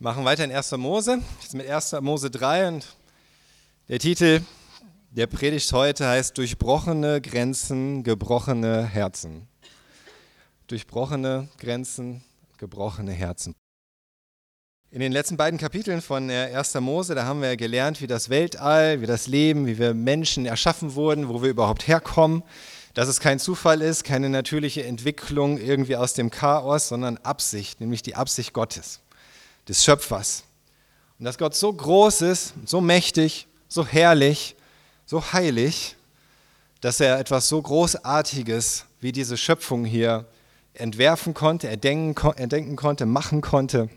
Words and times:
machen 0.00 0.24
weiter 0.24 0.44
in 0.44 0.52
1. 0.52 0.72
Mose, 0.72 1.20
jetzt 1.42 1.54
mit 1.54 1.68
1. 1.68 1.92
Mose 2.00 2.30
3 2.30 2.68
und 2.68 2.86
der 3.88 3.98
Titel 3.98 4.42
der 5.10 5.26
Predigt 5.26 5.72
heute 5.72 6.06
heißt 6.06 6.38
Durchbrochene 6.38 7.20
Grenzen, 7.20 8.04
gebrochene 8.04 8.84
Herzen. 8.84 9.48
Durchbrochene 10.68 11.48
Grenzen, 11.58 12.22
gebrochene 12.58 13.10
Herzen. 13.10 13.54
In 14.90 15.00
den 15.00 15.10
letzten 15.10 15.36
beiden 15.36 15.58
Kapiteln 15.58 16.00
von 16.00 16.30
1. 16.30 16.74
Mose, 16.74 17.16
da 17.16 17.24
haben 17.24 17.42
wir 17.42 17.56
gelernt, 17.56 18.00
wie 18.00 18.06
das 18.06 18.30
Weltall, 18.30 19.00
wie 19.00 19.06
das 19.06 19.26
Leben, 19.26 19.66
wie 19.66 19.78
wir 19.78 19.94
Menschen 19.94 20.46
erschaffen 20.46 20.94
wurden, 20.94 21.28
wo 21.28 21.42
wir 21.42 21.50
überhaupt 21.50 21.88
herkommen, 21.88 22.44
dass 22.94 23.08
es 23.08 23.18
kein 23.18 23.40
Zufall 23.40 23.82
ist, 23.82 24.04
keine 24.04 24.30
natürliche 24.30 24.84
Entwicklung 24.84 25.58
irgendwie 25.58 25.96
aus 25.96 26.14
dem 26.14 26.30
Chaos, 26.30 26.86
sondern 26.88 27.16
Absicht, 27.18 27.80
nämlich 27.80 28.02
die 28.02 28.14
Absicht 28.14 28.52
Gottes 28.52 29.00
des 29.68 29.84
Schöpfers. 29.84 30.44
Und 31.18 31.24
dass 31.24 31.36
Gott 31.36 31.54
so 31.54 31.72
groß 31.72 32.22
ist, 32.22 32.54
so 32.64 32.80
mächtig, 32.80 33.46
so 33.68 33.86
herrlich, 33.86 34.56
so 35.04 35.32
heilig, 35.32 35.96
dass 36.80 37.00
er 37.00 37.18
etwas 37.18 37.48
so 37.48 37.60
Großartiges 37.60 38.84
wie 39.00 39.12
diese 39.12 39.36
Schöpfung 39.36 39.84
hier 39.84 40.26
entwerfen 40.74 41.34
konnte, 41.34 41.68
erdenken, 41.68 42.14
erdenken 42.36 42.76
konnte, 42.76 43.04
machen 43.04 43.40
konnte. 43.40 43.88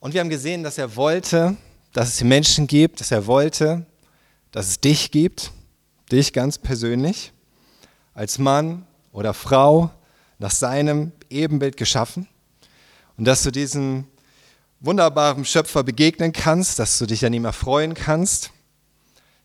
Und 0.00 0.14
wir 0.14 0.20
haben 0.20 0.30
gesehen, 0.30 0.62
dass 0.62 0.78
er 0.78 0.96
wollte, 0.96 1.56
dass 1.92 2.08
es 2.08 2.16
die 2.16 2.24
Menschen 2.24 2.66
gibt, 2.66 3.00
dass 3.00 3.10
er 3.10 3.26
wollte, 3.26 3.84
dass 4.52 4.68
es 4.68 4.80
dich 4.80 5.10
gibt, 5.10 5.52
dich 6.10 6.32
ganz 6.32 6.56
persönlich, 6.56 7.32
als 8.14 8.38
Mann 8.38 8.86
oder 9.12 9.34
Frau 9.34 9.90
nach 10.38 10.50
seinem 10.50 11.12
Ebenbild 11.28 11.76
geschaffen 11.76 12.26
und 13.18 13.24
dass 13.24 13.42
du 13.42 13.50
diesem 13.50 14.06
wunderbaren 14.80 15.44
Schöpfer 15.44 15.82
begegnen 15.82 16.32
kannst, 16.32 16.78
dass 16.78 16.98
du 16.98 17.06
dich 17.06 17.26
an 17.26 17.32
ihm 17.32 17.44
erfreuen 17.44 17.94
kannst, 17.94 18.52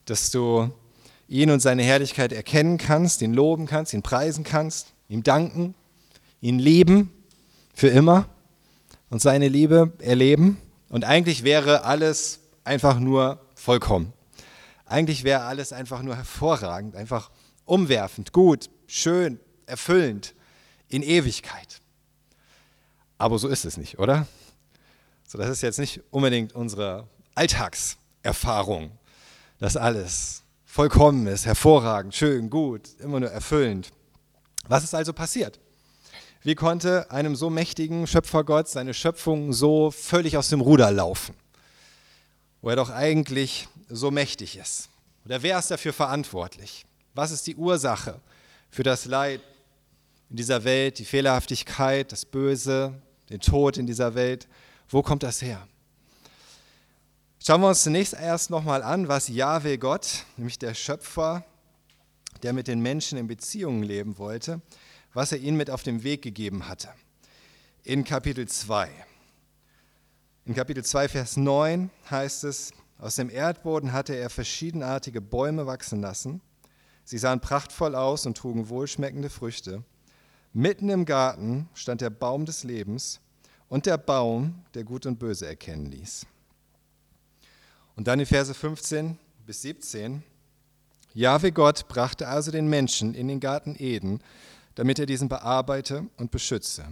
dass 0.06 0.30
du 0.30 0.72
ihn 1.28 1.50
und 1.50 1.60
seine 1.60 1.82
Herrlichkeit 1.82 2.32
erkennen 2.32 2.78
kannst, 2.78 3.22
ihn 3.24 3.34
loben 3.34 3.66
kannst, 3.66 3.94
ihn 3.94 4.04
preisen 4.04 4.44
kannst, 4.44 4.94
ihm 5.10 5.24
danken, 5.24 5.74
ihn 6.40 6.60
lieben 6.60 7.12
für 7.74 7.88
immer 7.88 8.30
und 9.10 9.22
seine 9.22 9.48
Liebe 9.48 9.92
erleben. 10.00 10.62
Und 10.90 11.04
eigentlich 11.04 11.44
wäre 11.44 11.84
alles 11.84 12.42
einfach 12.64 13.00
nur 13.00 13.42
vollkommen. 13.56 14.14
Eigentlich 14.86 15.24
wäre 15.24 15.42
alles 15.42 15.74
einfach 15.74 16.04
nur 16.04 16.16
hervorragend, 16.16 16.96
einfach 16.96 17.32
umwerfend, 17.66 18.34
gut, 18.34 18.70
schön, 18.86 19.40
erfüllend 19.66 20.36
in 20.90 21.02
Ewigkeit. 21.02 21.82
Aber 23.24 23.40
so 23.40 23.48
ist 23.48 23.64
es 23.64 23.78
nicht, 23.78 24.00
oder? 24.00 24.28
So, 25.26 25.38
das 25.38 25.48
ist 25.48 25.62
jetzt 25.62 25.80
nicht 25.80 26.02
unbedingt 26.12 26.52
unsere 26.52 27.08
Alltagserfahrung, 27.36 28.92
dass 29.60 29.78
alles 29.78 30.44
vollkommen 30.66 31.26
ist, 31.28 31.46
hervorragend, 31.46 32.14
schön, 32.14 32.50
gut, 32.50 32.90
immer 33.00 33.22
nur 33.22 33.30
erfüllend. 33.30 33.94
Was 34.68 34.84
ist 34.84 34.94
also 34.94 35.14
passiert? 35.14 35.62
Wie 36.42 36.54
konnte 36.54 37.12
einem 37.12 37.38
so 37.38 37.50
mächtigen 37.50 38.08
Schöpfergott 38.08 38.68
seine 38.68 38.94
Schöpfung 38.94 39.54
so 39.54 39.90
völlig 39.90 40.36
aus 40.36 40.50
dem 40.50 40.60
Ruder 40.60 40.92
laufen, 40.92 41.34
wo 42.62 42.72
er 42.72 42.76
doch 42.76 42.90
eigentlich 42.90 43.70
so 43.88 44.12
mächtig 44.12 44.58
ist? 44.58 44.90
Oder 45.24 45.42
wer 45.44 45.60
ist 45.60 45.72
dafür 45.72 45.94
verantwortlich? 45.94 46.86
Was 47.14 47.32
ist 47.32 47.48
die 47.48 47.56
Ursache 47.56 48.20
für 48.70 48.84
das 48.84 49.06
Leid 49.06 49.40
in 50.30 50.36
dieser 50.36 50.66
Welt, 50.66 51.00
die 51.00 51.06
Fehlerhaftigkeit, 51.06 52.12
das 52.12 52.26
Böse, 52.26 53.02
den 53.34 53.40
Tod 53.40 53.78
in 53.78 53.88
dieser 53.88 54.14
Welt. 54.14 54.48
Wo 54.88 55.02
kommt 55.02 55.24
das 55.24 55.42
her? 55.42 55.68
Schauen 57.40 57.62
wir 57.62 57.68
uns 57.68 57.84
zunächst 57.84 58.14
erst 58.14 58.52
nochmal 58.52 58.84
an, 58.84 59.08
was 59.08 59.28
Jahwe 59.28 59.78
Gott, 59.80 60.26
nämlich 60.38 60.60
der 60.60 60.76
Schöpfer, 60.76 61.44
der 62.44 62.54
mit 62.54 62.68
den 62.68 62.80
Menschen 62.80 63.18
in 63.18 63.28
Beziehungen 63.28 63.82
leben 63.82 64.20
wollte, 64.20 64.62
was 65.14 65.32
er 65.32 65.40
ihnen 65.40 65.58
mit 65.58 65.72
auf 65.72 65.82
den 65.82 66.04
Weg 66.04 66.22
gegeben 66.22 66.68
hatte. 66.68 66.90
In 67.84 68.04
Kapitel 68.04 68.48
2. 68.48 68.90
In 70.46 70.54
Kapitel 70.54 70.86
2, 70.86 71.10
Vers 71.10 71.36
9 71.36 71.90
heißt 72.12 72.44
es, 72.44 72.72
aus 73.00 73.16
dem 73.16 73.32
Erdboden 73.32 73.94
hatte 73.94 74.14
er 74.14 74.30
verschiedenartige 74.30 75.22
Bäume 75.22 75.66
wachsen 75.66 76.02
lassen. 76.02 76.40
Sie 77.04 77.18
sahen 77.18 77.40
prachtvoll 77.40 77.96
aus 77.96 78.28
und 78.28 78.38
trugen 78.38 78.70
wohlschmeckende 78.70 79.30
Früchte. 79.30 79.84
Mitten 80.54 80.90
im 80.90 81.06
Garten 81.06 81.68
stand 81.74 82.02
der 82.02 82.12
Baum 82.12 82.46
des 82.46 82.64
Lebens 82.64 83.20
und 83.74 83.88
der 83.88 83.98
Baum, 83.98 84.54
der 84.76 84.84
Gut 84.84 85.08
und 85.08 85.18
Böse 85.18 85.48
erkennen 85.48 85.88
ließ. 85.88 86.28
Und 87.96 88.08
dann 88.08 88.20
in 88.20 88.28
Verse 88.28 88.54
15 88.54 89.18
bis 89.48 89.64
17. 89.64 90.22
Jahwe 91.16 91.52
Gott 91.52 91.88
brachte 91.88 92.28
also 92.28 92.52
den 92.52 92.68
Menschen 92.68 93.16
in 93.16 93.28
den 93.28 93.40
Garten 93.40 93.76
Eden, 93.80 94.20
damit 94.76 95.00
er 95.00 95.08
diesen 95.08 95.28
bearbeite 95.28 96.06
und 96.18 96.30
beschütze. 96.30 96.86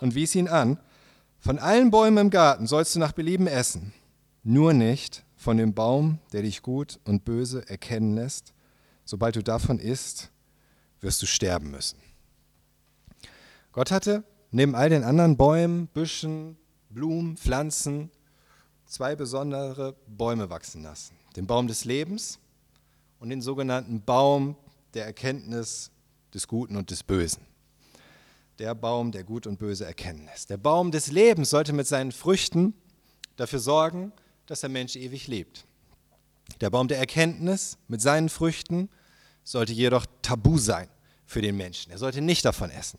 Und 0.00 0.14
wies 0.14 0.34
ihn 0.34 0.48
an, 0.48 0.78
von 1.38 1.58
allen 1.58 1.90
Bäumen 1.90 2.18
im 2.18 2.30
Garten 2.30 2.66
sollst 2.66 2.94
du 2.94 2.98
nach 2.98 3.12
Belieben 3.12 3.46
essen, 3.46 3.94
nur 4.42 4.74
nicht 4.74 5.24
von 5.34 5.56
dem 5.56 5.72
Baum, 5.72 6.18
der 6.34 6.42
dich 6.42 6.60
gut 6.60 7.00
und 7.04 7.24
böse 7.24 7.66
erkennen 7.70 8.14
lässt. 8.14 8.52
Sobald 9.06 9.36
du 9.36 9.42
davon 9.42 9.78
isst, 9.78 10.30
wirst 11.00 11.22
du 11.22 11.26
sterben 11.26 11.70
müssen. 11.70 11.98
Gott 13.72 13.90
hatte 13.90 14.24
neben 14.50 14.74
all 14.74 14.88
den 14.88 15.04
anderen 15.04 15.36
Bäumen, 15.36 15.88
Büschen, 15.88 16.56
Blumen, 16.90 17.36
Pflanzen 17.36 18.10
zwei 18.86 19.14
besondere 19.14 19.94
Bäume 20.06 20.50
wachsen 20.50 20.82
lassen. 20.82 21.14
Den 21.36 21.46
Baum 21.46 21.68
des 21.68 21.84
Lebens 21.84 22.38
und 23.20 23.28
den 23.30 23.42
sogenannten 23.42 24.02
Baum 24.02 24.56
der 24.94 25.04
Erkenntnis 25.04 25.90
des 26.32 26.48
Guten 26.48 26.76
und 26.76 26.90
des 26.90 27.02
Bösen. 27.02 27.42
Der 28.58 28.74
Baum, 28.74 29.12
der 29.12 29.24
Gut 29.24 29.46
und 29.46 29.58
Böse 29.58 29.84
erkennen 29.84 30.24
lässt. 30.24 30.50
Der 30.50 30.56
Baum 30.56 30.90
des 30.90 31.12
Lebens 31.12 31.50
sollte 31.50 31.72
mit 31.72 31.86
seinen 31.86 32.10
Früchten 32.10 32.74
dafür 33.36 33.60
sorgen, 33.60 34.12
dass 34.46 34.60
der 34.60 34.70
Mensch 34.70 34.96
ewig 34.96 35.28
lebt. 35.28 35.64
Der 36.60 36.70
Baum 36.70 36.88
der 36.88 36.98
Erkenntnis 36.98 37.76
mit 37.86 38.00
seinen 38.00 38.30
Früchten 38.30 38.88
sollte 39.44 39.72
jedoch 39.72 40.06
tabu 40.22 40.58
sein 40.58 40.88
für 41.26 41.42
den 41.42 41.56
Menschen. 41.56 41.92
Er 41.92 41.98
sollte 41.98 42.22
nicht 42.22 42.44
davon 42.44 42.70
essen 42.70 42.98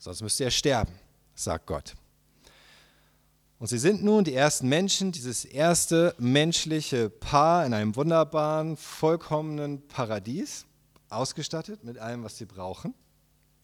sonst 0.00 0.22
müsste 0.22 0.44
er 0.44 0.50
sterben, 0.50 0.92
sagt 1.34 1.66
Gott. 1.66 1.94
Und 3.60 3.66
sie 3.66 3.78
sind 3.78 4.02
nun 4.02 4.24
die 4.24 4.34
ersten 4.34 4.68
Menschen, 4.68 5.12
dieses 5.12 5.44
erste 5.44 6.14
menschliche 6.18 7.10
Paar 7.10 7.66
in 7.66 7.74
einem 7.74 7.94
wunderbaren, 7.94 8.76
vollkommenen 8.76 9.86
Paradies, 9.86 10.64
ausgestattet 11.10 11.84
mit 11.84 11.98
allem, 11.98 12.24
was 12.24 12.38
sie 12.38 12.46
brauchen, 12.46 12.94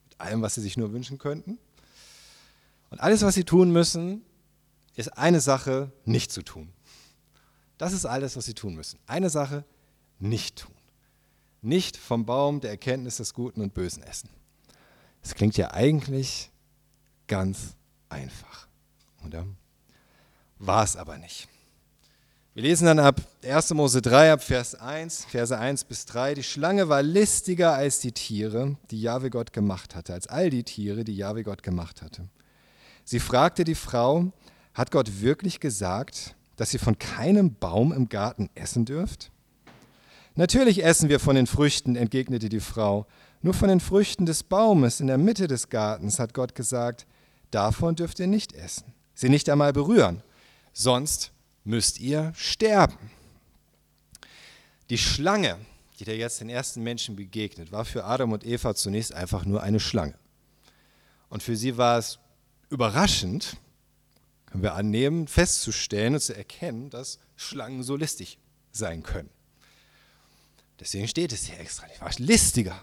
mit 0.04 0.20
allem, 0.20 0.42
was 0.42 0.54
sie 0.54 0.60
sich 0.60 0.76
nur 0.76 0.92
wünschen 0.92 1.16
könnten. 1.16 1.58
Und 2.90 3.00
alles, 3.00 3.22
was 3.22 3.34
sie 3.34 3.44
tun 3.44 3.72
müssen, 3.72 4.22
ist 4.94 5.16
eine 5.16 5.40
Sache 5.40 5.90
nicht 6.04 6.30
zu 6.30 6.42
tun. 6.42 6.70
Das 7.78 7.94
ist 7.94 8.04
alles, 8.04 8.36
was 8.36 8.44
sie 8.44 8.54
tun 8.54 8.74
müssen. 8.74 8.98
Eine 9.06 9.30
Sache 9.30 9.64
nicht 10.18 10.58
tun. 10.58 10.74
Nicht 11.62 11.96
vom 11.96 12.26
Baum 12.26 12.60
der 12.60 12.70
Erkenntnis 12.70 13.16
des 13.16 13.32
Guten 13.32 13.62
und 13.62 13.72
Bösen 13.72 14.02
essen. 14.02 14.28
Das 15.26 15.34
klingt 15.34 15.56
ja 15.56 15.72
eigentlich 15.72 16.52
ganz 17.26 17.74
einfach, 18.08 18.68
oder? 19.24 19.44
War 20.60 20.84
es 20.84 20.94
aber 20.94 21.18
nicht. 21.18 21.48
Wir 22.54 22.62
lesen 22.62 22.86
dann 22.86 23.00
ab 23.00 23.20
1. 23.42 23.74
Mose 23.74 24.00
3, 24.02 24.34
ab 24.34 24.44
Vers 24.44 24.76
1, 24.76 25.24
Verse 25.24 25.58
1 25.58 25.82
bis 25.82 26.06
3. 26.06 26.34
Die 26.34 26.44
Schlange 26.44 26.88
war 26.88 27.02
listiger 27.02 27.72
als 27.72 27.98
die 27.98 28.12
Tiere, 28.12 28.76
die 28.92 29.00
Jahwe 29.00 29.30
Gott 29.30 29.52
gemacht 29.52 29.96
hatte, 29.96 30.14
als 30.14 30.28
all 30.28 30.48
die 30.48 30.62
Tiere, 30.62 31.02
die 31.02 31.16
Jahwe 31.16 31.42
Gott 31.42 31.64
gemacht 31.64 32.02
hatte. 32.02 32.28
Sie 33.02 33.18
fragte 33.18 33.64
die 33.64 33.74
Frau, 33.74 34.30
hat 34.74 34.92
Gott 34.92 35.22
wirklich 35.22 35.58
gesagt, 35.58 36.36
dass 36.54 36.72
ihr 36.72 36.78
von 36.78 37.00
keinem 37.00 37.52
Baum 37.52 37.92
im 37.92 38.08
Garten 38.08 38.48
essen 38.54 38.84
dürft? 38.84 39.32
Natürlich 40.36 40.84
essen 40.84 41.08
wir 41.08 41.18
von 41.18 41.34
den 41.34 41.48
Früchten, 41.48 41.96
entgegnete 41.96 42.48
die 42.48 42.60
Frau. 42.60 43.06
Nur 43.46 43.54
von 43.54 43.68
den 43.68 43.78
Früchten 43.78 44.26
des 44.26 44.42
Baumes 44.42 44.98
in 44.98 45.06
der 45.06 45.18
Mitte 45.18 45.46
des 45.46 45.68
Gartens 45.68 46.18
hat 46.18 46.34
Gott 46.34 46.56
gesagt, 46.56 47.06
davon 47.52 47.94
dürft 47.94 48.18
ihr 48.18 48.26
nicht 48.26 48.52
essen, 48.52 48.92
sie 49.14 49.28
nicht 49.28 49.48
einmal 49.48 49.72
berühren, 49.72 50.24
sonst 50.72 51.30
müsst 51.62 52.00
ihr 52.00 52.32
sterben. 52.34 52.98
Die 54.90 54.98
Schlange, 54.98 55.58
die 56.00 56.04
da 56.04 56.10
jetzt 56.10 56.40
den 56.40 56.48
ersten 56.48 56.82
Menschen 56.82 57.14
begegnet, 57.14 57.70
war 57.70 57.84
für 57.84 58.02
Adam 58.02 58.32
und 58.32 58.44
Eva 58.44 58.74
zunächst 58.74 59.14
einfach 59.14 59.44
nur 59.44 59.62
eine 59.62 59.78
Schlange. 59.78 60.18
Und 61.28 61.44
für 61.44 61.54
sie 61.54 61.76
war 61.76 61.98
es 61.98 62.18
überraschend, 62.68 63.58
können 64.46 64.64
wir 64.64 64.74
annehmen, 64.74 65.28
festzustellen 65.28 66.14
und 66.14 66.20
zu 66.20 66.36
erkennen, 66.36 66.90
dass 66.90 67.20
Schlangen 67.36 67.84
so 67.84 67.94
listig 67.94 68.40
sein 68.72 69.04
können. 69.04 69.30
Deswegen 70.80 71.06
steht 71.06 71.32
es 71.32 71.44
hier 71.44 71.60
extra. 71.60 71.86
Ich 71.94 72.00
war 72.00 72.10
listiger 72.18 72.82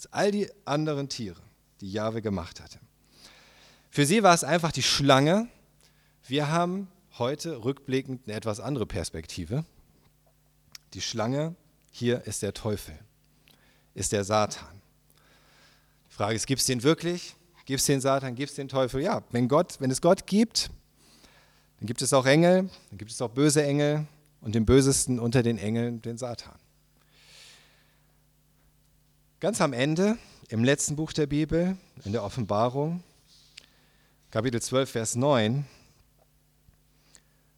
als 0.00 0.12
all 0.14 0.30
die 0.30 0.48
anderen 0.64 1.10
Tiere, 1.10 1.42
die 1.82 1.92
Jahwe 1.92 2.22
gemacht 2.22 2.58
hatte. 2.62 2.78
Für 3.90 4.06
sie 4.06 4.22
war 4.22 4.34
es 4.34 4.44
einfach 4.44 4.72
die 4.72 4.82
Schlange, 4.82 5.48
Wir 6.26 6.48
haben 6.48 6.86
heute 7.18 7.64
rückblickend 7.64 8.22
eine 8.26 8.36
etwas 8.36 8.60
andere 8.60 8.86
Perspektive. 8.86 9.64
Die 10.94 11.00
Schlange, 11.00 11.56
hier 11.90 12.22
ist 12.24 12.42
der 12.42 12.54
Teufel, 12.54 12.96
ist 13.94 14.12
der 14.12 14.22
Satan. 14.22 14.80
Die 16.08 16.14
Frage 16.14 16.36
ist, 16.36 16.46
gibt 16.46 16.60
es 16.60 16.66
den 16.66 16.84
wirklich? 16.84 17.34
Gibt 17.64 17.80
es 17.80 17.86
den 17.86 18.00
Satan? 18.00 18.36
Gibt 18.36 18.50
es 18.50 18.56
den 18.56 18.68
Teufel? 18.68 19.02
Ja, 19.02 19.24
wenn, 19.30 19.48
Gott, 19.48 19.80
wenn 19.80 19.90
es 19.90 20.00
Gott 20.00 20.26
gibt, 20.28 20.70
dann 21.80 21.86
gibt 21.86 22.00
es 22.00 22.12
auch 22.12 22.26
Engel, 22.26 22.70
dann 22.90 22.98
gibt 22.98 23.10
es 23.10 23.20
auch 23.20 23.30
böse 23.30 23.64
Engel 23.64 24.06
und 24.40 24.54
den 24.54 24.64
bösesten 24.64 25.18
unter 25.18 25.42
den 25.42 25.58
Engeln, 25.58 26.00
den 26.00 26.16
Satan. 26.16 26.59
Ganz 29.40 29.62
am 29.62 29.72
Ende, 29.72 30.18
im 30.50 30.64
letzten 30.64 30.96
Buch 30.96 31.14
der 31.14 31.26
Bibel, 31.26 31.78
in 32.04 32.12
der 32.12 32.24
Offenbarung, 32.24 33.02
Kapitel 34.30 34.60
12, 34.60 34.90
Vers 34.90 35.16
9, 35.16 35.64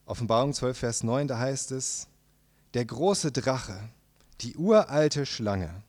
Offenbarung 0.07 0.53
12, 0.53 0.79
Vers 0.79 1.03
9, 1.03 1.27
da 1.27 1.41
heißt 1.41 1.73
es, 1.73 2.07
der 2.75 2.85
große 2.85 3.33
Drache, 3.33 3.89
die 4.43 4.57
uralte 4.57 5.27
Schlange, 5.27 5.83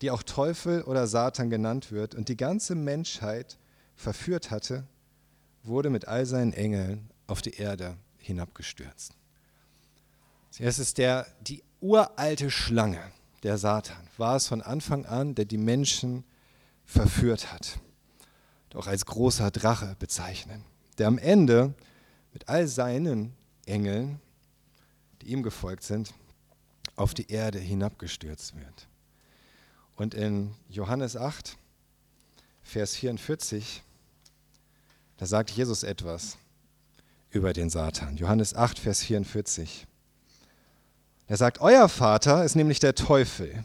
die 0.00 0.10
auch 0.10 0.24
Teufel 0.24 0.82
oder 0.82 1.06
Satan 1.06 1.50
genannt 1.50 1.92
wird 1.92 2.16
und 2.16 2.28
die 2.28 2.36
ganze 2.36 2.74
Menschheit 2.74 3.58
verführt 3.94 4.50
hatte, 4.50 4.88
wurde 5.62 5.90
mit 5.90 6.08
all 6.08 6.26
seinen 6.26 6.52
Engeln 6.52 7.08
auf 7.28 7.42
die 7.42 7.54
Erde 7.54 7.96
hinabgestürzt. 8.18 9.14
Es 10.58 10.80
ist 10.80 10.98
der, 10.98 11.28
die 11.42 11.62
uralte 11.80 12.50
Schlange, 12.50 13.12
der 13.42 13.58
Satan, 13.58 14.08
war 14.16 14.36
es 14.36 14.46
von 14.46 14.62
Anfang 14.62 15.04
an, 15.06 15.34
der 15.34 15.44
die 15.44 15.58
Menschen 15.58 16.24
verführt 16.84 17.52
hat. 17.52 17.78
Doch 18.70 18.86
als 18.86 19.04
großer 19.06 19.50
Drache 19.50 19.96
bezeichnen, 19.98 20.64
der 20.98 21.08
am 21.08 21.18
Ende 21.18 21.74
mit 22.32 22.48
all 22.48 22.66
seinen 22.66 23.34
Engeln, 23.66 24.20
die 25.20 25.26
ihm 25.26 25.42
gefolgt 25.42 25.82
sind, 25.82 26.14
auf 26.96 27.14
die 27.14 27.30
Erde 27.30 27.58
hinabgestürzt 27.58 28.54
wird. 28.56 28.88
Und 29.96 30.14
in 30.14 30.54
Johannes 30.68 31.16
8, 31.16 31.56
Vers 32.62 32.96
44, 32.96 33.82
da 35.16 35.26
sagt 35.26 35.50
Jesus 35.50 35.82
etwas 35.82 36.38
über 37.30 37.52
den 37.52 37.70
Satan. 37.70 38.16
Johannes 38.16 38.54
8, 38.54 38.78
Vers 38.78 39.02
44. 39.02 39.86
Er 41.32 41.38
sagt, 41.38 41.62
euer 41.62 41.88
Vater 41.88 42.44
ist 42.44 42.56
nämlich 42.56 42.78
der 42.78 42.94
Teufel 42.94 43.64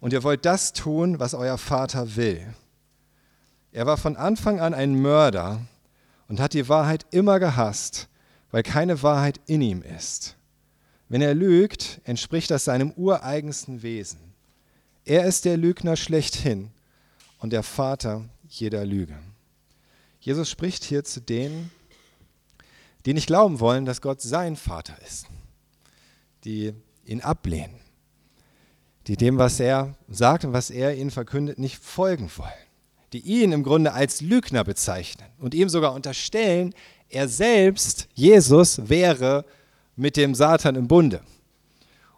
und 0.00 0.12
ihr 0.12 0.24
wollt 0.24 0.44
das 0.44 0.72
tun, 0.72 1.20
was 1.20 1.32
euer 1.32 1.56
Vater 1.56 2.16
will. 2.16 2.44
Er 3.70 3.86
war 3.86 3.96
von 3.96 4.16
Anfang 4.16 4.58
an 4.58 4.74
ein 4.74 5.00
Mörder 5.00 5.60
und 6.26 6.40
hat 6.40 6.54
die 6.54 6.68
Wahrheit 6.68 7.06
immer 7.12 7.38
gehasst, 7.38 8.08
weil 8.50 8.64
keine 8.64 9.00
Wahrheit 9.04 9.38
in 9.46 9.62
ihm 9.62 9.82
ist. 9.82 10.34
Wenn 11.08 11.22
er 11.22 11.36
lügt, 11.36 12.00
entspricht 12.02 12.50
das 12.50 12.64
seinem 12.64 12.90
ureigensten 12.90 13.82
Wesen. 13.84 14.18
Er 15.04 15.24
ist 15.24 15.44
der 15.44 15.56
Lügner 15.58 15.94
schlechthin 15.94 16.72
und 17.38 17.52
der 17.52 17.62
Vater 17.62 18.24
jeder 18.48 18.84
Lüge. 18.84 19.16
Jesus 20.18 20.50
spricht 20.50 20.82
hier 20.82 21.04
zu 21.04 21.20
denen, 21.20 21.70
die 23.06 23.14
nicht 23.14 23.28
glauben 23.28 23.60
wollen, 23.60 23.84
dass 23.84 24.00
Gott 24.00 24.20
sein 24.20 24.56
Vater 24.56 24.96
ist 25.06 25.28
die 26.44 26.72
ihn 27.04 27.20
ablehnen, 27.20 27.80
die 29.06 29.16
dem, 29.16 29.38
was 29.38 29.60
er 29.60 29.96
sagt 30.08 30.44
und 30.44 30.52
was 30.52 30.70
er 30.70 30.96
ihnen 30.96 31.10
verkündet, 31.10 31.58
nicht 31.58 31.78
folgen 31.78 32.30
wollen, 32.36 32.52
die 33.12 33.20
ihn 33.20 33.52
im 33.52 33.62
Grunde 33.62 33.92
als 33.92 34.20
Lügner 34.20 34.64
bezeichnen 34.64 35.28
und 35.38 35.54
ihm 35.54 35.68
sogar 35.68 35.94
unterstellen, 35.94 36.74
er 37.08 37.28
selbst, 37.28 38.08
Jesus, 38.14 38.88
wäre 38.88 39.44
mit 39.96 40.16
dem 40.16 40.34
Satan 40.34 40.76
im 40.76 40.88
Bunde 40.88 41.20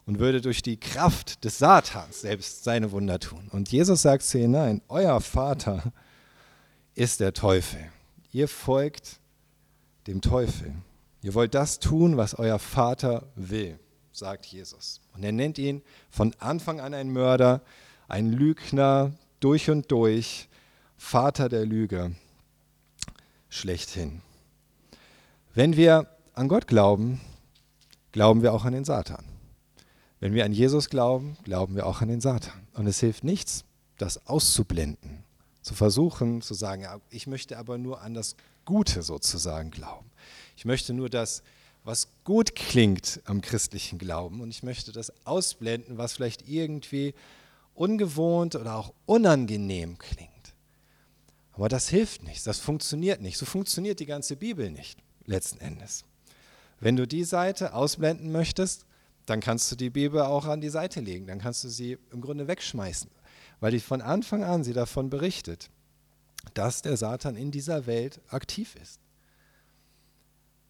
und 0.05 0.19
würde 0.19 0.39
durch 0.39 0.61
die 0.61 0.77
Kraft 0.77 1.43
des 1.43 1.57
Satans 1.57 2.21
selbst 2.21 2.63
seine 2.63 2.91
Wunder 2.91 3.19
tun. 3.19 3.49
Und 3.51 3.71
Jesus 3.71 4.03
sagt 4.03 4.23
zu 4.23 4.37
ihnen, 4.37 4.51
nein, 4.51 4.81
euer 4.87 5.19
Vater 5.19 5.91
ist 6.93 7.19
der 7.19 7.33
Teufel. 7.33 7.79
Ihr 8.31 8.47
folgt 8.47 9.19
dem 10.07 10.21
Teufel. 10.21 10.73
Ihr 11.21 11.33
wollt 11.33 11.55
das 11.55 11.79
tun, 11.79 12.15
was 12.15 12.35
euer 12.35 12.59
Vater 12.59 13.27
will 13.35 13.79
sagt 14.17 14.45
Jesus. 14.45 15.01
Und 15.13 15.23
er 15.23 15.31
nennt 15.31 15.57
ihn 15.57 15.81
von 16.09 16.33
Anfang 16.39 16.79
an 16.79 16.93
ein 16.93 17.11
Mörder, 17.11 17.61
ein 18.07 18.31
Lügner 18.31 19.13
durch 19.39 19.69
und 19.69 19.91
durch, 19.91 20.47
Vater 20.97 21.49
der 21.49 21.65
Lüge 21.65 22.15
schlechthin. 23.49 24.21
Wenn 25.53 25.77
wir 25.77 26.07
an 26.33 26.47
Gott 26.47 26.67
glauben, 26.67 27.21
glauben 28.11 28.41
wir 28.41 28.53
auch 28.53 28.65
an 28.65 28.73
den 28.73 28.85
Satan. 28.85 29.25
Wenn 30.19 30.33
wir 30.33 30.45
an 30.45 30.51
Jesus 30.51 30.89
glauben, 30.89 31.37
glauben 31.43 31.75
wir 31.75 31.85
auch 31.85 32.01
an 32.01 32.07
den 32.07 32.21
Satan. 32.21 32.67
Und 32.73 32.87
es 32.87 32.99
hilft 32.99 33.23
nichts, 33.23 33.63
das 33.97 34.27
auszublenden, 34.27 35.23
zu 35.61 35.73
versuchen 35.73 36.41
zu 36.41 36.53
sagen, 36.53 36.85
ich 37.09 37.27
möchte 37.27 37.57
aber 37.57 37.77
nur 37.77 38.01
an 38.01 38.13
das 38.13 38.35
Gute 38.65 39.03
sozusagen 39.03 39.71
glauben. 39.71 40.09
Ich 40.57 40.65
möchte 40.65 40.93
nur 40.93 41.09
das 41.09 41.43
was 41.85 42.07
gut 42.23 42.55
klingt 42.55 43.21
am 43.25 43.41
christlichen 43.41 43.99
Glauben 43.99 44.41
und 44.41 44.49
ich 44.49 44.63
möchte 44.63 44.91
das 44.91 45.13
ausblenden, 45.25 45.99
was 45.99 46.13
vielleicht 46.13 46.49
irgendwie 46.49 47.13
ungewohnt 47.75 48.55
oder 48.55 48.75
auch 48.75 48.93
unangenehm 49.05 49.99
klingt. 49.99 50.31
Aber 51.53 51.69
das 51.69 51.87
hilft 51.87 52.23
nichts, 52.23 52.43
das 52.43 52.59
funktioniert 52.59 53.21
nicht. 53.21 53.37
So 53.37 53.45
funktioniert 53.45 53.99
die 53.99 54.07
ganze 54.07 54.35
Bibel 54.35 54.71
nicht, 54.71 54.99
letzten 55.25 55.59
Endes. 55.59 56.05
Wenn 56.79 56.95
du 56.95 57.07
die 57.07 57.23
Seite 57.23 57.73
ausblenden 57.73 58.31
möchtest, 58.31 58.85
dann 59.27 59.39
kannst 59.39 59.71
du 59.71 59.75
die 59.75 59.91
Bibel 59.91 60.21
auch 60.21 60.45
an 60.45 60.61
die 60.61 60.69
Seite 60.69 61.01
legen, 61.01 61.27
dann 61.27 61.39
kannst 61.39 61.63
du 61.63 61.69
sie 61.69 61.99
im 62.11 62.19
Grunde 62.19 62.47
wegschmeißen, 62.47 63.11
weil 63.59 63.71
die 63.71 63.79
von 63.79 64.01
Anfang 64.01 64.43
an 64.43 64.63
sie 64.63 64.73
davon 64.73 65.11
berichtet, 65.11 65.69
dass 66.55 66.81
der 66.81 66.97
Satan 66.97 67.35
in 67.35 67.51
dieser 67.51 67.85
Welt 67.85 68.21
aktiv 68.27 68.75
ist 68.81 68.99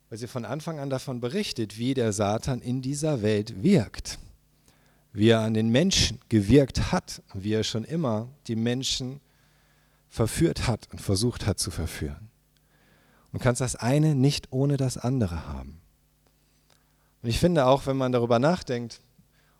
weil 0.10 0.18
sie 0.18 0.28
von 0.28 0.46
Anfang 0.46 0.80
an 0.80 0.90
davon 0.90 1.20
berichtet, 1.20 1.78
wie 1.78 1.94
der 1.94 2.14
Satan 2.14 2.62
in 2.62 2.82
dieser 2.82 3.22
Welt 3.22 3.64
wirkt, 3.64 4.20
wie 5.14 5.30
er 5.30 5.42
an 5.42 5.54
den 5.54 5.70
Menschen 5.70 6.20
gewirkt 6.30 6.92
hat, 6.92 7.22
wie 7.34 7.54
er 7.54 7.64
schon 7.64 7.84
immer 7.84 8.30
die 8.48 8.56
Menschen 8.56 9.20
verführt 10.10 10.68
hat 10.68 10.88
und 10.92 11.02
versucht 11.02 11.46
hat 11.46 11.60
zu 11.60 11.72
verführen. 11.72 12.30
Du 13.34 13.40
kannst 13.40 13.60
das 13.60 13.76
eine 13.76 14.16
nicht 14.16 14.54
ohne 14.54 14.78
das 14.78 14.98
andere 14.98 15.48
haben. 15.48 15.82
Und 17.22 17.30
ich 17.30 17.40
finde 17.40 17.66
auch, 17.66 17.86
wenn 17.86 17.98
man 17.98 18.12
darüber 18.12 18.40
nachdenkt 18.40 19.02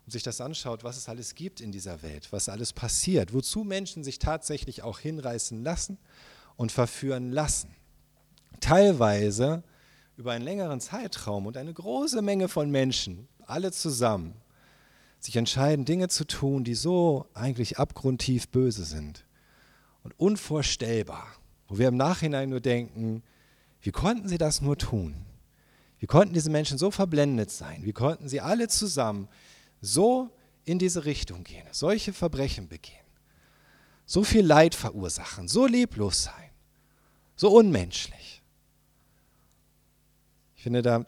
und 0.06 0.12
sich 0.12 0.22
das 0.22 0.40
anschaut, 0.40 0.84
was 0.84 0.96
es 0.96 1.08
alles 1.08 1.34
gibt 1.34 1.60
in 1.60 1.72
dieser 1.72 2.02
Welt, 2.02 2.28
was 2.30 2.48
alles 2.48 2.72
passiert, 2.72 3.34
wozu 3.34 3.64
Menschen 3.64 4.04
sich 4.04 4.18
tatsächlich 4.18 4.82
auch 4.82 5.00
hinreißen 5.00 5.62
lassen 5.62 5.98
und 6.56 6.72
verführen 6.72 7.32
lassen. 7.32 7.74
Teilweise 8.60 9.62
über 10.16 10.32
einen 10.32 10.44
längeren 10.44 10.80
Zeitraum 10.80 11.46
und 11.46 11.56
eine 11.56 11.72
große 11.72 12.22
Menge 12.22 12.48
von 12.48 12.70
Menschen, 12.70 13.28
alle 13.46 13.70
zusammen, 13.70 14.34
sich 15.20 15.36
entscheiden, 15.36 15.84
Dinge 15.84 16.08
zu 16.08 16.26
tun, 16.26 16.64
die 16.64 16.74
so 16.74 17.26
eigentlich 17.34 17.78
abgrundtief 17.78 18.48
böse 18.48 18.84
sind 18.84 19.24
und 20.02 20.18
unvorstellbar, 20.18 21.26
wo 21.68 21.78
wir 21.78 21.88
im 21.88 21.96
Nachhinein 21.96 22.48
nur 22.48 22.60
denken, 22.60 23.22
wie 23.82 23.90
konnten 23.90 24.28
sie 24.28 24.38
das 24.38 24.62
nur 24.62 24.78
tun? 24.78 25.14
Wie 25.98 26.06
konnten 26.06 26.34
diese 26.34 26.50
Menschen 26.50 26.78
so 26.78 26.90
verblendet 26.90 27.50
sein? 27.50 27.84
Wie 27.84 27.92
konnten 27.92 28.28
sie 28.28 28.40
alle 28.40 28.68
zusammen 28.68 29.28
so 29.80 30.30
in 30.64 30.78
diese 30.78 31.04
Richtung 31.04 31.44
gehen, 31.44 31.66
solche 31.72 32.12
Verbrechen 32.12 32.68
begehen, 32.68 33.04
so 34.04 34.24
viel 34.24 34.44
Leid 34.44 34.74
verursachen, 34.74 35.48
so 35.48 35.66
leblos 35.66 36.24
sein, 36.24 36.50
so 37.34 37.50
unmenschlich? 37.50 38.35
Finde, 40.66 40.82
da 40.82 41.06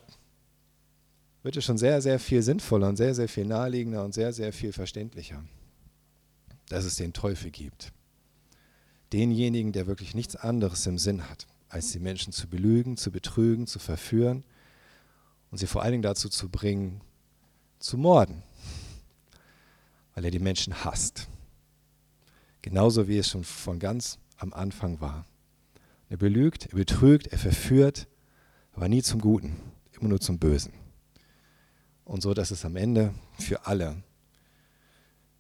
wird 1.43 1.57
es 1.57 1.65
schon 1.65 1.79
sehr, 1.79 2.01
sehr 2.01 2.21
viel 2.21 2.43
sinnvoller 2.43 2.89
und 2.89 2.97
sehr, 2.97 3.13
sehr 3.13 3.29
viel 3.29 3.45
naheliegender 3.45 4.05
und 4.05 4.15
sehr, 4.15 4.33
sehr 4.33 4.53
viel 4.53 4.73
verständlicher, 4.73 5.43
dass 6.69 6.85
es 6.85 6.95
den 6.95 7.13
Teufel 7.13 7.51
gibt. 7.51 7.93
Denjenigen, 9.13 9.73
der 9.73 9.89
wirklich 9.89 10.15
nichts 10.15 10.37
anderes 10.37 10.87
im 10.87 10.97
Sinn 10.97 11.29
hat, 11.29 11.49
als 11.71 11.91
die 11.91 11.99
Menschen 11.99 12.33
zu 12.33 12.47
belügen, 12.47 12.97
zu 12.97 13.11
betrügen, 13.11 13.67
zu 13.67 13.81
verführen 13.81 14.45
und 15.51 15.59
sie 15.59 15.67
vor 15.67 15.83
allen 15.83 15.91
Dingen 15.91 16.03
dazu 16.03 16.29
zu 16.29 16.49
bringen, 16.49 17.01
zu 17.81 17.99
morden, 17.99 18.45
weil 20.15 20.25
er 20.25 20.31
die 20.31 20.39
Menschen 20.39 20.85
hasst. 20.85 21.27
Genauso 22.63 23.09
wie 23.09 23.19
es 23.19 23.29
schon 23.29 23.43
von 23.43 23.81
ganz 23.81 24.21
am 24.37 24.53
Anfang 24.53 25.01
war. 25.01 25.27
Er 26.09 26.17
belügt, 26.17 26.67
er 26.67 26.77
betrügt, 26.77 27.27
er 27.27 27.39
verführt, 27.39 28.07
aber 28.79 28.89
nie 28.89 29.03
zum 29.03 29.21
Guten, 29.21 29.57
immer 29.91 30.09
nur 30.09 30.21
zum 30.21 30.39
Bösen. 30.39 30.73
Und 32.05 32.23
so, 32.23 32.33
dass 32.33 32.53
es 32.53 32.65
am 32.65 32.77
Ende 32.77 33.13
für 33.37 33.67
alle 33.67 34.05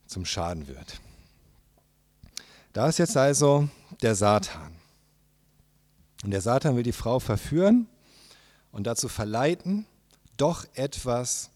zum 0.08 0.24
Schaden 0.24 0.66
wird. 0.66 1.00
Da 2.72 2.88
ist 2.88 2.98
jetzt 2.98 3.16
also 3.16 3.68
der 4.02 4.16
Satan. 4.16 4.72
Und 6.24 6.32
der 6.32 6.40
Satan 6.40 6.74
will 6.74 6.82
die 6.82 6.90
Frau 6.90 7.20
verführen 7.20 7.86
und 8.72 8.88
dazu 8.88 9.06
verleiten, 9.08 9.86
doch 10.36 10.66
etwas 10.74 11.50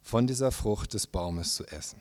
von 0.00 0.28
dieser 0.28 0.52
Frucht 0.52 0.94
des 0.94 1.08
Baumes 1.08 1.56
zu 1.56 1.66
essen. 1.66 1.98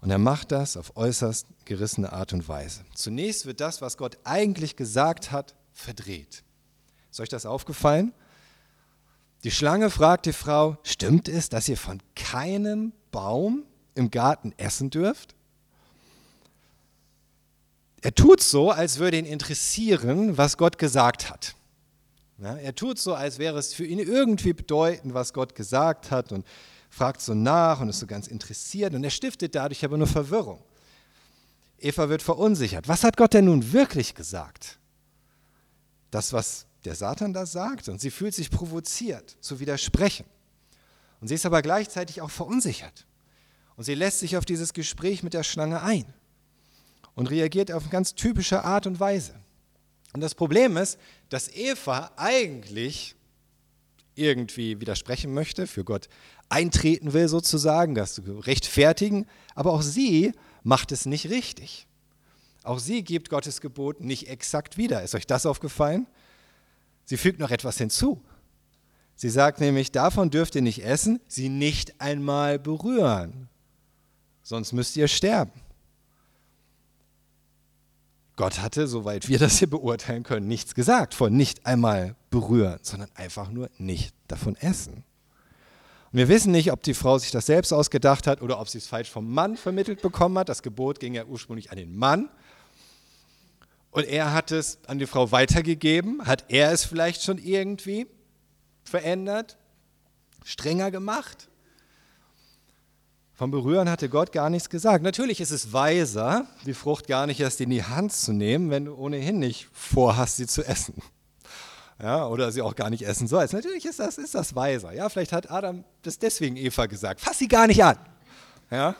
Und 0.00 0.10
er 0.10 0.18
macht 0.18 0.50
das 0.50 0.76
auf 0.76 0.96
äußerst 0.96 1.46
gerissene 1.66 2.12
Art 2.12 2.32
und 2.32 2.48
Weise. 2.48 2.84
Zunächst 2.96 3.46
wird 3.46 3.60
das, 3.60 3.80
was 3.80 3.96
Gott 3.96 4.18
eigentlich 4.24 4.74
gesagt 4.74 5.30
hat, 5.30 5.54
verdreht. 5.72 6.42
Ist 7.10 7.20
euch 7.20 7.28
das 7.28 7.46
aufgefallen? 7.46 8.12
Die 9.44 9.50
Schlange 9.50 9.90
fragt 9.90 10.26
die 10.26 10.32
Frau, 10.32 10.78
stimmt 10.82 11.28
es, 11.28 11.48
dass 11.48 11.68
ihr 11.68 11.76
von 11.76 12.02
keinem 12.16 12.92
Baum 13.10 13.64
im 13.94 14.10
Garten 14.10 14.52
essen 14.56 14.90
dürft? 14.90 15.34
Er 18.00 18.14
tut 18.14 18.42
so, 18.42 18.70
als 18.70 18.98
würde 18.98 19.18
ihn 19.18 19.24
interessieren, 19.24 20.38
was 20.38 20.56
Gott 20.56 20.78
gesagt 20.78 21.30
hat. 21.30 21.54
Ja, 22.38 22.56
er 22.56 22.74
tut 22.74 22.98
so, 22.98 23.14
als 23.14 23.38
wäre 23.38 23.58
es 23.58 23.74
für 23.74 23.84
ihn 23.84 23.98
irgendwie 23.98 24.52
bedeutend, 24.52 25.14
was 25.14 25.32
Gott 25.32 25.56
gesagt 25.56 26.12
hat 26.12 26.30
und 26.30 26.46
fragt 26.90 27.20
so 27.20 27.34
nach 27.34 27.80
und 27.80 27.88
ist 27.88 27.98
so 27.98 28.06
ganz 28.06 28.28
interessiert 28.28 28.94
und 28.94 29.02
er 29.02 29.10
stiftet 29.10 29.54
dadurch 29.54 29.84
aber 29.84 29.98
nur 29.98 30.06
Verwirrung. 30.06 30.62
Eva 31.78 32.08
wird 32.08 32.22
verunsichert. 32.22 32.88
Was 32.88 33.04
hat 33.04 33.16
Gott 33.16 33.34
denn 33.34 33.46
nun 33.46 33.72
wirklich 33.72 34.14
gesagt? 34.14 34.78
Das, 36.10 36.32
was 36.32 36.67
der 36.84 36.94
Satan 36.94 37.32
da 37.32 37.46
sagt 37.46 37.88
und 37.88 38.00
sie 38.00 38.10
fühlt 38.10 38.34
sich 38.34 38.50
provoziert 38.50 39.36
zu 39.40 39.60
widersprechen. 39.60 40.26
Und 41.20 41.28
sie 41.28 41.34
ist 41.34 41.46
aber 41.46 41.62
gleichzeitig 41.62 42.20
auch 42.20 42.30
verunsichert. 42.30 43.06
Und 43.76 43.84
sie 43.84 43.94
lässt 43.94 44.20
sich 44.20 44.36
auf 44.36 44.44
dieses 44.44 44.72
Gespräch 44.72 45.22
mit 45.22 45.34
der 45.34 45.42
Schlange 45.42 45.82
ein 45.82 46.04
und 47.14 47.30
reagiert 47.30 47.72
auf 47.72 47.82
eine 47.82 47.92
ganz 47.92 48.14
typische 48.14 48.64
Art 48.64 48.86
und 48.86 49.00
Weise. 49.00 49.34
Und 50.12 50.20
das 50.20 50.34
Problem 50.34 50.76
ist, 50.76 50.98
dass 51.28 51.48
Eva 51.54 52.12
eigentlich 52.16 53.14
irgendwie 54.14 54.80
widersprechen 54.80 55.32
möchte, 55.32 55.66
für 55.66 55.84
Gott 55.84 56.08
eintreten 56.48 57.12
will 57.12 57.28
sozusagen, 57.28 57.94
das 57.94 58.20
rechtfertigen, 58.26 59.26
aber 59.54 59.72
auch 59.72 59.82
sie 59.82 60.32
macht 60.62 60.92
es 60.92 61.06
nicht 61.06 61.30
richtig. 61.30 61.86
Auch 62.64 62.80
sie 62.80 63.02
gibt 63.02 63.30
Gottes 63.30 63.60
Gebot 63.60 64.00
nicht 64.00 64.28
exakt 64.28 64.76
wieder. 64.76 65.02
Ist 65.02 65.14
euch 65.14 65.26
das 65.26 65.46
aufgefallen? 65.46 66.06
Sie 67.08 67.16
fügt 67.16 67.40
noch 67.40 67.50
etwas 67.50 67.78
hinzu. 67.78 68.22
Sie 69.16 69.30
sagt 69.30 69.60
nämlich, 69.60 69.90
davon 69.92 70.28
dürft 70.28 70.54
ihr 70.56 70.60
nicht 70.60 70.84
essen, 70.84 71.20
sie 71.26 71.48
nicht 71.48 72.02
einmal 72.02 72.58
berühren, 72.58 73.48
sonst 74.42 74.74
müsst 74.74 74.94
ihr 74.94 75.08
sterben. 75.08 75.58
Gott 78.36 78.60
hatte, 78.60 78.86
soweit 78.86 79.26
wir 79.26 79.38
das 79.38 79.58
hier 79.58 79.70
beurteilen 79.70 80.22
können, 80.22 80.48
nichts 80.48 80.74
gesagt 80.74 81.14
von 81.14 81.32
nicht 81.32 81.64
einmal 81.64 82.14
berühren, 82.28 82.78
sondern 82.82 83.08
einfach 83.14 83.50
nur 83.50 83.70
nicht 83.78 84.14
davon 84.26 84.54
essen. 84.56 85.02
Und 86.12 86.18
wir 86.18 86.28
wissen 86.28 86.52
nicht, 86.52 86.72
ob 86.72 86.82
die 86.82 86.92
Frau 86.92 87.16
sich 87.16 87.30
das 87.30 87.46
selbst 87.46 87.72
ausgedacht 87.72 88.26
hat 88.26 88.42
oder 88.42 88.60
ob 88.60 88.68
sie 88.68 88.78
es 88.78 88.86
falsch 88.86 89.08
vom 89.08 89.32
Mann 89.32 89.56
vermittelt 89.56 90.02
bekommen 90.02 90.36
hat. 90.36 90.50
Das 90.50 90.62
Gebot 90.62 91.00
ging 91.00 91.14
ja 91.14 91.24
ursprünglich 91.24 91.70
an 91.70 91.78
den 91.78 91.96
Mann. 91.96 92.28
Und 93.90 94.04
er 94.06 94.32
hat 94.32 94.52
es 94.52 94.78
an 94.86 94.98
die 94.98 95.06
Frau 95.06 95.32
weitergegeben. 95.32 96.26
Hat 96.26 96.44
er 96.48 96.72
es 96.72 96.84
vielleicht 96.84 97.22
schon 97.22 97.38
irgendwie 97.38 98.06
verändert, 98.84 99.58
strenger 100.44 100.90
gemacht? 100.90 101.48
Vom 103.34 103.52
Berühren 103.52 103.88
hatte 103.88 104.08
Gott 104.08 104.32
gar 104.32 104.50
nichts 104.50 104.68
gesagt. 104.68 105.04
Natürlich 105.04 105.40
ist 105.40 105.52
es 105.52 105.72
weiser, 105.72 106.46
die 106.66 106.74
Frucht 106.74 107.06
gar 107.06 107.26
nicht 107.26 107.38
erst 107.38 107.60
in 107.60 107.70
die 107.70 107.84
Hand 107.84 108.12
zu 108.12 108.32
nehmen, 108.32 108.70
wenn 108.70 108.86
du 108.86 108.96
ohnehin 108.96 109.38
nicht 109.38 109.68
vorhast, 109.72 110.38
sie 110.38 110.48
zu 110.48 110.64
essen. 110.64 110.94
Ja, 112.02 112.26
oder 112.26 112.52
sie 112.52 112.62
auch 112.62 112.74
gar 112.74 112.90
nicht 112.90 113.02
essen 113.02 113.28
sollst. 113.28 113.54
Natürlich 113.54 113.84
ist 113.84 114.00
das, 114.00 114.18
ist 114.18 114.34
das 114.34 114.54
weiser. 114.54 114.92
Ja, 114.92 115.08
vielleicht 115.08 115.32
hat 115.32 115.50
Adam 115.50 115.84
das 116.02 116.18
deswegen 116.18 116.56
Eva 116.56 116.86
gesagt. 116.86 117.20
Fass 117.20 117.38
sie 117.38 117.48
gar 117.48 117.66
nicht 117.66 117.82
an. 117.82 117.96
Ja, 118.70 118.96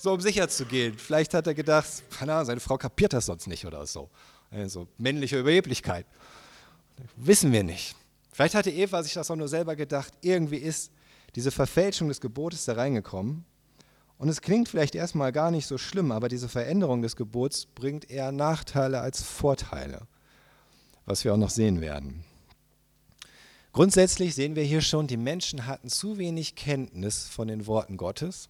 so 0.00 0.14
um 0.14 0.20
sicher 0.20 0.48
zu 0.48 0.64
gehen. 0.64 0.96
Vielleicht 0.96 1.34
hat 1.34 1.46
er 1.46 1.52
gedacht, 1.52 1.86
Ahnung, 2.20 2.46
seine 2.46 2.60
Frau 2.60 2.78
kapiert 2.78 3.12
das 3.12 3.26
sonst 3.26 3.46
nicht 3.46 3.66
oder 3.66 3.84
so. 3.86 4.08
Also 4.50 4.88
männliche 4.96 5.38
Überheblichkeit. 5.38 6.06
Wissen 7.16 7.52
wir 7.52 7.62
nicht. 7.62 7.94
Vielleicht 8.32 8.54
hatte 8.54 8.70
Eva 8.70 9.02
sich 9.02 9.12
das 9.12 9.30
auch 9.30 9.36
nur 9.36 9.48
selber 9.48 9.76
gedacht. 9.76 10.14
Irgendwie 10.22 10.56
ist 10.56 10.90
diese 11.34 11.50
Verfälschung 11.50 12.08
des 12.08 12.20
Gebotes 12.22 12.64
da 12.64 12.72
reingekommen 12.72 13.44
und 14.16 14.30
es 14.30 14.40
klingt 14.40 14.70
vielleicht 14.70 14.94
erstmal 14.94 15.32
gar 15.32 15.50
nicht 15.50 15.66
so 15.66 15.76
schlimm, 15.76 16.12
aber 16.12 16.28
diese 16.28 16.48
Veränderung 16.48 17.02
des 17.02 17.14
Gebots 17.14 17.66
bringt 17.66 18.10
eher 18.10 18.32
Nachteile 18.32 19.00
als 19.00 19.22
Vorteile, 19.22 20.06
was 21.04 21.24
wir 21.24 21.34
auch 21.34 21.38
noch 21.38 21.50
sehen 21.50 21.82
werden. 21.82 22.24
Grundsätzlich 23.72 24.34
sehen 24.34 24.56
wir 24.56 24.64
hier 24.64 24.80
schon, 24.80 25.06
die 25.06 25.18
Menschen 25.18 25.66
hatten 25.66 25.90
zu 25.90 26.16
wenig 26.16 26.54
Kenntnis 26.54 27.28
von 27.28 27.48
den 27.48 27.66
Worten 27.66 27.98
Gottes 27.98 28.48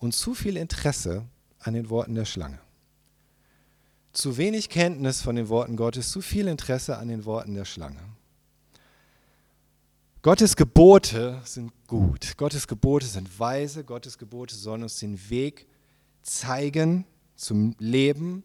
und 0.00 0.14
zu 0.14 0.34
viel 0.34 0.56
Interesse 0.56 1.24
an 1.60 1.74
den 1.74 1.88
Worten 1.88 2.16
der 2.16 2.24
Schlange. 2.24 2.58
Zu 4.12 4.36
wenig 4.36 4.68
Kenntnis 4.68 5.22
von 5.22 5.36
den 5.36 5.48
Worten 5.48 5.76
Gottes, 5.76 6.10
zu 6.10 6.20
viel 6.20 6.48
Interesse 6.48 6.98
an 6.98 7.06
den 7.06 7.24
Worten 7.24 7.54
der 7.54 7.64
Schlange. 7.64 8.00
Gottes 10.22 10.56
Gebote 10.56 11.40
sind 11.44 11.72
gut. 11.86 12.36
Gottes 12.36 12.66
Gebote 12.66 13.06
sind 13.06 13.38
weise. 13.38 13.84
Gottes 13.84 14.18
Gebote 14.18 14.54
sollen 14.54 14.82
uns 14.82 14.98
den 14.98 15.30
Weg 15.30 15.66
zeigen 16.22 17.06
zum 17.36 17.74
Leben, 17.78 18.42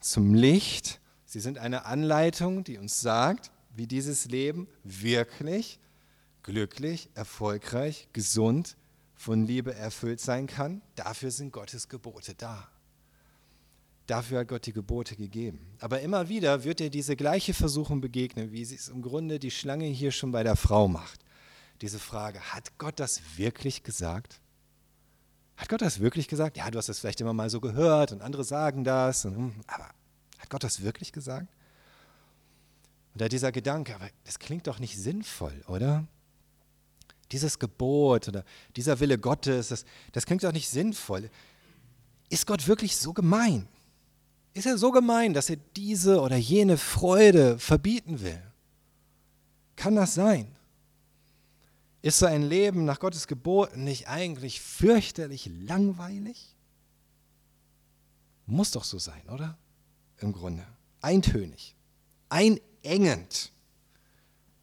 zum 0.00 0.34
Licht. 0.34 1.00
Sie 1.24 1.40
sind 1.40 1.58
eine 1.58 1.86
Anleitung, 1.86 2.62
die 2.62 2.78
uns 2.78 3.00
sagt, 3.00 3.50
wie 3.74 3.86
dieses 3.86 4.26
Leben 4.26 4.68
wirklich 4.84 5.80
glücklich, 6.42 7.08
erfolgreich, 7.14 8.08
gesund, 8.12 8.76
von 9.16 9.44
Liebe 9.44 9.74
erfüllt 9.74 10.20
sein 10.20 10.46
kann. 10.46 10.82
Dafür 10.94 11.30
sind 11.30 11.52
Gottes 11.52 11.88
Gebote 11.88 12.34
da. 12.34 12.68
Dafür 14.06 14.40
hat 14.40 14.48
Gott 14.48 14.66
die 14.66 14.72
Gebote 14.72 15.16
gegeben. 15.16 15.58
Aber 15.80 16.00
immer 16.00 16.28
wieder 16.28 16.62
wird 16.62 16.78
dir 16.78 16.90
diese 16.90 17.16
gleiche 17.16 17.54
Versuchung 17.54 18.00
begegnen, 18.00 18.52
wie 18.52 18.62
es 18.62 18.88
im 18.88 19.02
Grunde 19.02 19.40
die 19.40 19.50
Schlange 19.50 19.86
hier 19.86 20.12
schon 20.12 20.30
bei 20.30 20.44
der 20.44 20.54
Frau 20.54 20.86
macht. 20.86 21.20
Diese 21.80 21.98
Frage, 21.98 22.40
hat 22.40 22.78
Gott 22.78 23.00
das 23.00 23.20
wirklich 23.36 23.82
gesagt? 23.82 24.40
Hat 25.56 25.68
Gott 25.68 25.82
das 25.82 26.00
wirklich 26.00 26.28
gesagt? 26.28 26.56
Ja, 26.56 26.70
du 26.70 26.78
hast 26.78 26.88
das 26.88 27.00
vielleicht 27.00 27.20
immer 27.20 27.32
mal 27.32 27.50
so 27.50 27.60
gehört 27.60 28.12
und 28.12 28.22
andere 28.22 28.44
sagen 28.44 28.84
das, 28.84 29.24
und, 29.24 29.36
hm, 29.36 29.54
aber 29.66 29.90
hat 30.38 30.50
Gott 30.50 30.62
das 30.62 30.82
wirklich 30.82 31.12
gesagt? 31.12 31.48
Und 33.14 33.20
da 33.20 33.28
dieser 33.28 33.50
Gedanke, 33.50 33.94
aber 33.94 34.08
das 34.24 34.38
klingt 34.38 34.66
doch 34.66 34.78
nicht 34.78 34.96
sinnvoll, 34.96 35.64
oder? 35.66 36.06
Dieses 37.32 37.58
Gebot 37.58 38.28
oder 38.28 38.44
dieser 38.76 39.00
Wille 39.00 39.18
Gottes, 39.18 39.68
das, 39.68 39.84
das 40.12 40.26
klingt 40.26 40.44
doch 40.44 40.52
nicht 40.52 40.68
sinnvoll. 40.68 41.30
Ist 42.28 42.46
Gott 42.46 42.66
wirklich 42.66 42.96
so 42.96 43.12
gemein? 43.12 43.68
Ist 44.54 44.66
er 44.66 44.78
so 44.78 44.90
gemein, 44.90 45.34
dass 45.34 45.50
er 45.50 45.56
diese 45.76 46.20
oder 46.20 46.36
jene 46.36 46.78
Freude 46.78 47.58
verbieten 47.58 48.20
will? 48.20 48.42
Kann 49.76 49.96
das 49.96 50.14
sein? 50.14 50.56
Ist 52.00 52.20
so 52.20 52.26
ein 52.26 52.42
Leben 52.42 52.84
nach 52.84 53.00
Gottes 53.00 53.26
Geboten 53.26 53.84
nicht 53.84 54.08
eigentlich 54.08 54.60
fürchterlich 54.60 55.50
langweilig? 55.60 56.54
Muss 58.46 58.70
doch 58.70 58.84
so 58.84 58.98
sein, 58.98 59.28
oder? 59.28 59.58
Im 60.18 60.32
Grunde. 60.32 60.64
Eintönig, 61.00 61.74
einengend. 62.28 63.52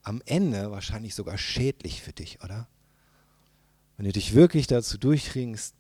Am 0.04 0.22
Ende 0.26 0.70
wahrscheinlich 0.72 1.16
sogar 1.16 1.38
schädlich 1.38 2.02
für 2.02 2.14
dich, 2.14 2.44
oder? 2.44 2.68
Wenn 3.98 4.06
du 4.06 4.12
dich 4.12 4.34
wirklich 4.34 4.68
dazu 4.68 4.98
durchringst, 4.98 5.74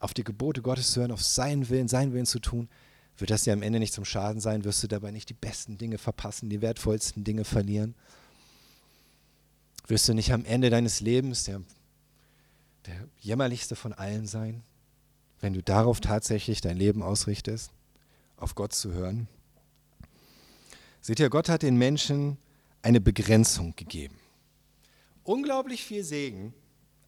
auf 0.00 0.14
die 0.14 0.24
Gebote 0.24 0.62
Gottes 0.62 0.92
zu 0.92 1.00
hören, 1.00 1.12
auf 1.12 1.22
seinen 1.22 1.68
Willen, 1.68 1.88
seinen 1.88 2.12
Willen 2.12 2.26
zu 2.26 2.40
tun, 2.40 2.68
wird 3.16 3.30
das 3.30 3.42
dir 3.42 3.52
am 3.52 3.62
Ende 3.62 3.80
nicht 3.80 3.92
zum 3.92 4.04
Schaden 4.04 4.40
sein? 4.40 4.64
Wirst 4.64 4.82
du 4.82 4.86
dabei 4.88 5.10
nicht 5.10 5.28
die 5.28 5.34
besten 5.34 5.76
Dinge 5.76 5.98
verpassen, 5.98 6.50
die 6.50 6.60
wertvollsten 6.60 7.24
Dinge 7.24 7.44
verlieren? 7.44 7.94
Wirst 9.88 10.08
du 10.08 10.14
nicht 10.14 10.32
am 10.32 10.44
Ende 10.44 10.70
deines 10.70 11.00
Lebens 11.00 11.44
der, 11.44 11.62
der 12.86 13.08
jämmerlichste 13.20 13.74
von 13.74 13.92
allen 13.92 14.26
sein, 14.26 14.62
wenn 15.40 15.52
du 15.52 15.62
darauf 15.62 16.00
tatsächlich 16.00 16.60
dein 16.60 16.76
Leben 16.76 17.02
ausrichtest, 17.02 17.72
auf 18.36 18.54
Gott 18.54 18.72
zu 18.72 18.92
hören? 18.92 19.26
Seht 21.00 21.20
ihr, 21.20 21.30
Gott 21.30 21.48
hat 21.48 21.62
den 21.62 21.76
Menschen 21.76 22.38
eine 22.82 23.00
Begrenzung 23.00 23.74
gegeben. 23.76 24.18
Unglaublich 25.24 25.84
viel 25.84 26.04
Segen, 26.04 26.54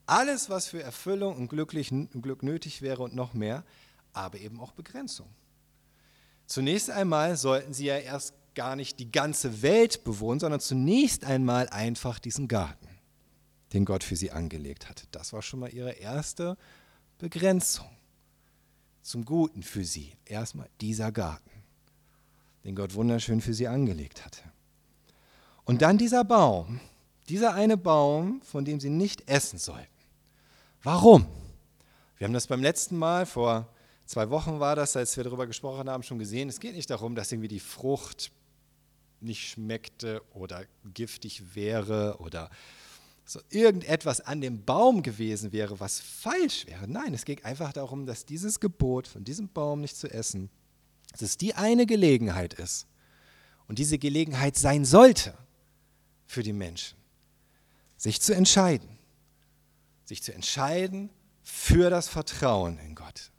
alles, 0.07 0.51
was 0.51 0.67
für 0.67 0.83
Erfüllung 0.83 1.37
und 1.37 1.49
Glück 1.49 2.43
nötig 2.43 2.83
wäre 2.83 3.03
und 3.03 3.15
noch 3.15 3.33
mehr, 3.33 3.65
aber 4.13 4.39
eben 4.39 4.61
auch 4.61 4.73
Begrenzung. 4.73 5.29
Zunächst 6.47 6.91
einmal 6.91 7.37
sollten 7.37 7.73
sie 7.73 7.87
ja 7.87 7.97
erst 7.97 8.35
gar 8.55 8.75
nicht 8.75 8.99
die 8.99 9.13
ganze 9.13 9.63
Welt 9.63 10.03
bewohnen, 10.03 10.41
sondern 10.41 10.61
zunächst 10.61 11.25
einmal 11.25 11.69
einfach 11.69 12.19
diesen 12.19 12.49
Garten, 12.49 12.89
den 13.73 13.85
Gott 13.85 14.03
für 14.03 14.17
sie 14.17 14.33
angelegt 14.33 14.89
hatte. 14.89 15.07
Das 15.13 15.33
war 15.33 15.43
schon 15.43 15.61
mal 15.61 15.73
ihre 15.73 15.93
erste 15.93 16.59
Begrenzung 17.19 17.89
zum 19.03 19.25
Guten 19.25 19.63
für 19.63 19.85
sie. 19.85 20.13
Erstmal 20.25 20.69
dieser 20.81 21.13
Garten, 21.13 21.51
den 22.65 22.75
Gott 22.75 22.95
wunderschön 22.95 23.41
für 23.41 23.55
sie 23.55 23.69
angelegt 23.69 24.25
hatte. 24.25 24.43
Und 25.71 25.83
dann 25.83 25.99
dieser 25.99 26.25
Baum, 26.25 26.81
dieser 27.29 27.55
eine 27.55 27.77
Baum, 27.77 28.43
von 28.43 28.65
dem 28.65 28.81
sie 28.81 28.91
nicht 28.91 29.31
essen 29.31 29.57
sollten. 29.57 29.87
Warum? 30.83 31.27
Wir 32.19 32.25
haben 32.25 32.33
das 32.33 32.49
beim 32.49 32.61
letzten 32.61 32.97
Mal, 32.97 33.25
vor 33.25 33.69
zwei 34.05 34.31
Wochen 34.31 34.59
war 34.59 34.75
das, 34.75 34.97
als 34.97 35.17
wir 35.17 35.23
darüber 35.23 35.47
gesprochen 35.47 35.89
haben, 35.89 36.03
schon 36.03 36.19
gesehen. 36.19 36.49
Es 36.49 36.59
geht 36.59 36.75
nicht 36.75 36.91
darum, 36.91 37.15
dass 37.15 37.31
irgendwie 37.31 37.47
die 37.47 37.61
Frucht 37.61 38.33
nicht 39.21 39.49
schmeckte 39.49 40.23
oder 40.35 40.65
giftig 40.93 41.55
wäre 41.55 42.17
oder 42.19 42.51
so 43.25 43.39
irgendetwas 43.51 44.21
an 44.21 44.41
dem 44.41 44.65
Baum 44.65 45.05
gewesen 45.05 45.53
wäre, 45.53 45.79
was 45.79 46.01
falsch 46.01 46.67
wäre. 46.67 46.89
Nein, 46.89 47.15
es 47.15 47.25
geht 47.25 47.45
einfach 47.45 47.73
darum, 47.73 48.07
dass 48.07 48.27
dieses 48.27 48.59
Gebot 48.59 49.07
von 49.07 49.23
diesem 49.23 49.49
Baum 49.49 49.83
nicht 49.83 49.97
zu 49.97 50.13
essen, 50.13 50.51
dass 51.13 51.23
es 51.23 51.39
die 51.39 51.55
eine 51.55 51.87
Gelegenheit 51.87 52.55
ist 52.55 52.89
und 53.69 53.79
diese 53.79 53.99
Gelegenheit 53.99 54.57
sein 54.57 54.85
sollte 54.85 55.33
für 56.31 56.45
die 56.45 56.53
Menschen, 56.53 56.97
sich 57.97 58.21
zu 58.21 58.33
entscheiden, 58.37 58.89
sich 60.05 60.23
zu 60.23 60.33
entscheiden 60.33 61.11
für 61.43 61.91
das 61.91 62.09
Vertrauen 62.09 62.79
in 62.79 62.95
Gott, 62.95 63.33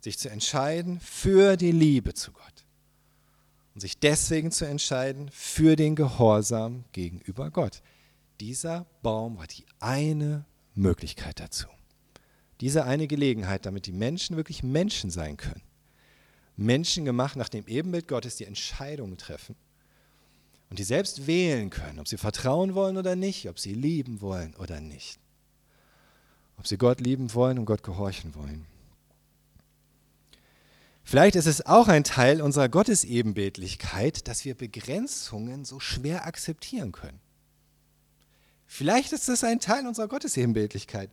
sich 0.00 0.16
zu 0.16 0.30
entscheiden 0.30 1.00
für 1.00 1.56
die 1.56 1.72
Liebe 1.72 2.14
zu 2.14 2.30
Gott 2.30 2.64
und 3.74 3.80
sich 3.80 3.98
deswegen 3.98 4.52
zu 4.52 4.64
entscheiden 4.64 5.28
für 5.32 5.74
den 5.74 5.96
Gehorsam 5.96 6.84
gegenüber 6.92 7.50
Gott. 7.50 7.82
Dieser 8.38 8.86
Baum 9.02 9.36
war 9.36 9.48
die 9.48 9.66
eine 9.80 10.44
Möglichkeit 10.76 11.40
dazu. 11.40 11.66
Diese 12.60 12.84
eine 12.84 13.08
Gelegenheit, 13.08 13.66
damit 13.66 13.86
die 13.86 13.92
Menschen 13.92 14.36
wirklich 14.36 14.62
Menschen 14.62 15.10
sein 15.10 15.36
können. 15.36 15.62
Menschen 16.56 17.04
gemacht 17.04 17.34
nach 17.34 17.48
dem 17.48 17.66
Ebenbild 17.66 18.06
Gottes, 18.06 18.36
die 18.36 18.44
Entscheidungen 18.44 19.18
treffen 19.18 19.56
und 20.70 20.78
die 20.78 20.84
selbst 20.84 21.26
wählen 21.26 21.68
können, 21.68 21.98
ob 21.98 22.08
sie 22.08 22.16
vertrauen 22.16 22.74
wollen 22.74 22.96
oder 22.96 23.16
nicht, 23.16 23.48
ob 23.48 23.58
sie 23.58 23.74
lieben 23.74 24.20
wollen 24.20 24.54
oder 24.54 24.80
nicht. 24.80 25.18
Ob 26.56 26.66
sie 26.66 26.78
Gott 26.78 27.00
lieben 27.00 27.34
wollen 27.34 27.58
und 27.58 27.64
Gott 27.64 27.82
gehorchen 27.82 28.34
wollen. 28.34 28.66
Vielleicht 31.02 31.34
ist 31.34 31.46
es 31.46 31.66
auch 31.66 31.88
ein 31.88 32.04
Teil 32.04 32.40
unserer 32.40 32.68
Gottesebenbildlichkeit, 32.68 34.28
dass 34.28 34.44
wir 34.44 34.54
Begrenzungen 34.54 35.64
so 35.64 35.80
schwer 35.80 36.24
akzeptieren 36.24 36.92
können. 36.92 37.18
Vielleicht 38.64 39.12
ist 39.12 39.28
das 39.28 39.42
ein 39.42 39.58
Teil 39.58 39.88
unserer 39.88 40.06
Gottesebenbildlichkeit. 40.06 41.10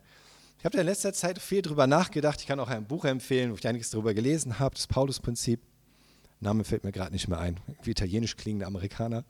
Ich 0.59 0.65
habe 0.65 0.77
in 0.77 0.85
letzter 0.85 1.13
Zeit 1.13 1.39
viel 1.39 1.63
darüber 1.63 1.87
nachgedacht. 1.87 2.41
Ich 2.41 2.47
kann 2.47 2.59
auch 2.59 2.67
ein 2.67 2.85
Buch 2.85 3.05
empfehlen, 3.05 3.51
wo 3.51 3.55
ich 3.55 3.67
einiges 3.67 3.89
darüber 3.89 4.13
gelesen 4.13 4.59
habe, 4.59 4.75
das 4.75 4.85
Paulus-Prinzip. 4.85 5.61
Name 6.39 6.63
fällt 6.63 6.83
mir 6.83 6.91
gerade 6.91 7.11
nicht 7.11 7.27
mehr 7.27 7.39
ein. 7.39 7.59
Wie 7.81 7.91
italienisch 7.91 8.35
klingende 8.37 8.67
Amerikaner. 8.67 9.25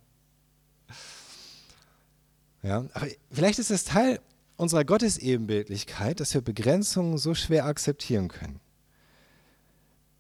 Ja, 2.63 2.85
aber 2.93 3.07
vielleicht 3.31 3.59
ist 3.59 3.71
es 3.71 3.85
Teil 3.85 4.19
unserer 4.55 4.83
Gottesebenbildlichkeit, 4.83 6.19
dass 6.19 6.33
wir 6.33 6.41
Begrenzungen 6.41 7.17
so 7.17 7.35
schwer 7.35 7.65
akzeptieren 7.65 8.27
können. 8.27 8.59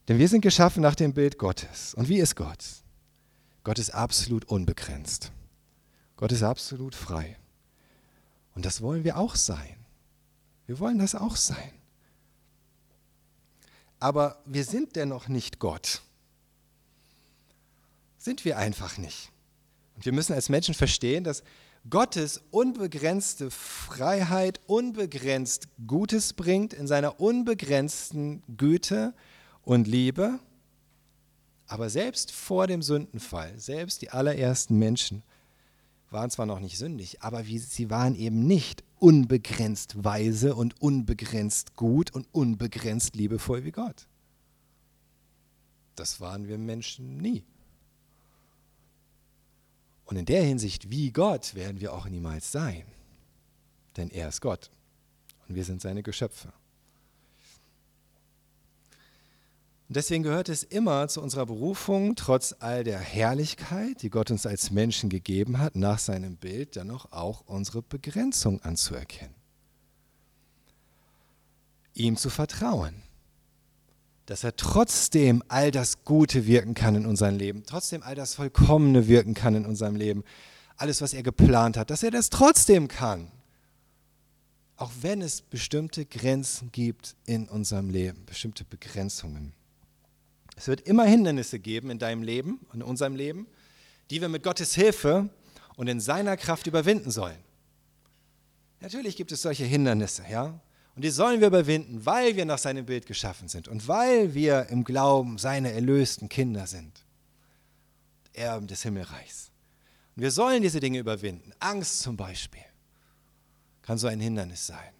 Denn 0.07 0.19
wir 0.19 0.29
sind 0.29 0.41
geschaffen 0.41 0.81
nach 0.81 0.95
dem 0.95 1.13
Bild 1.13 1.37
Gottes. 1.37 1.93
Und 1.93 2.07
wie 2.07 2.19
ist 2.19 2.35
Gott? 2.35 2.63
Gott 3.63 3.79
ist 3.79 3.93
absolut 3.93 4.45
unbegrenzt. 4.45 5.31
Gott 6.15 6.31
ist 6.31 6.43
absolut 6.43 6.95
frei. 6.95 7.37
Und 8.55 8.65
das 8.65 8.81
wollen 8.81 9.03
wir 9.03 9.17
auch 9.17 9.35
sein. 9.35 9.75
Wir 10.65 10.79
wollen 10.79 10.99
das 10.99 11.15
auch 11.15 11.35
sein. 11.35 11.73
Aber 13.99 14.41
wir 14.45 14.63
sind 14.63 14.95
dennoch 14.95 15.27
nicht 15.27 15.59
Gott. 15.59 16.01
Sind 18.17 18.45
wir 18.45 18.57
einfach 18.57 18.97
nicht. 18.97 19.31
Und 19.95 20.05
wir 20.05 20.13
müssen 20.13 20.33
als 20.33 20.49
Menschen 20.49 20.73
verstehen, 20.73 21.23
dass 21.23 21.43
Gottes 21.89 22.41
unbegrenzte 22.51 23.51
Freiheit 23.51 24.59
unbegrenzt 24.65 25.67
Gutes 25.85 26.33
bringt 26.33 26.73
in 26.73 26.87
seiner 26.87 27.19
unbegrenzten 27.19 28.43
Güte 28.57 29.13
und 29.61 29.87
Liebe. 29.87 30.39
Aber 31.67 31.89
selbst 31.89 32.31
vor 32.31 32.67
dem 32.67 32.81
Sündenfall, 32.81 33.57
selbst 33.59 34.01
die 34.01 34.09
allerersten 34.09 34.77
Menschen, 34.79 35.23
waren 36.09 36.29
zwar 36.29 36.45
noch 36.45 36.59
nicht 36.59 36.77
sündig, 36.77 37.21
aber 37.21 37.43
sie 37.43 37.89
waren 37.89 38.15
eben 38.15 38.47
nicht 38.47 38.83
unbegrenzt 38.99 40.03
weise 40.03 40.55
und 40.55 40.81
unbegrenzt 40.81 41.75
gut 41.75 42.11
und 42.11 42.27
unbegrenzt 42.33 43.15
liebevoll 43.15 43.65
wie 43.65 43.71
Gott. 43.71 44.07
Das 45.95 46.21
waren 46.21 46.47
wir 46.47 46.57
Menschen 46.57 47.17
nie. 47.17 47.43
Und 50.07 50.15
in 50.15 50.25
der 50.25 50.41
Hinsicht, 50.41 50.89
wie 50.89 51.11
Gott, 51.11 51.53
werden 51.53 51.81
wir 51.81 51.93
auch 51.93 52.07
niemals 52.07 52.51
sein. 52.51 52.85
Denn 53.97 54.09
er 54.09 54.29
ist 54.29 54.41
Gott 54.41 54.71
und 55.47 55.55
wir 55.55 55.65
sind 55.65 55.81
seine 55.81 56.01
Geschöpfe. 56.01 56.53
Und 59.89 59.95
deswegen 59.95 60.23
gehört 60.23 60.49
es 60.49 60.63
immer 60.63 61.07
zu 61.07 61.21
unserer 61.21 61.45
Berufung, 61.45 62.15
trotz 62.15 62.55
all 62.59 62.83
der 62.83 62.99
Herrlichkeit, 62.99 64.01
die 64.01 64.09
Gott 64.09 64.31
uns 64.31 64.45
als 64.45 64.71
Menschen 64.71 65.09
gegeben 65.09 65.59
hat, 65.59 65.75
nach 65.75 65.99
seinem 65.99 66.35
Bild, 66.35 66.75
dennoch 66.75 67.11
auch 67.11 67.41
unsere 67.45 67.81
Begrenzung 67.81 68.61
anzuerkennen. 68.61 69.35
Ihm 71.93 72.17
zu 72.17 72.29
vertrauen, 72.29 72.95
dass 74.27 74.43
er 74.43 74.55
trotzdem 74.55 75.41
all 75.47 75.71
das 75.71 76.03
Gute 76.03 76.45
wirken 76.45 76.73
kann 76.73 76.95
in 76.95 77.05
unserem 77.05 77.37
Leben, 77.37 77.63
trotzdem 77.65 78.03
all 78.03 78.13
das 78.13 78.35
Vollkommene 78.35 79.07
wirken 79.07 79.33
kann 79.33 79.55
in 79.55 79.65
unserem 79.65 79.95
Leben, 79.95 80.23
alles, 80.75 81.01
was 81.01 81.13
er 81.13 81.23
geplant 81.23 81.77
hat, 81.77 81.89
dass 81.89 82.03
er 82.03 82.11
das 82.11 82.29
trotzdem 82.29 82.89
kann. 82.89 83.31
Auch 84.75 84.91
wenn 85.01 85.21
es 85.21 85.41
bestimmte 85.41 86.05
Grenzen 86.05 86.71
gibt 86.71 87.15
in 87.25 87.47
unserem 87.47 87.89
Leben, 87.89 88.25
bestimmte 88.25 88.63
Begrenzungen. 88.65 89.53
Es 90.57 90.67
wird 90.67 90.81
immer 90.81 91.05
Hindernisse 91.05 91.57
geben 91.57 91.89
in 91.89 91.97
deinem 91.97 92.21
Leben, 92.21 92.59
in 92.73 92.83
unserem 92.83 93.15
Leben, 93.15 93.47
die 94.11 94.19
wir 94.19 94.27
mit 94.27 94.43
Gottes 94.43 94.75
Hilfe 94.75 95.29
und 95.77 95.87
in 95.87 96.01
seiner 96.01 96.35
Kraft 96.35 96.67
überwinden 96.67 97.11
sollen. 97.11 97.39
Natürlich 98.81 99.15
gibt 99.15 99.31
es 99.31 99.41
solche 99.41 99.63
Hindernisse, 99.63 100.23
ja. 100.29 100.59
Und 100.97 101.03
die 101.03 101.11
sollen 101.11 101.41
wir 101.41 101.49
überwinden, 101.49 102.03
weil 102.07 102.35
wir 102.35 102.45
nach 102.45 102.57
seinem 102.57 102.87
Bild 102.87 103.05
geschaffen 103.05 103.47
sind 103.47 103.67
und 103.67 103.87
weil 103.87 104.33
wir 104.33 104.65
im 104.69 104.83
Glauben 104.83 105.37
seine 105.37 105.71
erlösten 105.71 106.27
Kinder 106.27 106.65
sind. 106.65 107.05
Erben 108.33 108.65
des 108.65 108.81
Himmelreichs. 108.81 109.51
Und 110.15 110.23
wir 110.23 110.31
sollen 110.31 110.63
diese 110.63 110.79
Dinge 110.79 110.97
überwinden. 110.97 111.53
Angst 111.59 111.99
zum 111.99 112.17
Beispiel 112.17 112.63
kann 113.83 113.99
so 113.99 114.07
ein 114.07 114.19
Hindernis 114.19 114.65
sein. 114.65 114.91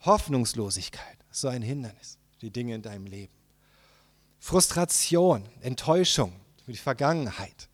Hoffnungslosigkeit 0.00 1.16
ist 1.30 1.40
so 1.40 1.48
ein 1.48 1.62
Hindernis. 1.62 2.18
Die 2.42 2.50
Dinge 2.50 2.74
in 2.74 2.82
deinem 2.82 3.06
Leben. 3.06 3.32
Frustration, 4.40 5.48
Enttäuschung 5.62 6.34
für 6.66 6.72
die 6.72 6.78
Vergangenheit 6.78 7.70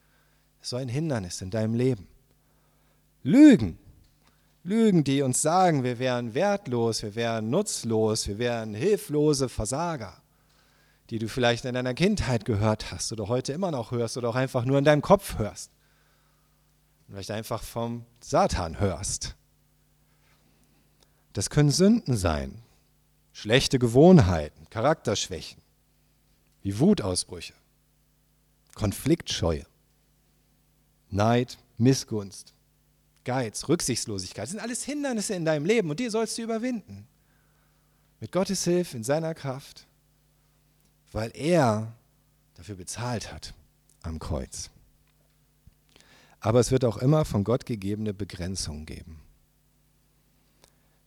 ist 0.63 0.71
so 0.71 0.77
ein 0.77 0.89
Hindernis 0.89 1.41
in 1.41 1.51
deinem 1.51 1.75
Leben. 1.75 2.07
Lügen, 3.25 3.81
Lügen, 4.67 5.05
die 5.05 5.21
uns 5.21 5.43
sagen, 5.43 5.85
wir 5.85 5.99
wären 5.99 6.33
wertlos, 6.33 7.03
wir 7.03 7.15
wären 7.15 7.51
nutzlos, 7.51 8.27
wir 8.27 8.39
wären 8.39 8.75
hilflose 8.75 9.51
Versager, 9.51 10.23
die 11.11 11.19
du 11.19 11.29
vielleicht 11.29 11.67
in 11.67 11.75
deiner 11.75 11.93
Kindheit 11.93 12.47
gehört 12.47 12.91
hast 12.91 13.13
oder 13.13 13.29
heute 13.29 13.53
immer 13.53 13.71
noch 13.71 13.91
hörst 13.91 14.17
oder 14.17 14.31
auch 14.31 14.37
einfach 14.37 14.65
nur 14.65 14.79
in 14.79 14.85
deinem 14.85 15.03
Kopf 15.03 15.37
hörst. 15.37 15.71
Vielleicht 17.09 17.31
einfach 17.31 17.63
vom 17.63 18.07
Satan 18.21 18.81
hörst. 18.81 19.37
Das 21.35 21.51
können 21.51 21.71
Sünden 21.71 22.17
sein, 22.17 22.63
schlechte 23.33 23.79
Gewohnheiten, 23.79 24.71
Charakterschwächen 24.71 25.61
wie 26.63 26.79
Wutausbrüche, 26.79 27.53
Konfliktscheue, 28.75 29.67
Neid, 31.11 31.59
Missgunst, 31.77 32.54
Geiz, 33.25 33.69
Rücksichtslosigkeit. 33.69 34.49
Sind 34.49 34.61
alles 34.61 34.85
Hindernisse 34.85 35.35
in 35.35 35.45
deinem 35.45 35.65
Leben 35.65 35.91
und 35.91 35.99
die 35.99 36.11
sollst 36.11 36.39
du 36.39 36.43
überwinden. 36.43 37.07
Mit 38.21 38.33
Gottes 38.33 38.65
Hilfe, 38.65 38.97
in 38.97 39.05
seiner 39.05 39.35
Kraft, 39.35 39.87
weil 41.13 41.31
er 41.35 41.93
dafür 42.55 42.77
bezahlt 42.77 43.33
hat 43.33 43.55
am 44.03 44.19
Kreuz. 44.19 44.71
Aber 46.41 46.61
es 46.61 46.71
wird 46.71 46.85
auch 46.85 46.99
immer 46.99 47.25
von 47.25 47.45
Gott 47.45 47.67
gegebene 47.67 48.13
Begrenzungen 48.13 48.87
geben. 48.87 49.21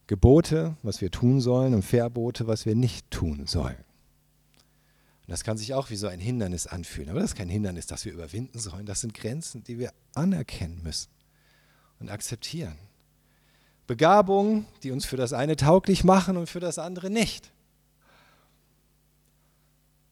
Gebote, 0.08 0.76
was 0.84 1.02
wir 1.02 1.12
tun 1.12 1.42
sollen, 1.42 1.74
und 1.74 1.84
Verbote, 1.84 2.48
was 2.48 2.66
wir 2.66 2.76
nicht 2.76 3.12
tun 3.12 3.46
sollen. 3.46 3.76
Und 3.76 5.32
das 5.32 5.44
kann 5.44 5.58
sich 5.58 5.74
auch 5.74 5.90
wie 5.90 5.98
so 5.98 6.08
ein 6.08 6.20
Hindernis 6.20 6.66
anfühlen. 6.66 7.10
Aber 7.10 7.20
das 7.20 7.32
ist 7.32 7.38
kein 7.38 7.50
Hindernis, 7.50 7.86
das 7.86 8.06
wir 8.06 8.14
überwinden 8.14 8.60
sollen. 8.60 8.86
Das 8.86 9.02
sind 9.02 9.14
Grenzen, 9.14 9.64
die 9.64 9.78
wir 9.78 9.92
anerkennen 10.14 10.82
müssen 10.82 11.17
und 12.00 12.10
akzeptieren. 12.10 12.78
Begabungen, 13.88 14.66
die 14.84 14.92
uns 14.92 15.06
für 15.06 15.18
das 15.18 15.34
eine 15.34 15.56
tauglich 15.56 16.04
machen 16.04 16.38
und 16.38 16.48
für 16.48 16.60
das 16.60 16.78
andere 16.78 17.10
nicht. 17.10 17.52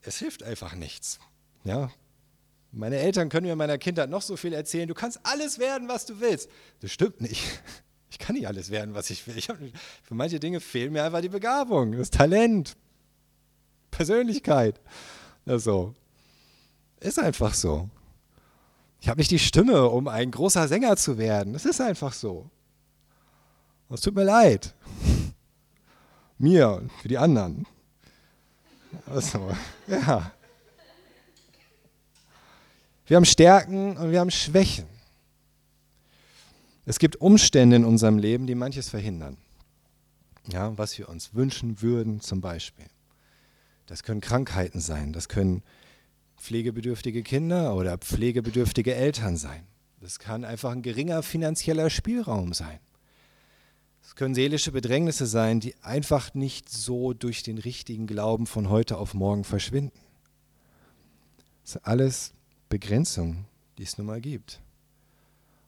Es 0.02 0.18
hilft 0.18 0.44
einfach 0.44 0.76
nichts. 0.76 1.20
Ja? 1.64 1.92
Meine 2.72 2.98
Eltern 2.98 3.30
können 3.30 3.46
mir 3.46 3.54
in 3.54 3.58
meiner 3.58 3.78
Kindheit 3.78 4.10
noch 4.10 4.22
so 4.22 4.38
viel 4.38 4.54
erzählen, 4.54 4.88
du 4.88 4.94
kannst 4.94 5.20
alles 5.24 5.60
werden, 5.60 5.88
was 5.88 6.06
du 6.06 6.20
willst. 6.20 6.50
Das 6.80 6.92
stimmt 6.92 7.22
nicht. 7.22 7.42
Ich 8.08 8.20
kann 8.20 8.38
nicht 8.38 8.48
alles 8.48 8.70
werden, 8.70 8.94
was 8.96 9.10
ich 9.10 9.28
will. 9.28 9.38
Ich 9.38 9.50
hab, 9.50 9.58
für 9.58 10.14
manche 10.14 10.40
Dinge 10.40 10.62
fehlen 10.62 10.94
mir 10.94 11.04
einfach 11.04 11.20
die 11.20 11.28
Begabung, 11.28 11.98
das 11.98 12.12
Talent, 12.12 12.78
Persönlichkeit. 13.92 14.80
Also, 15.46 15.94
ist 17.02 17.20
einfach 17.20 17.54
so. 17.54 17.90
Ich 19.06 19.10
habe 19.10 19.20
nicht 19.20 19.30
die 19.30 19.38
Stimme, 19.38 19.88
um 19.88 20.08
ein 20.08 20.32
großer 20.32 20.68
Sänger 20.68 20.98
zu 20.98 21.20
werden. 21.20 21.54
Das 21.54 21.66
ist 21.66 21.80
einfach 21.80 22.12
so. 22.12 22.50
Es 23.92 24.02
tut 24.02 24.16
mir 24.16 24.24
leid. 24.24 24.74
Mir 26.40 26.72
und 26.72 26.92
für 26.92 27.08
die 27.08 27.20
anderen. 27.20 27.68
Also, 29.06 29.56
ja. 29.86 30.32
Wir 33.06 33.18
haben 33.18 33.26
Stärken 33.26 33.96
und 33.96 34.10
wir 34.10 34.20
haben 34.20 34.32
Schwächen. 34.32 34.88
Es 36.88 36.98
gibt 36.98 37.18
Umstände 37.18 37.76
in 37.76 37.86
unserem 37.86 38.18
Leben, 38.18 38.48
die 38.48 38.56
manches 38.56 38.90
verhindern. 38.90 39.38
Ja, 40.48 40.76
was 40.80 40.98
wir 40.98 41.10
uns 41.10 41.36
wünschen 41.36 41.80
würden, 41.84 42.22
zum 42.22 42.42
Beispiel. 42.42 42.88
Das 43.86 44.02
können 44.02 44.20
Krankheiten 44.20 44.80
sein, 44.80 45.14
das 45.14 45.30
können 45.30 45.62
pflegebedürftige 46.38 47.24
Kinder 47.24 47.76
oder 47.76 47.98
pflegebedürftige 47.98 48.96
Eltern 48.96 49.38
sein. 49.38 49.66
Das 50.02 50.20
kann 50.20 50.46
einfach 50.46 50.72
ein 50.72 50.82
geringer 50.82 51.24
finanzieller 51.24 51.90
Spielraum 51.90 52.54
sein. 52.54 52.80
Es 54.04 54.16
können 54.16 54.36
seelische 54.36 54.72
Bedrängnisse 54.72 55.26
sein, 55.26 55.60
die 55.60 55.76
einfach 55.82 56.34
nicht 56.36 56.70
so 56.70 57.14
durch 57.14 57.42
den 57.42 57.58
richtigen 57.58 58.06
Glauben 58.06 58.46
von 58.46 58.70
heute 58.70 58.98
auf 58.98 59.16
morgen 59.16 59.44
verschwinden. 59.44 60.00
Das 61.64 61.74
sind 61.74 61.86
alles 61.86 62.34
Begrenzungen, 62.70 63.46
die 63.78 63.84
es 63.84 63.98
nun 63.98 64.08
mal 64.08 64.22
gibt. 64.22 64.62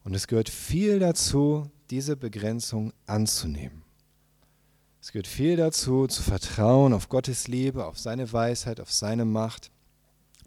Und 0.03 0.13
es 0.13 0.27
gehört 0.27 0.49
viel 0.49 0.99
dazu, 0.99 1.71
diese 1.89 2.15
Begrenzung 2.15 2.93
anzunehmen. 3.07 3.81
Es 5.01 5.11
gehört 5.11 5.27
viel 5.27 5.55
dazu, 5.55 6.05
zu 6.05 6.21
vertrauen 6.21 6.93
auf 6.93 7.09
Gottes 7.09 7.47
Liebe, 7.47 7.85
auf 7.85 7.97
seine 7.97 8.31
Weisheit, 8.31 8.79
auf 8.79 8.91
seine 8.91 9.25
Macht, 9.25 9.71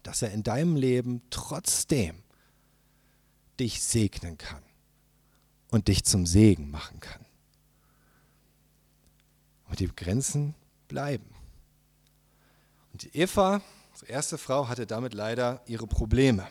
dass 0.02 0.22
er 0.22 0.32
in 0.32 0.42
deinem 0.42 0.76
Leben 0.76 1.22
trotzdem 1.30 2.22
dich 3.58 3.82
segnen 3.82 4.38
kann 4.38 4.62
und 5.70 5.88
dich 5.88 6.04
zum 6.04 6.26
Segen 6.26 6.70
machen 6.70 7.00
kann. 7.00 7.24
Und 9.68 9.78
die 9.78 9.86
Grenzen 9.86 10.54
bleiben. 10.88 11.26
Und 12.92 13.02
die 13.04 13.16
Eva, 13.16 13.60
die 14.02 14.10
erste 14.10 14.38
Frau, 14.38 14.68
hatte 14.68 14.86
damit 14.86 15.14
leider 15.14 15.62
ihre 15.66 15.86
Probleme. 15.86 16.48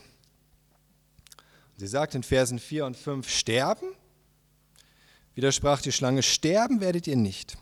Sie 1.76 1.86
sagt 1.86 2.14
in 2.14 2.22
Versen 2.22 2.58
4 2.58 2.86
und 2.86 2.96
5, 2.96 3.28
sterben? 3.28 3.86
Widersprach 5.34 5.80
die 5.80 5.92
Schlange, 5.92 6.22
sterben 6.22 6.80
werdet 6.80 7.06
ihr 7.06 7.16
nicht. 7.16 7.56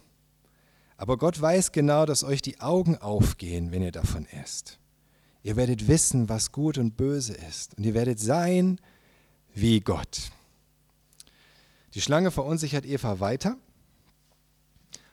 Aber 0.97 1.17
Gott 1.17 1.41
weiß 1.41 1.73
genau, 1.73 2.07
dass 2.07 2.25
euch 2.25 2.43
die 2.43 2.61
Augen 2.61 2.99
aufgehen, 2.99 3.71
wenn 3.71 3.83
ihr 3.83 3.93
davon 3.93 4.27
esst. 4.27 4.78
Ihr 5.49 5.57
werdet 5.57 5.89
wissen, 5.89 6.29
was 6.29 6.53
gut 6.53 6.77
und 6.77 6.99
böse 6.99 7.33
ist. 7.33 7.73
Und 7.79 7.85
ihr 7.85 7.95
werdet 7.95 8.21
sein 8.21 8.79
wie 9.55 9.81
Gott. 9.81 10.31
Die 11.95 12.03
Schlange 12.03 12.31
verunsichert 12.31 12.85
Eva 12.85 13.19
weiter. 13.19 13.57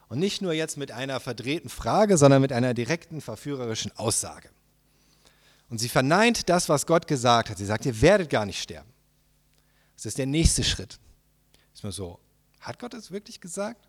Und 0.10 0.20
nicht 0.20 0.42
nur 0.42 0.52
jetzt 0.52 0.76
mit 0.76 0.92
einer 0.92 1.22
verdrehten 1.22 1.70
Frage, 1.70 2.18
sondern 2.18 2.42
mit 2.42 2.52
einer 2.52 2.74
direkten 2.74 3.22
verführerischen 3.22 3.96
Aussage. 3.96 4.50
Und 5.70 5.78
sie 5.78 5.88
verneint 5.88 6.50
das, 6.50 6.68
was 6.68 6.86
Gott 6.86 7.08
gesagt 7.08 7.50
hat. 7.50 7.58
Sie 7.58 7.66
sagt, 7.66 7.86
ihr 7.86 8.02
werdet 8.02 8.30
gar 8.30 8.46
nicht 8.46 8.62
sterben. 8.62 8.92
Das 9.96 10.06
ist 10.06 10.18
der 10.18 10.26
nächste 10.26 10.66
Schritt. 10.66 11.00
Ist 11.74 11.84
man 11.84 11.94
so, 11.94 12.20
hat 12.60 12.78
Gott 12.80 12.94
das 12.94 13.10
wirklich 13.10 13.40
gesagt? 13.40 13.88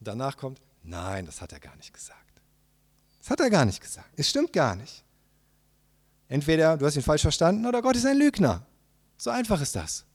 Und 0.00 0.08
danach 0.08 0.38
kommt, 0.38 0.62
nein, 0.82 1.26
das 1.26 1.42
hat 1.42 1.52
er 1.52 1.60
gar 1.60 1.76
nicht 1.76 1.92
gesagt. 1.92 2.40
Das 3.18 3.28
hat 3.28 3.40
er 3.40 3.50
gar 3.50 3.66
nicht 3.66 3.82
gesagt. 3.82 4.08
Es 4.16 4.30
stimmt 4.30 4.54
gar 4.54 4.76
nicht. 4.76 5.04
Entweder 6.32 6.78
du 6.78 6.86
hast 6.86 6.96
ihn 6.96 7.02
falsch 7.02 7.20
verstanden 7.20 7.66
oder 7.66 7.82
Gott 7.82 7.94
ist 7.94 8.06
ein 8.06 8.16
Lügner. 8.16 8.64
So 9.18 9.28
einfach 9.28 9.60
ist 9.60 9.76
das. 9.76 10.06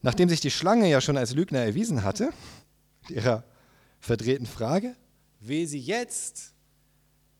Nachdem 0.00 0.28
sich 0.28 0.40
die 0.40 0.50
Schlange 0.50 0.90
ja 0.90 1.00
schon 1.00 1.16
als 1.16 1.36
Lügner 1.36 1.60
erwiesen 1.60 2.02
hatte, 2.02 2.32
mit 3.02 3.18
ihrer 3.18 3.44
verdrehten 4.00 4.46
Frage, 4.46 4.96
will 5.38 5.68
sie 5.68 5.78
jetzt 5.78 6.52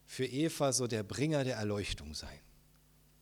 für 0.06 0.24
Eva 0.24 0.72
so 0.72 0.86
der 0.86 1.02
Bringer 1.02 1.42
der 1.42 1.56
Erleuchtung 1.56 2.14
sein. 2.14 2.38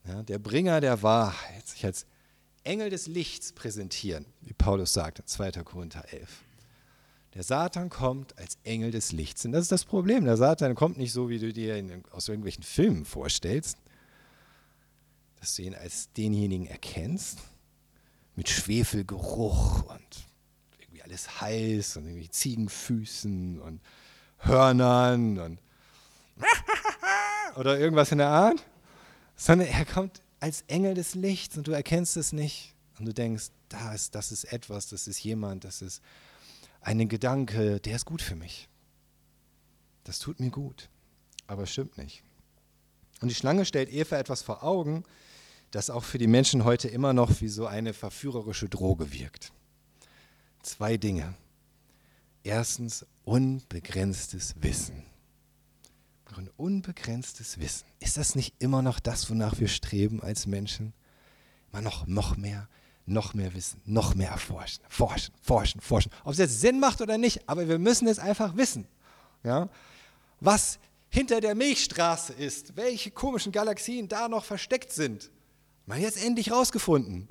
Ja, 0.07 0.22
der 0.22 0.38
Bringer 0.38 0.83
der 0.83 1.03
Wahrheit, 1.03 1.66
sich 1.66 1.87
als 1.87 2.05
Engel 2.62 2.90
des 2.90 3.07
Lichts 3.07 3.53
präsentieren, 3.53 4.26
wie 4.42 4.53
Paulus 4.53 4.92
sagt 4.92 5.20
in 5.20 5.26
2. 5.26 5.53
Korinther 5.64 6.05
11. 6.12 6.29
Der 7.34 7.44
Satan 7.44 7.90
kommt 7.90 8.36
als 8.38 8.58
Engel 8.64 8.90
des 8.90 9.12
Lichts. 9.12 9.44
Und 9.44 9.52
das 9.52 9.62
ist 9.62 9.72
das 9.72 9.84
Problem. 9.84 10.24
Der 10.24 10.36
Satan 10.36 10.74
kommt 10.74 10.98
nicht 10.98 11.12
so, 11.12 11.28
wie 11.28 11.38
du 11.38 11.52
dir 11.52 11.76
in, 11.76 12.02
aus 12.10 12.28
irgendwelchen 12.28 12.64
Filmen 12.64 13.04
vorstellst, 13.04 13.78
dass 15.38 15.54
du 15.54 15.62
ihn 15.62 15.74
als 15.74 16.12
denjenigen 16.12 16.66
erkennst, 16.66 17.38
mit 18.34 18.48
Schwefelgeruch 18.48 19.84
und 19.84 20.26
irgendwie 20.80 21.02
alles 21.02 21.40
heiß 21.40 21.96
und 21.98 22.06
irgendwie 22.06 22.30
Ziegenfüßen 22.30 23.60
und 23.60 23.80
Hörnern 24.38 25.38
und 25.38 25.58
oder 27.56 27.78
irgendwas 27.78 28.12
in 28.12 28.18
der 28.18 28.28
Art, 28.28 28.64
sondern 29.36 29.68
er 29.68 29.84
kommt 29.84 30.22
als 30.40 30.62
Engel 30.68 30.94
des 30.94 31.14
Lichts 31.14 31.56
und 31.56 31.66
du 31.66 31.72
erkennst 31.72 32.16
es 32.16 32.32
nicht 32.32 32.74
und 32.98 33.06
du 33.06 33.12
denkst, 33.12 33.48
das, 33.68 34.10
das 34.10 34.32
ist 34.32 34.44
etwas, 34.44 34.88
das 34.88 35.06
ist 35.06 35.22
jemand, 35.22 35.64
das 35.64 35.82
ist 35.82 36.00
einen 36.80 37.08
Gedanke, 37.08 37.80
der 37.80 37.96
ist 37.96 38.04
gut 38.04 38.22
für 38.22 38.36
mich. 38.36 38.68
Das 40.04 40.18
tut 40.18 40.40
mir 40.40 40.50
gut, 40.50 40.88
aber 41.46 41.64
es 41.64 41.72
stimmt 41.72 41.98
nicht. 41.98 42.22
Und 43.20 43.28
die 43.28 43.34
Schlange 43.34 43.64
stellt 43.64 43.92
Eva 43.92 44.16
etwas 44.16 44.42
vor 44.42 44.62
Augen, 44.64 45.04
das 45.70 45.90
auch 45.90 46.04
für 46.04 46.18
die 46.18 46.26
Menschen 46.26 46.64
heute 46.64 46.88
immer 46.88 47.12
noch 47.12 47.40
wie 47.40 47.48
so 47.48 47.66
eine 47.66 47.92
verführerische 47.92 48.68
Droge 48.68 49.12
wirkt. 49.12 49.52
Zwei 50.62 50.96
Dinge. 50.96 51.34
Erstens 52.42 53.06
unbegrenztes 53.24 54.54
Wissen. 54.60 55.04
Ein 56.36 56.48
unbegrenztes 56.56 57.58
Wissen. 57.58 57.84
Ist 57.98 58.16
das 58.16 58.34
nicht 58.34 58.54
immer 58.58 58.82
noch 58.82 59.00
das, 59.00 59.28
wonach 59.30 59.58
wir 59.60 59.68
streben 59.68 60.22
als 60.22 60.46
Menschen? 60.46 60.94
Immer 61.70 61.82
noch, 61.82 62.06
noch 62.06 62.36
mehr, 62.36 62.68
noch 63.10 63.34
mehr 63.34 63.52
wissen, 63.54 63.80
noch 63.84 64.14
mehr 64.14 64.30
erforschen, 64.30 64.82
forschen, 64.88 65.34
forschen, 65.42 65.80
forschen. 65.80 66.12
Ob 66.24 66.32
es 66.32 66.38
jetzt 66.38 66.60
Sinn 66.60 66.80
macht 66.80 67.00
oder 67.00 67.18
nicht, 67.18 67.48
aber 67.48 67.68
wir 67.68 67.78
müssen 67.78 68.08
es 68.08 68.18
einfach 68.18 68.56
wissen. 68.56 68.86
Ja? 69.42 69.68
Was 70.40 70.78
hinter 71.10 71.40
der 71.40 71.54
Milchstraße 71.54 72.32
ist, 72.32 72.76
welche 72.76 73.10
komischen 73.10 73.52
Galaxien 73.52 74.08
da 74.08 74.28
noch 74.28 74.44
versteckt 74.44 74.92
sind. 74.92 75.30
Man 75.86 76.00
jetzt 76.00 76.22
endlich 76.24 76.52
rausgefunden. 76.52 77.28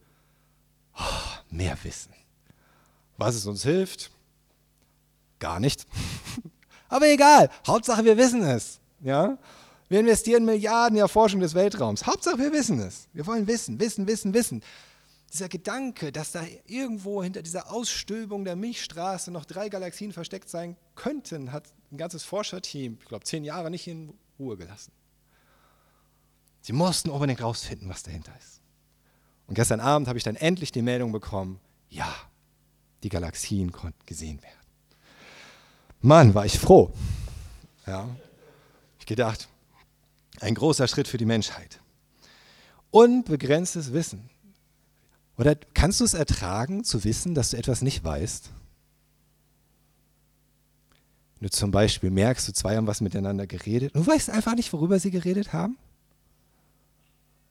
Oh, 0.97 1.03
mehr 1.49 1.77
Wissen. 1.83 2.13
Was 3.17 3.35
es 3.35 3.45
uns 3.45 3.63
hilft? 3.63 4.11
Gar 5.39 5.61
nicht. 5.61 5.85
aber 6.89 7.07
egal, 7.07 7.49
Hauptsache 7.65 8.03
wir 8.03 8.17
wissen 8.17 8.43
es. 8.43 8.79
Ja? 9.01 9.37
Wir 9.87 10.01
investieren 10.01 10.43
Milliarden 10.43 10.89
in 10.89 10.95
die 10.95 11.01
Erforschung 11.01 11.39
des 11.39 11.53
Weltraums. 11.53 12.05
Hauptsache 12.05 12.37
wir 12.37 12.51
wissen 12.51 12.79
es. 12.81 13.07
Wir 13.13 13.25
wollen 13.25 13.47
wissen, 13.47 13.79
wissen, 13.79 14.05
wissen, 14.07 14.33
wissen 14.33 14.61
dieser 15.29 15.49
Gedanke, 15.49 16.11
dass 16.11 16.31
da 16.31 16.43
irgendwo 16.65 17.23
hinter 17.23 17.41
dieser 17.41 17.71
Ausstülpung 17.71 18.45
der 18.45 18.55
Milchstraße 18.55 19.31
noch 19.31 19.45
drei 19.45 19.69
Galaxien 19.69 20.11
versteckt 20.11 20.49
sein 20.49 20.75
könnten, 20.95 21.51
hat 21.51 21.71
ein 21.91 21.97
ganzes 21.97 22.23
Forscherteam, 22.23 22.97
ich 22.99 23.07
glaube, 23.07 23.25
zehn 23.25 23.43
Jahre 23.43 23.69
nicht 23.69 23.87
in 23.87 24.13
Ruhe 24.39 24.57
gelassen. 24.57 24.91
Sie 26.61 26.73
mussten 26.73 27.09
unbedingt 27.09 27.41
rausfinden, 27.41 27.89
was 27.89 28.03
dahinter 28.03 28.33
ist. 28.37 28.59
Und 29.47 29.55
gestern 29.55 29.79
Abend 29.79 30.07
habe 30.07 30.17
ich 30.17 30.23
dann 30.23 30.35
endlich 30.35 30.71
die 30.71 30.81
Meldung 30.81 31.11
bekommen, 31.11 31.59
ja, 31.89 32.13
die 33.03 33.09
Galaxien 33.09 33.71
konnten 33.71 34.05
gesehen 34.05 34.41
werden. 34.41 34.53
Mann, 36.01 36.33
war 36.33 36.45
ich 36.45 36.59
froh. 36.59 36.93
Ja. 37.85 38.07
Ich 38.99 39.05
gedacht, 39.05 39.47
ein 40.39 40.55
großer 40.55 40.87
Schritt 40.87 41.07
für 41.07 41.17
die 41.17 41.25
Menschheit. 41.25 41.79
Unbegrenztes 42.91 43.91
Wissen. 43.93 44.29
Oder 45.39 45.55
kannst 45.55 46.01
du 46.01 46.03
es 46.03 46.13
ertragen, 46.13 46.83
zu 46.83 47.05
wissen, 47.05 47.33
dass 47.33 47.51
du 47.51 47.57
etwas 47.57 47.81
nicht 47.81 48.03
weißt? 48.03 48.49
Wenn 51.39 51.47
du 51.47 51.49
zum 51.49 51.71
Beispiel 51.71 52.11
merkst, 52.11 52.49
du 52.49 52.51
zwei 52.51 52.75
haben 52.75 52.87
was 52.87 52.99
miteinander 52.99 53.47
geredet 53.47 53.95
und 53.95 54.05
du 54.05 54.11
weißt 54.11 54.29
einfach 54.31 54.55
nicht, 54.55 54.73
worüber 54.73 54.99
sie 54.99 55.11
geredet 55.11 55.53
haben? 55.53 55.77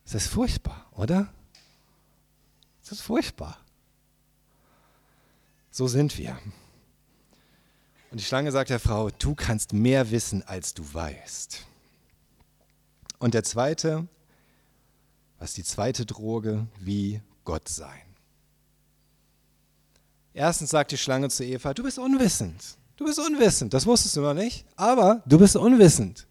Das 0.05 0.15
ist 0.17 0.29
furchtbar, 0.29 0.87
oder? 0.93 1.33
Das 2.83 2.93
ist 2.93 3.01
furchtbar. 3.01 3.59
So 5.71 5.89
sind 5.89 6.19
wir. 6.19 6.39
Und 8.11 8.21
die 8.21 8.25
Schlange 8.25 8.53
sagt 8.53 8.69
der 8.69 8.81
Frau, 8.81 9.09
du 9.09 9.35
kannst 9.35 9.73
mehr 9.73 10.11
wissen, 10.11 10.43
als 10.43 10.75
du 10.75 10.83
weißt. 10.93 11.65
Und 13.19 13.33
der 13.33 13.45
zweite, 13.45 14.07
was 15.39 15.55
die 15.55 15.65
zweite 15.65 16.05
Droge, 16.05 16.67
wie 16.81 17.23
Gott 17.49 17.67
sein. 17.67 18.15
Erstens 20.35 20.69
sagt 20.69 20.93
die 20.93 20.99
Schlange 20.99 21.31
zu 21.31 21.43
Eva, 21.47 21.73
du 21.73 21.83
bist 21.83 21.99
unwissend. 21.99 22.63
Du 22.99 23.07
bist 23.07 23.19
unwissend, 23.19 23.73
das 23.73 23.87
wusstest 23.87 24.17
du 24.17 24.21
noch 24.21 24.35
nicht, 24.35 24.67
aber 24.77 25.23
du 25.25 25.39
bist 25.39 25.57
unwissend. 25.57 26.27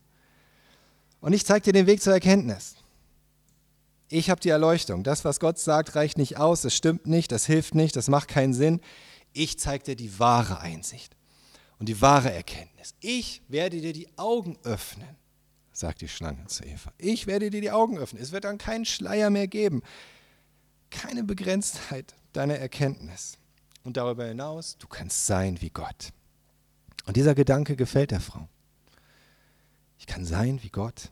Und 1.19 1.33
ich 1.33 1.43
zeige 1.43 1.63
dir 1.63 1.73
den 1.73 1.87
Weg 1.87 2.03
zur 2.03 2.13
Erkenntnis. 2.13 2.75
Ich 4.09 4.29
habe 4.29 4.39
die 4.39 4.49
Erleuchtung. 4.49 5.03
Das, 5.03 5.25
was 5.25 5.39
Gott 5.39 5.57
sagt, 5.57 5.95
reicht 5.95 6.19
nicht 6.19 6.37
aus, 6.37 6.61
das 6.61 6.75
stimmt 6.75 7.07
nicht, 7.07 7.31
das 7.31 7.47
hilft 7.47 7.73
nicht, 7.73 7.95
das 7.95 8.09
macht 8.09 8.27
keinen 8.27 8.53
Sinn. 8.53 8.79
Ich 9.33 9.57
zeige 9.57 9.85
dir 9.85 9.95
die 9.95 10.19
wahre 10.19 10.59
Einsicht 10.59 11.17
und 11.79 11.89
die 11.89 11.99
wahre 11.99 12.31
Erkenntnis. 12.31 12.93
Ich 12.99 13.41
werde 13.47 13.81
dir 13.81 13.93
die 13.93 14.15
Augen 14.19 14.55
öffnen, 14.63 15.15
sagt 15.71 16.01
die 16.01 16.09
Schlange 16.09 16.45
zu 16.45 16.63
Eva. 16.63 16.93
Ich 16.99 17.25
werde 17.25 17.49
dir 17.49 17.61
die 17.61 17.71
Augen 17.71 17.97
öffnen. 17.97 18.21
Es 18.21 18.31
wird 18.31 18.43
dann 18.43 18.59
keinen 18.59 18.85
Schleier 18.85 19.31
mehr 19.31 19.47
geben, 19.47 19.81
keine 20.89 21.23
Begrenztheit 21.23 22.15
deiner 22.33 22.55
Erkenntnis. 22.55 23.37
Und 23.83 23.97
darüber 23.97 24.25
hinaus, 24.25 24.77
du 24.77 24.87
kannst 24.87 25.25
sein 25.25 25.61
wie 25.61 25.69
Gott. 25.69 26.11
Und 27.05 27.15
dieser 27.15 27.35
Gedanke 27.35 27.75
gefällt 27.75 28.11
der 28.11 28.19
Frau. 28.19 28.49
Ich 29.97 30.07
kann 30.07 30.25
sein 30.25 30.61
wie 30.61 30.69
Gott. 30.69 31.11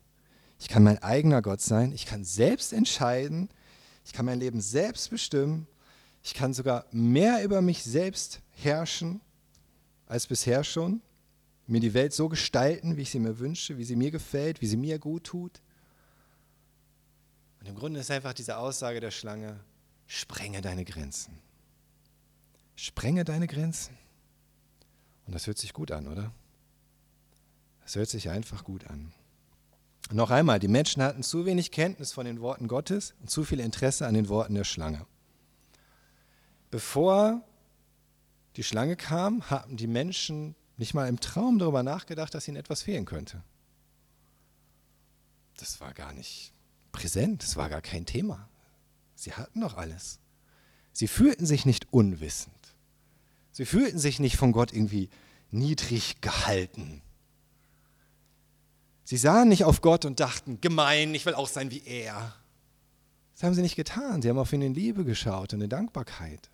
Ich 0.59 0.67
kann 0.67 0.83
mein 0.83 1.01
eigener 1.01 1.41
Gott 1.41 1.61
sein. 1.61 1.91
Ich 1.93 2.05
kann 2.05 2.23
selbst 2.23 2.73
entscheiden. 2.73 3.49
Ich 4.05 4.13
kann 4.13 4.25
mein 4.25 4.39
Leben 4.39 4.61
selbst 4.61 5.09
bestimmen. 5.09 5.67
Ich 6.23 6.33
kann 6.33 6.53
sogar 6.53 6.85
mehr 6.91 7.43
über 7.43 7.61
mich 7.61 7.83
selbst 7.83 8.41
herrschen 8.51 9.21
als 10.07 10.27
bisher 10.27 10.63
schon. 10.63 11.01
Mir 11.67 11.79
die 11.79 11.93
Welt 11.93 12.13
so 12.13 12.29
gestalten, 12.29 12.97
wie 12.97 13.03
ich 13.03 13.09
sie 13.09 13.19
mir 13.19 13.39
wünsche, 13.39 13.77
wie 13.77 13.83
sie 13.83 13.95
mir 13.95 14.11
gefällt, 14.11 14.61
wie 14.61 14.67
sie 14.67 14.77
mir 14.77 14.99
gut 14.99 15.23
tut. 15.23 15.61
Und 17.65 17.69
im 17.69 17.79
Grunde 17.79 17.99
ist 17.99 18.11
einfach 18.11 18.33
diese 18.33 18.57
Aussage 18.57 18.99
der 18.99 19.09
Schlange, 19.09 19.59
sprenge 20.05 20.61
deine 20.61 20.85
Grenzen. 20.85 21.39
Sprenge 22.75 23.25
deine 23.25 23.47
Grenzen. 23.47 23.97
Und 25.25 25.33
das 25.33 25.47
hört 25.47 25.57
sich 25.57 25.73
gut 25.73 25.89
an, 25.89 26.07
oder? 26.07 26.31
Das 27.81 27.95
hört 27.95 28.07
sich 28.07 28.29
einfach 28.29 28.63
gut 28.63 28.85
an. 28.85 29.11
Noch 30.11 30.29
einmal, 30.29 30.59
die 30.59 30.67
Menschen 30.67 31.01
hatten 31.01 31.23
zu 31.23 31.47
wenig 31.47 31.71
Kenntnis 31.71 32.13
von 32.13 32.27
den 32.27 32.39
Worten 32.39 32.67
Gottes 32.67 33.15
und 33.19 33.31
zu 33.31 33.43
viel 33.43 33.59
Interesse 33.59 34.05
an 34.05 34.13
den 34.13 34.29
Worten 34.29 34.53
der 34.53 34.63
Schlange. 34.63 35.07
Bevor 36.69 37.41
die 38.57 38.63
Schlange 38.63 38.95
kam, 38.95 39.49
haben 39.49 39.75
die 39.75 39.87
Menschen 39.87 40.53
nicht 40.77 40.93
mal 40.93 41.09
im 41.09 41.19
Traum 41.19 41.57
darüber 41.57 41.81
nachgedacht, 41.81 42.35
dass 42.35 42.47
ihnen 42.47 42.57
etwas 42.57 42.83
fehlen 42.83 43.05
könnte. 43.05 43.41
Das 45.57 45.81
war 45.81 45.95
gar 45.95 46.13
nicht 46.13 46.54
präsent, 46.95 47.43
das 47.43 47.57
war 47.57 47.69
gar 47.69 47.81
kein 47.81 48.05
Thema. 48.05 48.47
Sie 49.15 49.33
hatten 49.33 49.61
doch 49.61 49.75
alles. 49.75 50.19
Sie 50.93 51.07
fühlten 51.07 51.45
sich 51.45 51.65
nicht 51.65 51.91
unwissend. 51.91 52.55
Sie 53.51 53.65
fühlten 53.65 53.99
sich 53.99 54.19
nicht 54.19 54.37
von 54.37 54.51
Gott 54.51 54.73
irgendwie 54.73 55.09
niedrig 55.51 56.21
gehalten. 56.21 57.01
Sie 59.03 59.17
sahen 59.17 59.49
nicht 59.49 59.65
auf 59.65 59.81
Gott 59.81 60.05
und 60.05 60.19
dachten, 60.19 60.59
gemein, 60.61 61.13
ich 61.13 61.25
will 61.25 61.35
auch 61.35 61.47
sein 61.47 61.69
wie 61.69 61.83
er. 61.85 62.33
Das 63.33 63.43
haben 63.43 63.53
sie 63.53 63.61
nicht 63.61 63.75
getan. 63.75 64.21
Sie 64.21 64.29
haben 64.29 64.39
auf 64.39 64.51
ihn 64.53 64.61
in 64.61 64.73
Liebe 64.73 65.03
geschaut 65.03 65.53
und 65.53 65.61
in 65.61 65.69
Dankbarkeit. 65.69 66.49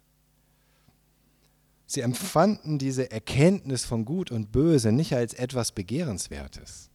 Sie 1.85 2.01
empfanden 2.01 2.77
diese 2.77 3.11
Erkenntnis 3.11 3.85
von 3.85 4.05
Gut 4.05 4.31
und 4.31 4.51
Böse 4.51 4.91
nicht 4.91 5.13
als 5.13 5.33
etwas 5.33 5.71
Begehrenswertes. 5.71 6.90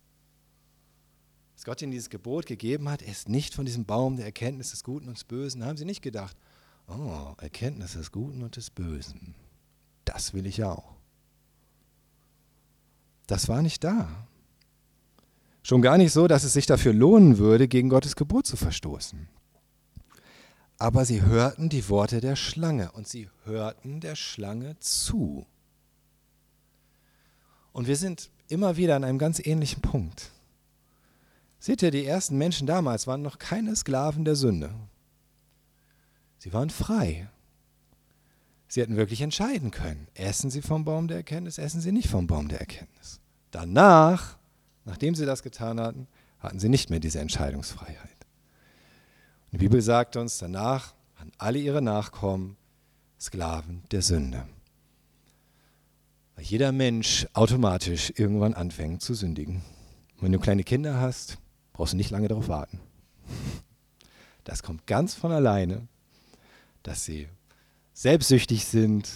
Was 1.57 1.64
Gott 1.64 1.81
ihnen 1.81 1.90
dieses 1.90 2.11
Gebot 2.11 2.45
gegeben 2.45 2.90
hat, 2.90 3.01
ist 3.01 3.31
nicht 3.31 3.55
von 3.55 3.64
diesem 3.64 3.87
Baum 3.87 4.16
der 4.16 4.27
Erkenntnis 4.27 4.71
des 4.71 4.85
Guten 4.85 5.09
und 5.09 5.16
des 5.16 5.25
Bösen. 5.25 5.62
Da 5.62 5.66
haben 5.66 5.79
sie 5.79 5.87
nicht 5.87 6.03
gedacht, 6.03 6.37
oh, 6.87 7.33
Erkenntnis 7.38 7.95
des 7.95 8.12
Guten 8.12 8.42
und 8.42 8.57
des 8.57 8.69
Bösen. 8.69 9.35
Das 10.05 10.35
will 10.35 10.45
ich 10.47 10.62
auch. 10.64 10.95
Das 13.27 13.49
war 13.49 13.62
nicht 13.62 13.83
da. 13.83 14.29
Schon 15.62 15.81
gar 15.81 15.97
nicht 15.97 16.12
so, 16.12 16.29
dass 16.29 16.45
es 16.45 16.53
sich 16.53 16.66
dafür 16.66 16.92
lohnen 16.92 17.38
würde, 17.38 17.69
gegen 17.69 17.88
Gottes 17.88 18.16
Gebot 18.16 18.47
zu 18.47 18.59
verstoßen. 18.59 19.27
Aber 20.79 21.07
sie 21.07 21.23
hörten 21.23 21.71
die 21.71 21.88
Worte 21.88 22.21
der 22.21 22.37
Schlange 22.37 22.92
und 22.92 23.09
sie 23.09 23.31
hörten 23.45 24.01
der 24.01 24.14
Schlange 24.14 24.79
zu. 24.79 25.47
Und 27.73 27.87
wir 27.87 27.97
sind 27.97 28.31
immer 28.49 28.77
wieder 28.77 28.95
an 28.95 29.05
einem 29.05 29.19
ganz 29.19 29.40
ähnlichen 29.45 29.81
Punkt. 29.81 30.33
Seht 31.67 31.83
ihr, 31.83 31.91
die 31.91 32.07
ersten 32.07 32.39
Menschen 32.39 32.67
damals 32.67 33.07
waren 33.07 33.23
noch 33.23 33.39
keine 33.39 33.75
Sklaven 33.75 34.25
der 34.25 34.37
Sünde. 34.37 34.73
Sie 36.39 36.53
waren 36.53 36.71
frei. 36.71 37.29
Sie 38.69 38.81
hätten 38.81 38.97
wirklich 38.97 39.21
entscheiden 39.21 39.71
können. 39.71 40.07
Essen 40.15 40.51
sie 40.51 40.63
vom 40.63 40.85
Baum 40.85 41.09
der 41.09 41.19
Erkenntnis, 41.19 41.59
essen 41.59 41.81
sie 41.81 41.93
nicht 41.93 42.09
vom 42.09 42.27
Baum 42.27 42.49
der 42.49 42.61
Erkenntnis. 42.61 43.21
Danach 43.51 44.37
Nachdem 44.87 45.17
sie 45.17 45.27
das 45.27 45.43
getan 45.43 45.81
hatten, 45.81 46.07
hatten 46.39 46.61
sie 46.61 46.69
nicht 46.69 46.91
mehr 46.91 47.01
diese 47.01 47.19
Entscheidungsfreiheit. 47.19 48.17
Und 49.47 49.53
die 49.53 49.59
Bibel 49.59 49.83
sagt 49.83 50.17
uns, 50.17 50.39
danach 50.39 50.95
waren 51.19 51.33
alle 51.39 51.59
ihre 51.59 51.83
Nachkommen 51.83 52.57
Sklaven 53.21 53.83
der 53.91 54.01
Sünde. 54.01 54.47
Weil 56.37 56.45
jeder 56.45 56.71
Mensch 56.71 57.27
automatisch 57.33 58.13
irgendwann 58.17 58.55
anfängt 58.55 59.03
zu 59.03 59.15
sündigen. 59.15 59.63
Wenn 60.21 60.33
du 60.33 60.39
kleine 60.39 60.63
Kinder 60.63 61.01
hast, 61.01 61.39
brauchst 61.77 61.93
du 61.93 61.97
nicht 61.97 62.11
lange 62.11 62.29
darauf 62.29 62.49
warten. 62.49 62.81
Das 64.45 64.62
kommt 64.62 64.87
ganz 64.87 65.12
von 65.12 65.33
alleine, 65.33 65.89
dass 66.85 67.05
sie 67.05 67.27
selbstsüchtig 67.95 68.65
sind, 68.65 69.09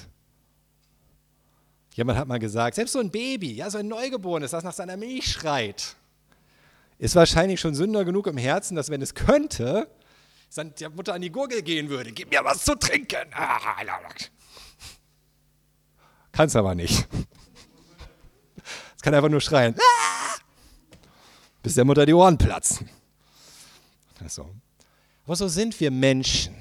Jemand 1.94 2.18
hat 2.18 2.28
mal 2.28 2.38
gesagt, 2.38 2.76
selbst 2.76 2.92
so 2.92 3.00
ein 3.00 3.10
Baby, 3.10 3.52
ja, 3.52 3.68
so 3.68 3.78
ein 3.78 3.88
Neugeborenes, 3.88 4.52
das 4.52 4.64
nach 4.64 4.72
seiner 4.72 4.96
Milch 4.96 5.32
schreit, 5.32 5.96
ist 6.98 7.14
wahrscheinlich 7.14 7.60
schon 7.60 7.74
Sünder 7.74 8.04
genug 8.04 8.26
im 8.26 8.36
Herzen, 8.36 8.76
dass 8.76 8.90
wenn 8.90 9.02
es 9.02 9.14
könnte, 9.14 9.88
der 10.56 10.90
Mutter 10.90 11.14
an 11.14 11.22
die 11.22 11.30
Gurgel 11.30 11.62
gehen 11.62 11.88
würde. 11.88 12.12
Gib 12.12 12.30
mir 12.30 12.44
was 12.44 12.64
zu 12.64 12.74
trinken. 12.74 13.30
Kann 16.32 16.46
es 16.46 16.56
aber 16.56 16.74
nicht. 16.74 17.06
Es 18.96 19.02
kann 19.02 19.14
einfach 19.14 19.30
nur 19.30 19.40
schreien. 19.40 19.74
Bis 21.62 21.74
der 21.74 21.84
Mutter 21.84 22.06
die 22.06 22.14
Ohren 22.14 22.38
platzen. 22.38 22.88
Also. 24.20 24.50
Aber 25.24 25.36
so 25.36 25.48
sind 25.48 25.78
wir 25.80 25.90
Menschen. 25.90 26.54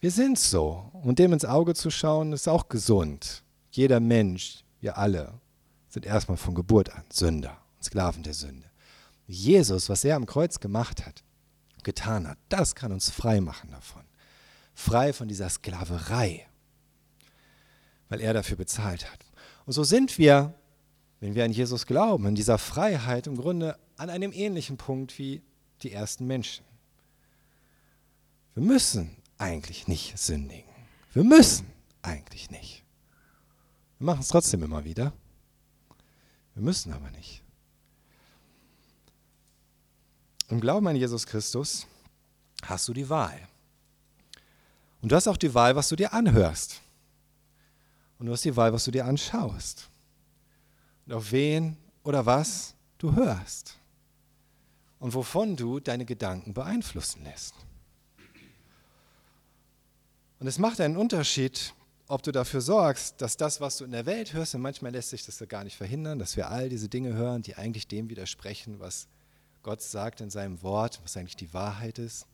Wir 0.00 0.10
sind 0.10 0.38
so. 0.38 0.90
Und 0.92 1.18
dem 1.18 1.32
ins 1.32 1.44
Auge 1.44 1.74
zu 1.74 1.90
schauen, 1.90 2.32
ist 2.32 2.48
auch 2.48 2.68
gesund. 2.68 3.42
Jeder 3.70 4.00
Mensch, 4.00 4.64
wir 4.80 4.98
alle, 4.98 5.40
sind 5.88 6.06
erstmal 6.06 6.36
von 6.36 6.54
Geburt 6.54 6.92
an 6.94 7.04
Sünder 7.12 7.56
und 7.76 7.84
Sklaven 7.84 8.22
der 8.22 8.34
Sünde. 8.34 8.70
Jesus, 9.26 9.88
was 9.88 10.04
er 10.04 10.16
am 10.16 10.26
Kreuz 10.26 10.60
gemacht 10.60 11.06
hat, 11.06 11.22
getan 11.82 12.26
hat, 12.28 12.38
das 12.48 12.74
kann 12.74 12.92
uns 12.92 13.10
frei 13.10 13.40
machen 13.40 13.70
davon. 13.70 14.02
Frei 14.74 15.12
von 15.12 15.28
dieser 15.28 15.48
Sklaverei, 15.48 16.46
weil 18.08 18.20
er 18.20 18.34
dafür 18.34 18.56
bezahlt 18.56 19.10
hat. 19.10 19.20
Und 19.64 19.72
so 19.72 19.84
sind 19.84 20.18
wir, 20.18 20.54
wenn 21.20 21.34
wir 21.34 21.44
an 21.44 21.52
Jesus 21.52 21.86
glauben, 21.86 22.26
in 22.26 22.34
dieser 22.34 22.58
Freiheit 22.58 23.26
im 23.26 23.36
Grunde 23.36 23.78
an 24.02 24.10
einem 24.10 24.32
ähnlichen 24.32 24.76
Punkt 24.76 25.16
wie 25.16 25.42
die 25.82 25.92
ersten 25.92 26.26
Menschen. 26.26 26.64
Wir 28.54 28.64
müssen 28.64 29.16
eigentlich 29.38 29.86
nicht 29.86 30.18
sündigen. 30.18 30.68
Wir 31.12 31.22
müssen 31.22 31.70
eigentlich 32.02 32.50
nicht. 32.50 32.82
Wir 34.00 34.06
machen 34.06 34.18
es 34.18 34.28
trotzdem 34.28 34.64
immer 34.64 34.84
wieder. 34.84 35.12
Wir 36.54 36.64
müssen 36.64 36.92
aber 36.92 37.12
nicht. 37.12 37.44
Im 40.48 40.60
Glauben 40.60 40.88
an 40.88 40.96
Jesus 40.96 41.24
Christus 41.24 41.86
hast 42.64 42.88
du 42.88 42.92
die 42.92 43.08
Wahl. 43.08 43.40
Und 45.00 45.12
du 45.12 45.16
hast 45.16 45.28
auch 45.28 45.36
die 45.36 45.54
Wahl, 45.54 45.76
was 45.76 45.88
du 45.88 45.94
dir 45.94 46.12
anhörst. 46.12 46.80
Und 48.18 48.26
du 48.26 48.32
hast 48.32 48.44
die 48.44 48.56
Wahl, 48.56 48.72
was 48.72 48.84
du 48.84 48.90
dir 48.90 49.06
anschaust. 49.06 49.88
Und 51.06 51.12
auf 51.12 51.30
wen 51.30 51.76
oder 52.02 52.26
was 52.26 52.74
du 52.98 53.14
hörst. 53.14 53.78
Und 55.02 55.14
wovon 55.14 55.56
du 55.56 55.80
deine 55.80 56.04
Gedanken 56.04 56.54
beeinflussen 56.54 57.24
lässt. 57.24 57.56
Und 60.38 60.46
es 60.46 60.60
macht 60.60 60.80
einen 60.80 60.96
Unterschied, 60.96 61.74
ob 62.06 62.22
du 62.22 62.30
dafür 62.30 62.60
sorgst, 62.60 63.20
dass 63.20 63.36
das, 63.36 63.60
was 63.60 63.78
du 63.78 63.84
in 63.84 63.90
der 63.90 64.06
Welt 64.06 64.32
hörst, 64.32 64.54
und 64.54 64.60
manchmal 64.60 64.92
lässt 64.92 65.10
sich 65.10 65.26
das 65.26 65.40
ja 65.40 65.46
gar 65.46 65.64
nicht 65.64 65.76
verhindern, 65.76 66.20
dass 66.20 66.36
wir 66.36 66.50
all 66.50 66.68
diese 66.68 66.88
Dinge 66.88 67.14
hören, 67.14 67.42
die 67.42 67.56
eigentlich 67.56 67.88
dem 67.88 68.10
widersprechen, 68.10 68.78
was 68.78 69.08
Gott 69.64 69.82
sagt 69.82 70.20
in 70.20 70.30
seinem 70.30 70.62
Wort, 70.62 71.00
was 71.02 71.16
eigentlich 71.16 71.34
die 71.34 71.52
Wahrheit 71.52 71.98
ist, 71.98 72.28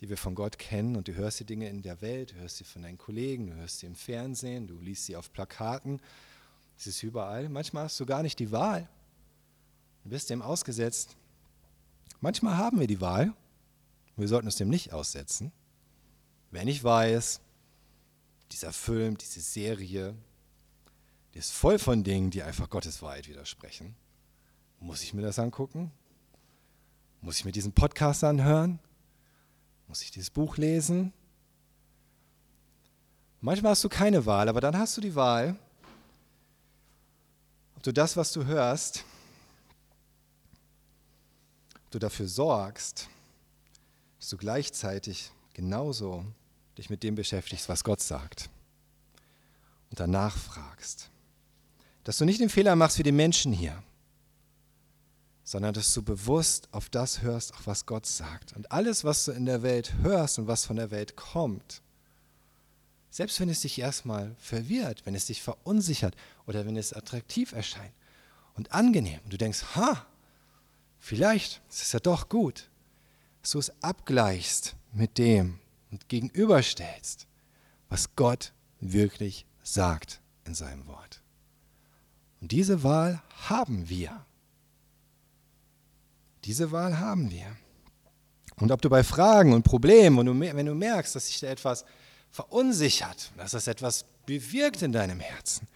die 0.00 0.08
wir 0.08 0.16
von 0.16 0.34
Gott 0.34 0.58
kennen. 0.58 0.96
Und 0.96 1.06
du 1.06 1.14
hörst 1.14 1.38
die 1.38 1.44
Dinge 1.44 1.68
in 1.68 1.82
der 1.82 2.00
Welt, 2.00 2.32
du 2.32 2.34
hörst 2.34 2.56
sie 2.56 2.64
von 2.64 2.82
deinen 2.82 2.98
Kollegen, 2.98 3.46
du 3.46 3.54
hörst 3.54 3.78
sie 3.78 3.86
im 3.86 3.94
Fernsehen, 3.94 4.66
du 4.66 4.76
liest 4.80 5.06
sie 5.06 5.14
auf 5.14 5.32
Plakaten, 5.32 6.00
es 6.76 6.88
ist 6.88 7.04
überall. 7.04 7.48
Manchmal 7.48 7.84
hast 7.84 8.00
du 8.00 8.06
gar 8.06 8.24
nicht 8.24 8.40
die 8.40 8.50
Wahl. 8.50 8.88
Du 10.02 10.10
bist 10.10 10.30
dem 10.30 10.42
ausgesetzt. 10.42 11.16
Manchmal 12.22 12.56
haben 12.56 12.78
wir 12.78 12.86
die 12.86 13.00
Wahl. 13.00 13.34
Wir 14.16 14.28
sollten 14.28 14.46
es 14.46 14.54
dem 14.54 14.68
nicht 14.68 14.92
aussetzen. 14.92 15.50
Wenn 16.52 16.68
ich 16.68 16.84
weiß, 16.84 17.40
dieser 18.52 18.72
Film, 18.72 19.18
diese 19.18 19.40
Serie, 19.40 20.14
die 21.34 21.38
ist 21.38 21.50
voll 21.50 21.80
von 21.80 22.04
Dingen, 22.04 22.30
die 22.30 22.44
einfach 22.44 22.70
Gottes 22.70 23.02
Wahrheit 23.02 23.28
widersprechen. 23.28 23.96
Muss 24.78 25.02
ich 25.02 25.14
mir 25.14 25.22
das 25.22 25.40
angucken? 25.40 25.90
Muss 27.22 27.38
ich 27.38 27.44
mir 27.44 27.50
diesen 27.50 27.72
Podcast 27.72 28.22
anhören? 28.22 28.78
Muss 29.88 30.02
ich 30.02 30.12
dieses 30.12 30.30
Buch 30.30 30.56
lesen? 30.58 31.12
Manchmal 33.40 33.72
hast 33.72 33.82
du 33.82 33.88
keine 33.88 34.26
Wahl, 34.26 34.48
aber 34.48 34.60
dann 34.60 34.78
hast 34.78 34.96
du 34.96 35.00
die 35.00 35.16
Wahl, 35.16 35.58
ob 37.74 37.82
du 37.82 37.92
das, 37.92 38.16
was 38.16 38.30
du 38.32 38.44
hörst, 38.44 39.04
du 41.94 41.98
dafür 41.98 42.26
sorgst, 42.26 43.08
dass 44.18 44.28
du 44.28 44.36
gleichzeitig 44.36 45.30
genauso 45.54 46.24
dich 46.78 46.90
mit 46.90 47.02
dem 47.02 47.14
beschäftigst, 47.14 47.68
was 47.68 47.84
Gott 47.84 48.00
sagt 48.00 48.48
und 49.90 50.00
danach 50.00 50.36
fragst. 50.36 51.10
Dass 52.04 52.18
du 52.18 52.24
nicht 52.24 52.40
den 52.40 52.48
Fehler 52.48 52.74
machst 52.76 52.98
wie 52.98 53.02
die 53.02 53.12
Menschen 53.12 53.52
hier, 53.52 53.82
sondern 55.44 55.74
dass 55.74 55.92
du 55.92 56.02
bewusst 56.02 56.68
auf 56.72 56.88
das 56.88 57.22
hörst, 57.22 57.54
auch 57.54 57.66
was 57.66 57.84
Gott 57.84 58.06
sagt. 58.06 58.54
Und 58.54 58.72
alles, 58.72 59.04
was 59.04 59.26
du 59.26 59.32
in 59.32 59.44
der 59.44 59.62
Welt 59.62 59.92
hörst 60.02 60.38
und 60.38 60.46
was 60.46 60.64
von 60.64 60.76
der 60.76 60.90
Welt 60.90 61.16
kommt, 61.16 61.82
selbst 63.10 63.38
wenn 63.40 63.50
es 63.50 63.60
dich 63.60 63.78
erstmal 63.78 64.34
verwirrt, 64.38 65.04
wenn 65.04 65.14
es 65.14 65.26
dich 65.26 65.42
verunsichert 65.42 66.16
oder 66.46 66.64
wenn 66.64 66.76
es 66.76 66.94
attraktiv 66.94 67.52
erscheint 67.52 67.92
und 68.54 68.72
angenehm 68.72 69.20
und 69.24 69.32
du 69.32 69.36
denkst, 69.36 69.62
ha, 69.74 70.06
vielleicht 71.02 71.60
ist 71.68 71.82
es 71.82 71.92
ja 71.92 72.00
doch 72.00 72.28
gut, 72.28 72.70
dass 73.42 73.50
du 73.50 73.58
es 73.58 73.82
abgleichst 73.82 74.76
mit 74.92 75.18
dem 75.18 75.58
und 75.90 76.08
gegenüberstellst, 76.08 77.26
was 77.88 78.16
Gott 78.16 78.52
wirklich 78.80 79.44
sagt 79.62 80.20
in 80.44 80.54
seinem 80.54 80.86
Wort. 80.86 81.20
Und 82.40 82.52
diese 82.52 82.82
Wahl 82.82 83.22
haben 83.48 83.88
wir. 83.88 84.24
Diese 86.44 86.72
Wahl 86.72 86.98
haben 86.98 87.30
wir. 87.30 87.56
Und 88.56 88.72
ob 88.72 88.80
du 88.80 88.88
bei 88.88 89.04
Fragen 89.04 89.52
und 89.52 89.62
Problemen, 89.62 90.28
und 90.28 90.40
wenn 90.40 90.66
du 90.66 90.74
merkst, 90.74 91.14
dass 91.14 91.26
sich 91.26 91.40
da 91.40 91.48
etwas 91.48 91.84
verunsichert, 92.30 93.32
dass 93.36 93.52
das 93.52 93.66
etwas 93.66 94.04
bewirkt 94.24 94.82
in 94.82 94.92
deinem 94.92 95.20
Herzen 95.20 95.68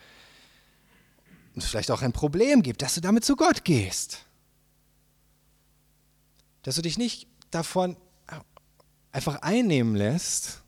und 1.54 1.62
es 1.62 1.68
vielleicht 1.68 1.90
auch 1.90 2.02
ein 2.02 2.12
Problem 2.12 2.62
gibt, 2.62 2.82
dass 2.82 2.94
du 2.94 3.00
damit 3.00 3.24
zu 3.24 3.36
Gott 3.36 3.64
gehst. 3.64 4.25
Dass 6.66 6.74
du 6.74 6.82
dich 6.82 6.98
nicht 6.98 7.28
davon 7.52 7.96
einfach 9.12 9.36
einnehmen 9.36 9.94
lässt 9.94 10.64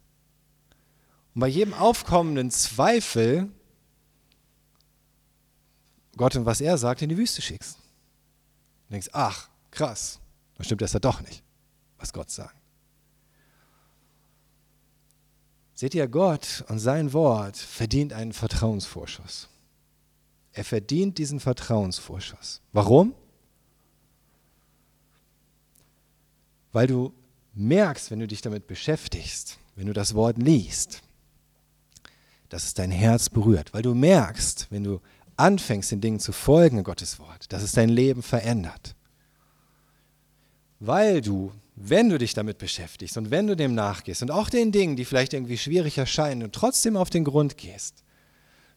und 1.34 1.40
bei 1.40 1.48
jedem 1.48 1.74
aufkommenden 1.74 2.52
Zweifel 2.52 3.50
Gott 6.16 6.36
und 6.36 6.46
was 6.46 6.60
er 6.60 6.78
sagt 6.78 7.02
in 7.02 7.08
die 7.08 7.16
Wüste 7.16 7.42
schickst. 7.42 7.78
Du 8.86 8.92
denkst, 8.92 9.08
ach, 9.12 9.48
krass, 9.72 10.20
dann 10.54 10.64
stimmt 10.64 10.82
das 10.82 10.92
ja 10.92 11.00
doch 11.00 11.20
nicht, 11.20 11.42
was 11.96 12.12
Gott 12.12 12.30
sagt. 12.30 12.54
Seht 15.74 15.96
ihr, 15.96 16.06
Gott 16.06 16.64
und 16.68 16.78
sein 16.78 17.12
Wort 17.12 17.56
verdient 17.56 18.12
einen 18.12 18.32
Vertrauensvorschuss. 18.32 19.48
Er 20.52 20.64
verdient 20.64 21.18
diesen 21.18 21.40
Vertrauensvorschuss. 21.40 22.60
Warum? 22.72 23.16
Weil 26.72 26.86
du 26.86 27.12
merkst, 27.54 28.10
wenn 28.10 28.20
du 28.20 28.26
dich 28.26 28.42
damit 28.42 28.66
beschäftigst, 28.66 29.58
wenn 29.76 29.86
du 29.86 29.92
das 29.92 30.14
Wort 30.14 30.38
liest, 30.38 31.02
dass 32.48 32.64
es 32.64 32.74
dein 32.74 32.90
Herz 32.90 33.28
berührt. 33.28 33.74
Weil 33.74 33.82
du 33.82 33.94
merkst, 33.94 34.68
wenn 34.70 34.84
du 34.84 35.00
anfängst, 35.36 35.92
den 35.92 36.00
Dingen 36.00 36.20
zu 36.20 36.32
folgen 36.32 36.78
in 36.78 36.84
Gottes 36.84 37.18
Wort, 37.18 37.52
dass 37.52 37.62
es 37.62 37.72
dein 37.72 37.88
Leben 37.88 38.22
verändert. 38.22 38.94
Weil 40.80 41.20
du 41.20 41.52
wenn 41.80 42.08
du 42.08 42.18
dich 42.18 42.34
damit 42.34 42.58
beschäftigst 42.58 43.16
und 43.16 43.30
wenn 43.30 43.46
du 43.46 43.54
dem 43.54 43.74
nachgehst 43.74 44.22
und 44.22 44.30
auch 44.30 44.50
den 44.50 44.72
Dingen, 44.72 44.96
die 44.96 45.04
vielleicht 45.04 45.32
irgendwie 45.32 45.58
schwierig 45.58 45.98
erscheinen 45.98 46.42
und 46.42 46.54
trotzdem 46.54 46.96
auf 46.96 47.10
den 47.10 47.24
Grund 47.24 47.56
gehst, 47.56 48.02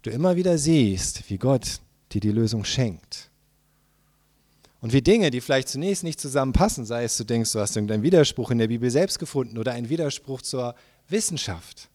du 0.04 0.12
immer 0.12 0.36
wieder 0.36 0.58
siehst, 0.58 1.30
wie 1.30 1.38
Gott 1.38 1.80
dir 2.12 2.22
die 2.22 2.32
Lösung 2.32 2.64
schenkt. 2.64 3.31
Und 4.82 4.94
wie 4.94 5.02
Dinge, 5.04 5.30
die 5.30 5.42
vielleicht 5.42 5.70
zunächst 5.70 6.04
nicht 6.04 6.20
zusammenpassen, 6.20 6.86
sei 6.86 7.04
es 7.04 7.16
du 7.16 7.24
denkst, 7.24 7.54
du 7.54 7.60
hast 7.60 7.76
irgendeinen 7.76 8.02
Widerspruch 8.04 8.50
in 8.50 8.58
der 8.58 8.68
Bibel 8.68 8.90
selbst 8.90 9.20
gefunden 9.20 9.60
oder 9.60 9.74
einen 9.74 9.90
Widerspruch 9.90 10.42
zur 10.42 10.76
Wissenschaft 11.08 11.90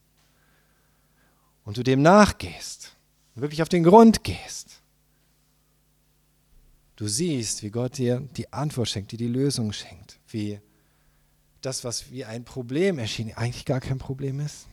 und 1.65 1.75
du 1.75 1.83
dem 1.83 2.01
nachgehst, 2.01 2.95
wirklich 3.35 3.61
auf 3.61 3.67
den 3.67 3.83
Grund 3.83 4.23
gehst. 4.23 4.81
Du 6.95 7.07
siehst, 7.07 7.61
wie 7.61 7.69
Gott 7.69 7.97
dir 7.97 8.21
die 8.37 8.51
Antwort 8.53 8.87
schenkt, 8.87 9.11
dir 9.11 9.17
die 9.17 9.27
Lösung 9.27 9.73
schenkt, 9.73 10.17
wie 10.29 10.59
das, 11.61 11.83
was 11.83 12.09
wie 12.09 12.23
ein 12.23 12.45
Problem 12.45 12.99
erschien, 12.99 13.33
eigentlich 13.33 13.65
gar 13.65 13.81
kein 13.81 13.97
Problem 13.97 14.39
ist? 14.39 14.67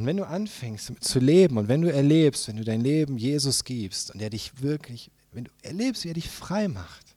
Und 0.00 0.06
wenn 0.06 0.16
du 0.16 0.26
anfängst 0.26 0.92
zu 1.00 1.18
leben 1.18 1.58
und 1.58 1.68
wenn 1.68 1.82
du 1.82 1.92
erlebst, 1.92 2.48
wenn 2.48 2.56
du 2.56 2.64
dein 2.64 2.80
Leben 2.80 3.18
Jesus 3.18 3.64
gibst 3.64 4.10
und 4.10 4.22
er 4.22 4.30
dich 4.30 4.62
wirklich, 4.62 5.10
wenn 5.30 5.44
du 5.44 5.50
erlebst, 5.60 6.04
wie 6.04 6.08
er 6.08 6.14
dich 6.14 6.30
frei 6.30 6.68
macht, 6.68 7.14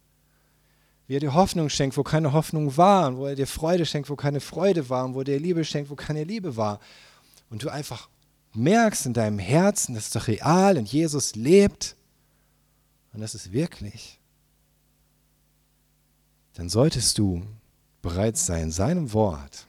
wie 1.08 1.16
er 1.16 1.22
dir 1.22 1.34
Hoffnung 1.34 1.70
schenkt, 1.70 1.96
wo 1.96 2.04
keine 2.04 2.34
Hoffnung 2.34 2.76
war 2.76 3.08
und 3.08 3.16
wo 3.16 3.26
er 3.26 3.36
dir 3.36 3.48
Freude 3.48 3.86
schenkt, 3.86 4.10
wo 4.10 4.18
keine 4.18 4.42
Freude 4.42 4.90
war 4.90 5.06
und 5.06 5.14
wo 5.14 5.20
er 5.20 5.24
dir 5.24 5.40
Liebe 5.40 5.64
schenkt, 5.64 5.90
wo 5.92 5.96
keine 5.96 6.26
Liebe 6.26 6.58
war 6.58 6.82
und 7.50 7.64
du 7.64 7.70
einfach 7.70 8.10
merkst 8.52 9.06
in 9.06 9.14
deinem 9.14 9.40
Herzen, 9.40 9.96
das 9.96 10.08
ist 10.08 10.16
doch 10.18 10.28
real 10.28 10.78
und 10.78 10.92
Jesus 10.92 11.36
lebt 11.36 11.96
und 13.14 13.22
das 13.22 13.34
ist 13.34 13.54
wirklich, 13.54 14.20
dann 16.56 16.68
solltest 16.68 17.18
du 17.18 17.44
bereit 18.02 18.36
sein, 18.36 18.72
seinem 18.72 19.14
Wort 19.14 19.68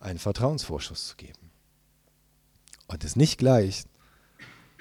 einen 0.00 0.18
Vertrauensvorschuss 0.18 1.06
zu 1.10 1.16
geben. 1.16 1.47
Und 2.88 3.04
es 3.04 3.14
nicht 3.14 3.38
gleich 3.38 3.84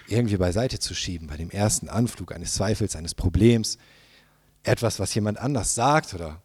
irgendwie 0.07 0.37
beiseite 0.37 0.79
zu 0.79 0.95
schieben 0.95 1.27
bei 1.27 1.37
dem 1.37 1.51
ersten 1.51 1.89
Anflug 1.89 2.33
eines 2.33 2.53
Zweifels, 2.53 2.95
eines 2.95 3.13
Problems, 3.13 3.77
etwas, 4.63 4.99
was 4.99 5.13
jemand 5.13 5.37
anders 5.37 5.75
sagt 5.75 6.13
oder 6.13 6.41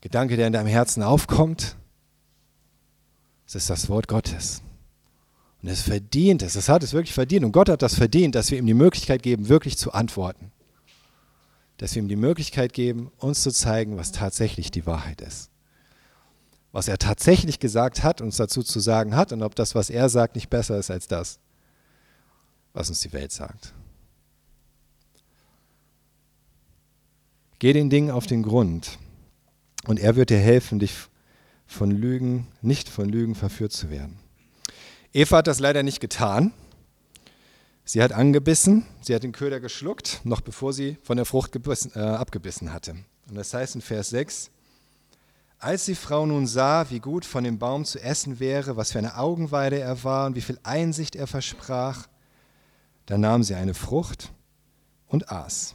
Gedanke, 0.00 0.36
der 0.36 0.48
in 0.48 0.52
deinem 0.52 0.66
Herzen 0.66 1.02
aufkommt. 1.02 1.76
Es 3.46 3.54
ist 3.54 3.70
das 3.70 3.88
Wort 3.88 4.08
Gottes. 4.08 4.62
Und 5.62 5.68
es 5.68 5.82
verdient 5.82 6.42
es, 6.42 6.56
es 6.56 6.68
hat 6.68 6.82
es 6.82 6.92
wirklich 6.92 7.14
verdient. 7.14 7.44
Und 7.44 7.52
Gott 7.52 7.68
hat 7.68 7.82
das 7.82 7.94
verdient, 7.94 8.34
dass 8.34 8.50
wir 8.50 8.58
ihm 8.58 8.66
die 8.66 8.74
Möglichkeit 8.74 9.22
geben, 9.22 9.48
wirklich 9.48 9.78
zu 9.78 9.92
antworten 9.92 10.50
dass 11.76 11.94
wir 11.94 12.02
ihm 12.02 12.08
die 12.08 12.16
Möglichkeit 12.16 12.72
geben, 12.72 13.10
uns 13.18 13.42
zu 13.42 13.50
zeigen, 13.50 13.96
was 13.96 14.12
tatsächlich 14.12 14.70
die 14.70 14.86
Wahrheit 14.86 15.20
ist. 15.20 15.50
Was 16.74 16.88
er 16.88 16.98
tatsächlich 16.98 17.60
gesagt 17.60 18.02
hat, 18.02 18.20
uns 18.20 18.36
dazu 18.36 18.64
zu 18.64 18.80
sagen 18.80 19.14
hat 19.14 19.30
und 19.30 19.44
ob 19.44 19.54
das, 19.54 19.76
was 19.76 19.90
er 19.90 20.08
sagt, 20.08 20.34
nicht 20.34 20.50
besser 20.50 20.76
ist 20.76 20.90
als 20.90 21.06
das, 21.06 21.38
was 22.72 22.88
uns 22.88 23.00
die 23.00 23.12
Welt 23.12 23.30
sagt. 23.30 23.72
Geh 27.60 27.72
den 27.72 27.90
Dingen 27.90 28.10
auf 28.10 28.26
den 28.26 28.42
Grund 28.42 28.98
und 29.86 30.00
er 30.00 30.16
wird 30.16 30.30
dir 30.30 30.40
helfen, 30.40 30.80
dich 30.80 30.96
von 31.64 31.92
Lügen, 31.92 32.48
nicht 32.60 32.88
von 32.88 33.08
Lügen 33.08 33.36
verführt 33.36 33.70
zu 33.70 33.88
werden. 33.88 34.18
Eva 35.12 35.36
hat 35.36 35.46
das 35.46 35.60
leider 35.60 35.84
nicht 35.84 36.00
getan. 36.00 36.52
Sie 37.84 38.02
hat 38.02 38.10
angebissen, 38.10 38.84
sie 39.00 39.14
hat 39.14 39.22
den 39.22 39.30
Köder 39.30 39.60
geschluckt, 39.60 40.22
noch 40.24 40.40
bevor 40.40 40.72
sie 40.72 40.96
von 41.04 41.18
der 41.18 41.24
Frucht 41.24 41.52
gebissen, 41.52 41.92
äh, 41.94 42.00
abgebissen 42.00 42.72
hatte. 42.72 42.96
Und 43.28 43.36
das 43.36 43.54
heißt 43.54 43.76
in 43.76 43.80
Vers 43.80 44.10
6, 44.10 44.50
als 45.64 45.86
die 45.86 45.94
Frau 45.94 46.26
nun 46.26 46.46
sah, 46.46 46.90
wie 46.90 47.00
gut 47.00 47.24
von 47.24 47.44
dem 47.44 47.58
Baum 47.58 47.84
zu 47.84 48.00
essen 48.00 48.38
wäre, 48.38 48.76
was 48.76 48.92
für 48.92 48.98
eine 48.98 49.16
Augenweide 49.16 49.78
er 49.78 50.04
war 50.04 50.26
und 50.26 50.36
wie 50.36 50.40
viel 50.40 50.58
Einsicht 50.62 51.16
er 51.16 51.26
versprach, 51.26 52.06
da 53.06 53.18
nahm 53.18 53.42
sie 53.42 53.54
eine 53.54 53.74
Frucht 53.74 54.32
und 55.06 55.30
aß. 55.30 55.74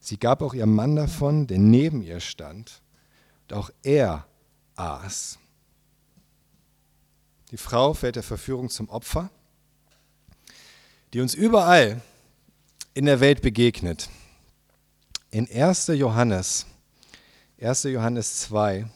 Sie 0.00 0.18
gab 0.18 0.42
auch 0.42 0.54
ihrem 0.54 0.74
Mann 0.74 0.96
davon, 0.96 1.46
der 1.46 1.58
neben 1.58 2.02
ihr 2.02 2.20
stand, 2.20 2.82
und 3.42 3.56
auch 3.56 3.70
er 3.82 4.26
aß. 4.76 5.38
Die 7.50 7.56
Frau 7.56 7.94
fällt 7.94 8.16
der 8.16 8.22
Verführung 8.22 8.68
zum 8.68 8.88
Opfer 8.88 9.30
die 11.14 11.20
uns 11.20 11.34
überall 11.34 12.02
in 12.92 13.06
der 13.06 13.20
Welt 13.20 13.40
begegnet. 13.40 14.10
In 15.30 15.48
1. 15.48 15.86
Johannes, 15.86 16.66
1. 17.60 17.84
Johannes 17.84 18.40
2, 18.40 18.86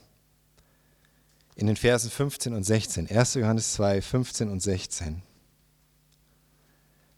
in 1.55 1.67
den 1.67 1.77
Versen 1.77 2.11
15 2.11 2.55
und 2.55 2.65
16. 2.65 3.09
1. 3.09 3.35
Johannes 3.35 3.73
2, 3.75 4.03
15 4.03 4.49
und 4.49 4.61
16. 4.61 5.23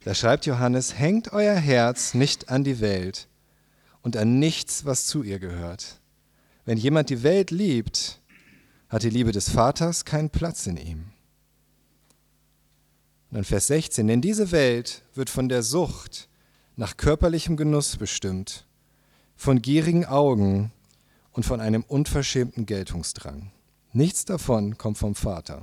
Da 0.05 0.15
schreibt 0.15 0.47
Johannes, 0.47 0.99
hängt 0.99 1.33
euer 1.33 1.57
Herz 1.57 2.15
nicht 2.15 2.49
an 2.49 2.65
die 2.65 2.81
Welt 2.81 3.27
und 4.03 4.17
an 4.17 4.39
nichts, 4.39 4.85
was 4.85 5.07
zu 5.07 5.23
ihr 5.23 5.39
gehört. 5.39 6.01
Wenn 6.65 6.79
jemand 6.79 7.11
die 7.11 7.23
Welt 7.23 7.51
liebt, 7.51 8.21
hat 8.89 9.03
die 9.03 9.11
Liebe 9.11 9.33
des 9.33 9.49
Vaters 9.49 10.05
keinen 10.05 10.31
Platz 10.31 10.67
in 10.67 10.77
ihm. 10.77 11.13
Und 13.31 13.37
dann 13.37 13.45
Vers 13.45 13.69
16, 13.69 14.07
denn 14.07 14.21
diese 14.21 14.51
Welt 14.53 15.03
wird 15.15 15.31
von 15.31 15.49
der 15.49 15.63
Sucht 15.63 16.29
nach 16.77 16.97
körperlichem 16.97 17.57
Genuss 17.57 17.97
bestimmt, 17.97 18.67
von 19.37 19.63
gierigen 19.63 20.05
Augen 20.05 20.73
und 21.33 21.45
von 21.45 21.61
einem 21.61 21.83
unverschämten 21.83 22.67
Geltungsdrang. 22.67 23.53
Nichts 23.93 24.25
davon 24.25 24.79
kommt 24.79 24.99
vom 24.99 25.15
Vater. 25.15 25.63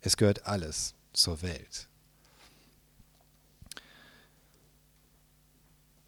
Es 0.00 0.16
gehört 0.16 0.46
alles 0.46 0.94
zur 1.12 1.42
Welt. 1.42 1.88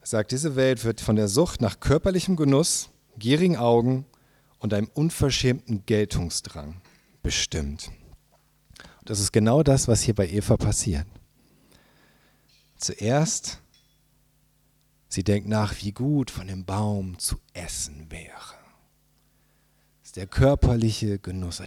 Er 0.00 0.06
sagt, 0.06 0.32
diese 0.32 0.56
Welt 0.56 0.84
wird 0.84 1.00
von 1.00 1.16
der 1.16 1.28
Sucht 1.28 1.60
nach 1.60 1.80
körperlichem 1.80 2.36
Genuss, 2.36 2.90
gierigen 3.18 3.56
Augen 3.56 4.06
und 4.58 4.74
einem 4.74 4.90
unverschämten 4.94 5.84
Geltungsdrang 5.86 6.80
bestimmt. 7.22 7.90
Und 9.00 9.10
das 9.10 9.20
ist 9.20 9.32
genau 9.32 9.62
das, 9.62 9.88
was 9.88 10.02
hier 10.02 10.14
bei 10.14 10.28
Eva 10.28 10.56
passiert. 10.56 11.06
Zuerst, 12.76 13.60
sie 15.08 15.24
denkt 15.24 15.48
nach, 15.48 15.74
wie 15.82 15.92
gut 15.92 16.30
von 16.30 16.46
dem 16.46 16.64
Baum 16.64 17.18
zu 17.18 17.36
essen 17.52 18.10
wäre. 18.10 18.57
Der 20.18 20.26
körperliche 20.26 21.20
Genuss. 21.20 21.62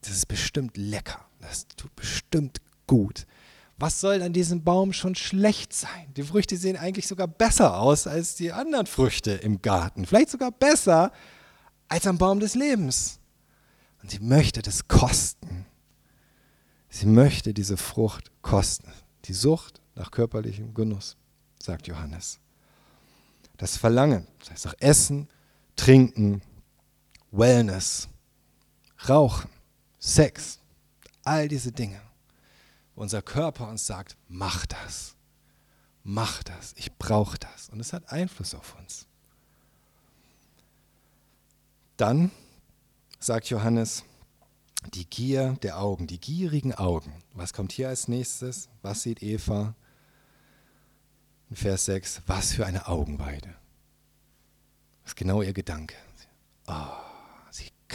Das 0.00 0.10
ist 0.10 0.28
bestimmt 0.28 0.78
lecker. 0.78 1.26
Das 1.42 1.68
tut 1.68 1.94
bestimmt 1.94 2.62
gut. 2.86 3.26
Was 3.76 4.00
soll 4.00 4.22
an 4.22 4.32
diesem 4.32 4.64
Baum 4.64 4.94
schon 4.94 5.14
schlecht 5.14 5.74
sein? 5.74 6.06
Die 6.16 6.22
Früchte 6.22 6.56
sehen 6.56 6.78
eigentlich 6.78 7.06
sogar 7.06 7.28
besser 7.28 7.78
aus 7.78 8.06
als 8.06 8.34
die 8.34 8.50
anderen 8.50 8.86
Früchte 8.86 9.32
im 9.32 9.60
Garten. 9.60 10.06
Vielleicht 10.06 10.30
sogar 10.30 10.52
besser 10.52 11.12
als 11.86 12.06
am 12.06 12.16
Baum 12.16 12.40
des 12.40 12.54
Lebens. 12.54 13.20
Und 14.02 14.10
sie 14.10 14.20
möchte 14.20 14.62
das 14.62 14.88
kosten. 14.88 15.66
Sie 16.88 17.04
möchte 17.04 17.52
diese 17.52 17.76
Frucht 17.76 18.32
kosten. 18.40 18.90
Die 19.26 19.34
Sucht 19.34 19.82
nach 19.94 20.10
körperlichem 20.10 20.72
Genuss, 20.72 21.18
sagt 21.62 21.88
Johannes. 21.88 22.40
Das 23.58 23.76
Verlangen, 23.76 24.26
das 24.38 24.50
heißt 24.52 24.66
auch 24.68 24.74
Essen, 24.80 25.28
Trinken, 25.76 26.40
Wellness, 27.36 28.08
Rauchen, 29.08 29.50
Sex, 29.98 30.58
all 31.22 31.48
diese 31.48 31.72
Dinge, 31.72 32.00
unser 32.94 33.20
Körper 33.20 33.68
uns 33.68 33.86
sagt, 33.86 34.16
mach 34.28 34.64
das, 34.66 35.14
mach 36.02 36.42
das, 36.42 36.72
ich 36.76 36.96
brauche 36.96 37.38
das. 37.38 37.68
Und 37.68 37.80
es 37.80 37.92
hat 37.92 38.10
Einfluss 38.10 38.54
auf 38.54 38.76
uns. 38.78 39.06
Dann 41.96 42.30
sagt 43.18 43.50
Johannes, 43.50 44.04
die 44.94 45.08
Gier 45.08 45.56
der 45.62 45.78
Augen, 45.78 46.06
die 46.06 46.20
gierigen 46.20 46.74
Augen. 46.74 47.12
Was 47.34 47.52
kommt 47.52 47.72
hier 47.72 47.88
als 47.88 48.08
nächstes? 48.08 48.68
Was 48.82 49.02
sieht 49.02 49.22
Eva? 49.22 49.74
In 51.50 51.56
Vers 51.56 51.86
6, 51.86 52.22
was 52.26 52.52
für 52.52 52.66
eine 52.66 52.88
Augenweide. 52.88 53.54
Das 55.02 55.12
ist 55.12 55.16
genau 55.16 55.42
ihr 55.42 55.52
Gedanke. 55.52 55.94
Oh, 56.66 57.06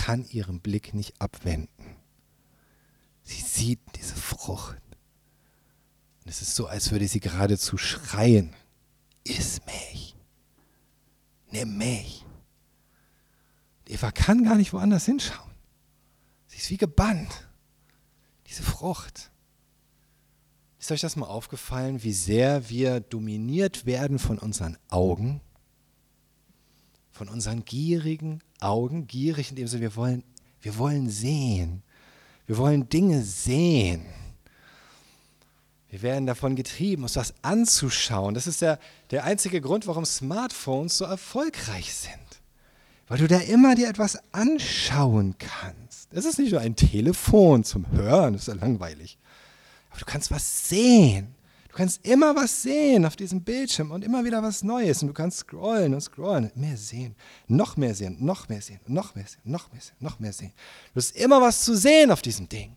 kann 0.02 0.26
ihren 0.26 0.62
Blick 0.62 0.96
nicht 0.96 1.22
abwenden. 1.22 1.96
Sie 3.22 3.40
sieht 3.40 3.82
diese 3.98 4.16
Frucht. 4.16 4.82
Und 6.24 6.30
es 6.32 6.42
ist 6.42 6.56
so, 6.56 6.66
als 6.66 6.92
würde 6.92 7.08
sie 7.08 7.20
geradezu 7.20 7.78
schreien. 7.78 8.56
Iss 9.24 9.62
mich. 9.68 10.16
Nimm 11.52 11.78
mich. 11.78 12.26
Eva 13.88 14.12
kann 14.12 14.44
gar 14.44 14.56
nicht 14.56 14.74
woanders 14.74 15.06
hinschauen. 15.06 15.52
Sie 16.48 16.58
ist 16.58 16.72
wie 16.72 16.78
gebannt. 16.78 17.48
Diese 18.48 18.64
Frucht. 18.64 19.30
Ist 20.80 20.92
euch 20.92 21.02
das 21.02 21.16
mal 21.16 21.28
aufgefallen, 21.28 22.02
wie 22.02 22.14
sehr 22.14 22.70
wir 22.70 23.02
dominiert 23.02 23.86
werden 23.86 24.18
von 24.18 24.40
unseren 24.40 24.80
Augen? 24.90 25.42
Von 27.22 27.30
unseren 27.30 27.64
gierigen 27.66 28.42
Augen? 28.62 29.06
Gierig 29.06 29.52
in 29.52 29.56
dem 29.56 29.68
Sinne, 29.68 29.84
wir 29.84 29.96
wollen, 29.96 30.24
wir 30.60 30.80
wollen 30.80 31.08
sehen. 31.08 31.84
Wir 32.48 32.58
wollen 32.58 32.90
Dinge 32.90 33.22
sehen. 33.22 34.08
Wir 35.92 36.02
werden 36.02 36.26
davon 36.26 36.56
getrieben, 36.56 37.04
uns 37.04 37.14
das 37.14 37.36
anzuschauen. 37.44 38.34
Das 38.34 38.48
ist 38.48 38.64
der, 38.64 38.80
der 39.12 39.24
einzige 39.24 39.62
Grund, 39.62 39.86
warum 39.86 40.04
Smartphones 40.04 40.98
so 40.98 41.06
erfolgreich 41.06 41.94
sind. 41.94 42.42
Weil 43.08 43.20
du 43.20 43.28
da 43.28 43.38
immer 43.38 43.76
dir 43.76 43.88
etwas 43.88 44.18
anschauen 44.32 45.36
kannst. 45.38 46.12
Es 46.14 46.26
ist 46.26 46.40
nicht 46.40 46.54
nur 46.54 46.62
ein 46.62 46.76
Telefon 46.76 47.64
zum 47.64 47.86
Hören, 47.92 48.34
das 48.34 48.48
ist 48.48 48.48
ja 48.48 48.56
langweilig. 48.56 49.20
Aber 49.92 50.00
du 50.00 50.06
kannst 50.06 50.32
was 50.32 50.70
sehen. 50.70 51.36
Du 51.72 51.78
kannst 51.78 52.06
immer 52.06 52.36
was 52.36 52.64
sehen 52.64 53.06
auf 53.06 53.16
diesem 53.16 53.42
Bildschirm 53.46 53.92
und 53.92 54.04
immer 54.04 54.26
wieder 54.26 54.44
was 54.44 54.62
Neues. 54.62 55.02
Und 55.02 55.08
du 55.08 55.14
kannst 55.14 55.38
scrollen 55.38 55.94
und 55.94 56.02
scrollen. 56.02 56.52
Mehr 56.54 56.76
sehen, 56.76 57.16
noch 57.48 57.78
mehr 57.78 57.96
sehen, 57.96 58.18
noch 58.20 58.50
mehr 58.50 58.62
sehen, 58.62 58.82
noch 58.88 59.16
mehr 59.16 59.26
sehen, 59.26 59.40
noch 59.46 59.72
mehr 59.72 59.82
sehen, 59.82 59.96
noch 60.02 60.20
mehr 60.20 60.34
sehen. 60.34 60.52
Du 60.94 60.98
hast 60.98 61.16
immer 61.16 61.40
was 61.40 61.64
zu 61.64 61.78
sehen 61.78 62.12
auf 62.12 62.22
diesem 62.22 62.50
Ding. 62.50 62.76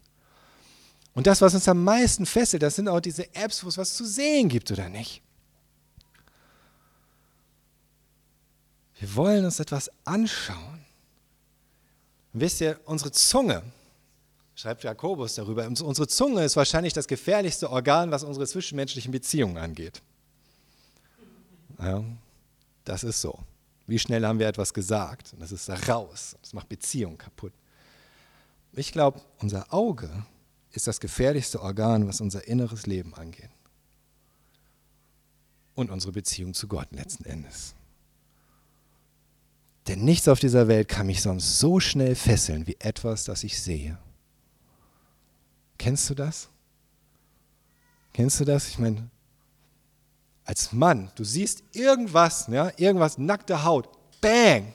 Und 1.12 1.26
das, 1.26 1.40
was 1.40 1.54
uns 1.54 1.66
am 1.66 1.82
meisten 1.82 2.24
fesselt, 2.24 2.62
das 2.62 2.76
sind 2.76 2.86
auch 2.86 3.00
diese 3.00 3.34
Apps, 3.34 3.64
wo 3.64 3.68
es 3.68 3.78
was 3.78 3.94
zu 3.94 4.04
sehen 4.04 4.48
gibt, 4.48 4.70
oder 4.70 4.88
nicht? 4.88 5.22
Wir 9.00 9.16
wollen 9.16 9.44
uns 9.44 9.58
etwas 9.58 9.90
anschauen. 10.04 10.84
Wisst 12.32 12.60
ihr, 12.60 12.78
unsere 12.84 13.10
Zunge, 13.10 13.64
schreibt 14.54 14.84
Jakobus 14.84 15.34
darüber, 15.34 15.66
unsere 15.66 16.06
Zunge 16.06 16.44
ist 16.44 16.56
wahrscheinlich 16.56 16.92
das 16.92 17.06
gefährlichste 17.06 17.70
Organ, 17.70 18.10
was 18.10 18.24
unsere 18.24 18.46
zwischenmenschlichen 18.46 19.12
Beziehungen 19.12 19.58
angeht. 19.58 20.02
Ja, 21.78 22.04
das 22.84 23.04
ist 23.04 23.20
so. 23.20 23.38
Wie 23.86 23.98
schnell 23.98 24.24
haben 24.24 24.38
wir 24.38 24.48
etwas 24.48 24.72
gesagt 24.72 25.32
und 25.32 25.40
das 25.40 25.52
ist 25.52 25.68
da 25.68 25.74
raus. 25.74 26.36
Das 26.40 26.52
macht 26.52 26.68
Beziehungen 26.68 27.18
kaputt. 27.18 27.52
Ich 28.72 28.92
glaube, 28.92 29.20
unser 29.40 29.72
Auge 29.72 30.24
ist 30.72 30.86
das 30.86 31.00
gefährlichste 31.00 31.60
Organ, 31.60 32.08
was 32.08 32.20
unser 32.20 32.46
inneres 32.48 32.86
Leben 32.86 33.14
angeht. 33.14 33.50
Und 35.74 35.90
unsere 35.90 36.12
Beziehung 36.12 36.54
zu 36.54 36.68
Gott 36.68 36.88
letzten 36.92 37.24
Endes. 37.24 37.74
Denn 39.86 40.04
nichts 40.04 40.28
auf 40.28 40.40
dieser 40.40 40.66
Welt 40.66 40.88
kann 40.88 41.06
mich 41.06 41.20
sonst 41.20 41.58
so 41.58 41.78
schnell 41.78 42.14
fesseln 42.14 42.66
wie 42.66 42.76
etwas, 42.78 43.24
das 43.24 43.44
ich 43.44 43.60
sehe. 43.60 43.98
Kennst 45.84 46.08
du 46.08 46.14
das? 46.14 46.48
Kennst 48.14 48.40
du 48.40 48.46
das? 48.46 48.68
Ich 48.68 48.78
meine, 48.78 49.10
als 50.46 50.72
Mann, 50.72 51.10
du 51.14 51.24
siehst 51.24 51.62
irgendwas, 51.72 52.46
ja, 52.46 52.72
irgendwas, 52.78 53.18
nackte 53.18 53.64
Haut, 53.64 53.90
bang, 54.22 54.72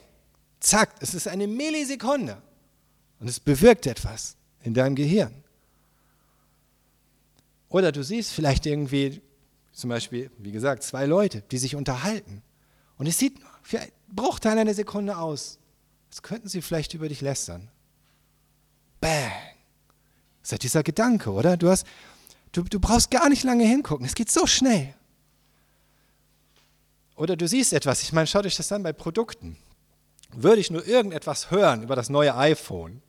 zack, 0.60 0.94
es 1.00 1.16
ist 1.16 1.28
eine 1.28 1.48
Millisekunde 1.48 2.40
und 3.20 3.28
es 3.28 3.40
bewirkt 3.40 3.88
etwas 3.88 4.36
in 4.62 4.76
deinem 4.76 4.94
Gehirn. 4.94 5.34
Oder 7.70 7.92
du 7.92 8.04
siehst 8.04 8.32
vielleicht 8.32 8.68
irgendwie, 8.68 9.20
zum 9.72 9.90
Beispiel, 9.90 10.30
wie 10.38 10.52
gesagt, 10.52 10.84
zwei 10.84 11.08
Leute, 11.08 11.42
die 11.50 11.58
sich 11.58 11.76
unterhalten 11.76 12.44
und 13.00 13.08
es 13.08 13.18
sieht 13.18 13.40
für 13.64 13.80
einen 13.80 13.92
Bruchteil 14.10 14.60
einer 14.60 14.76
Sekunde 14.76 15.18
aus, 15.18 15.58
als 16.12 16.22
könnten 16.22 16.50
sie 16.50 16.62
vielleicht 16.62 16.94
über 16.94 17.10
dich 17.10 17.22
lästern. 17.22 17.68
Bang. 19.02 19.59
Das 20.42 20.54
ist 20.54 20.64
dieser 20.64 20.84
Gedanke, 20.84 21.32
oder? 21.32 21.58
Du, 21.58 21.70
hast, 21.70 21.86
du, 22.52 22.64
du 22.64 22.80
brauchst 22.80 23.12
gar 23.12 23.30
nicht 23.30 23.44
lange 23.44 23.66
hingucken. 23.66 24.06
Es 24.06 24.16
geht 24.16 24.32
so 24.32 24.48
schnell. 24.48 24.94
Oder 27.16 27.36
du 27.36 27.48
siehst 27.48 27.74
etwas. 27.74 28.02
Ich 28.02 28.14
meine, 28.14 28.28
schaut 28.28 28.46
euch 28.46 28.56
das 28.56 28.72
an 28.72 28.84
bei 28.84 28.94
Produkten. 28.94 29.58
Würde 30.32 30.62
ich 30.62 30.72
nur 30.72 30.88
irgendetwas 30.88 31.52
hören 31.52 31.84
über 31.84 31.96
das 31.96 32.10
neue 32.10 32.36
iPhone, 32.36 33.02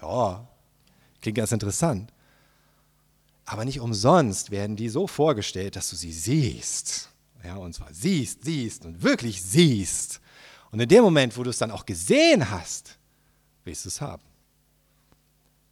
ja, 0.00 0.46
klingt 1.20 1.38
ganz 1.38 1.52
interessant. 1.52 2.12
Aber 3.46 3.64
nicht 3.64 3.80
umsonst 3.80 4.50
werden 4.50 4.76
die 4.76 4.90
so 4.90 5.06
vorgestellt, 5.06 5.74
dass 5.76 5.88
du 5.90 5.96
sie 5.96 6.12
siehst. 6.12 7.08
Ja, 7.42 7.56
und 7.56 7.74
zwar 7.74 7.92
siehst, 7.92 8.44
siehst 8.44 8.84
und 8.84 9.02
wirklich 9.02 9.42
siehst. 9.42 10.20
Und 10.70 10.80
in 10.80 10.88
dem 10.88 11.02
Moment, 11.02 11.36
wo 11.36 11.42
du 11.42 11.50
es 11.50 11.58
dann 11.58 11.70
auch 11.70 11.86
gesehen 11.86 12.50
hast, 12.50 12.98
willst 13.64 13.86
du 13.86 13.88
es 13.88 14.00
haben. 14.00 14.22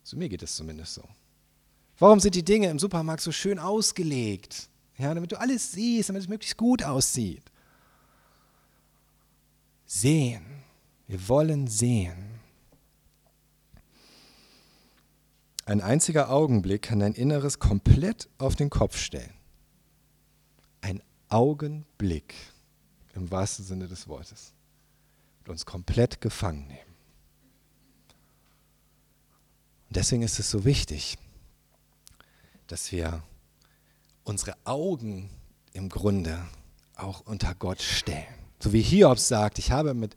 So 0.07 0.17
mir 0.17 0.29
geht 0.29 0.45
es 0.45 0.55
zumindest 0.55 0.95
so. 0.95 1.03
Warum 1.99 2.21
sind 2.21 2.37
die 2.37 2.45
Dinge 2.45 2.71
im 2.71 2.79
Supermarkt 2.79 3.23
so 3.23 3.33
schön 3.33 3.59
ausgelegt? 3.59 4.69
Ja, 4.99 5.13
damit 5.13 5.33
du 5.33 5.41
alles 5.41 5.73
siehst, 5.73 6.09
damit 6.09 6.23
es 6.23 6.29
möglichst 6.29 6.57
gut 6.57 6.85
aussieht. 6.85 7.43
Sehen. 9.85 10.47
Wir 11.09 11.29
wollen 11.29 11.67
sehen. 11.67 12.39
Ein 15.65 15.81
einziger 15.81 16.31
Augenblick 16.31 16.83
kann 16.83 17.01
dein 17.01 17.15
Inneres 17.15 17.59
komplett 17.59 18.29
auf 18.39 18.55
den 18.55 18.71
Kopf 18.71 18.99
stellen. 18.99 19.35
Ein 20.83 21.03
Augenblick 21.31 22.33
im 23.17 23.29
wahrsten 23.33 23.65
Sinne 23.65 23.89
des 23.89 24.07
Wortes. 24.07 24.53
Und 25.41 25.49
uns 25.51 25.67
komplett 25.67 26.21
gefangen 26.21 26.69
nehmen. 26.69 26.86
Deswegen 29.97 30.21
ist 30.21 30.39
es 30.39 30.51
so 30.51 30.67
wichtig, 30.67 31.17
dass 32.67 32.93
wir 32.93 33.23
unsere 34.25 34.55
Augen 34.65 35.31
im 35.73 35.89
Grunde 35.89 36.39
auch 36.97 37.21
unter 37.21 37.55
Gott 37.55 37.81
stellen. 37.81 38.27
So 38.61 38.75
wie 38.75 38.83
Hiobs 38.83 39.27
sagt, 39.27 39.59
ich 39.59 39.71
habe 39.71 39.95
mit, 39.95 40.15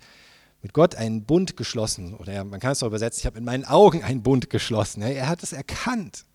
mit 0.62 0.74
Gott 0.74 0.96
einen 0.96 1.24
Bund 1.24 1.56
geschlossen. 1.56 2.14
Oder 2.14 2.44
man 2.44 2.60
kann 2.60 2.74
es 2.74 2.84
auch 2.84 2.88
übersetzen, 2.88 3.22
ich 3.22 3.26
habe 3.26 3.38
mit 3.38 3.46
meinen 3.46 3.64
Augen 3.64 4.04
einen 4.04 4.22
Bund 4.22 4.50
geschlossen. 4.50 5.02
Er 5.02 5.30
hat 5.30 5.44
es 5.44 5.54
erkannt, 5.54 6.26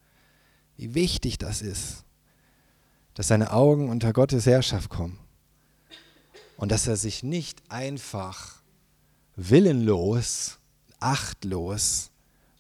wie 0.79 0.95
wichtig 0.95 1.37
das 1.37 1.61
ist, 1.61 2.05
dass 3.13 3.29
seine 3.29 3.53
Augen 3.53 3.91
unter 3.91 4.15
Gottes 4.15 4.47
Herrschaft 4.47 4.89
kommen. 4.89 5.19
Und 6.57 6.73
dass 6.73 6.87
er 6.87 6.97
sich 6.97 7.23
nicht 7.23 7.63
einfach 7.69 8.63
willenlos, 9.37 10.59
achtlos 10.99 12.11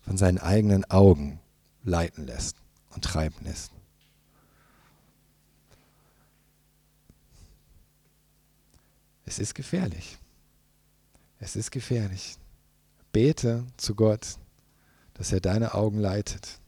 von 0.04 0.16
seinen 0.16 0.38
eigenen 0.38 0.84
Augen 0.90 1.40
leiten 1.82 2.26
lässt 2.26 2.56
und 2.90 3.04
treiben 3.04 3.44
lässt. 3.44 3.72
Es 9.26 9.38
ist 9.38 9.54
gefährlich. 9.54 10.18
Es 11.38 11.56
ist 11.56 11.70
gefährlich. 11.70 12.36
Bete 13.12 13.64
zu 13.76 13.94
Gott, 13.94 14.36
dass 15.14 15.32
er 15.32 15.40
deine 15.40 15.74
Augen 15.74 15.98
leitet. 15.98 16.58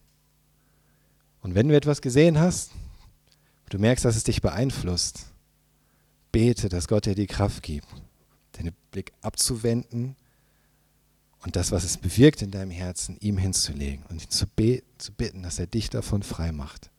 Und 1.42 1.54
wenn 1.54 1.68
du 1.68 1.76
etwas 1.76 2.00
gesehen 2.00 2.38
hast, 2.38 2.70
du 3.68 3.78
merkst, 3.78 4.04
dass 4.04 4.16
es 4.16 4.24
dich 4.24 4.40
beeinflusst, 4.40 5.26
bete, 6.32 6.68
dass 6.68 6.88
Gott 6.88 7.06
dir 7.06 7.14
die 7.14 7.26
Kraft 7.26 7.62
gibt, 7.62 7.86
deinen 8.52 8.74
Blick 8.90 9.12
abzuwenden 9.20 10.16
und 11.46 11.56
das, 11.56 11.72
was 11.72 11.84
es 11.84 11.96
bewirkt 11.96 12.42
in 12.42 12.50
deinem 12.50 12.70
Herzen, 12.70 13.16
ihm 13.20 13.38
hinzulegen 13.38 14.04
und 14.10 14.22
ihn 14.22 14.30
zu, 14.30 14.46
zu 14.98 15.12
bitten, 15.12 15.42
dass 15.42 15.58
er 15.58 15.66
dich 15.66 15.88
davon 15.88 16.22
frei 16.22 16.52
macht. 16.52 16.90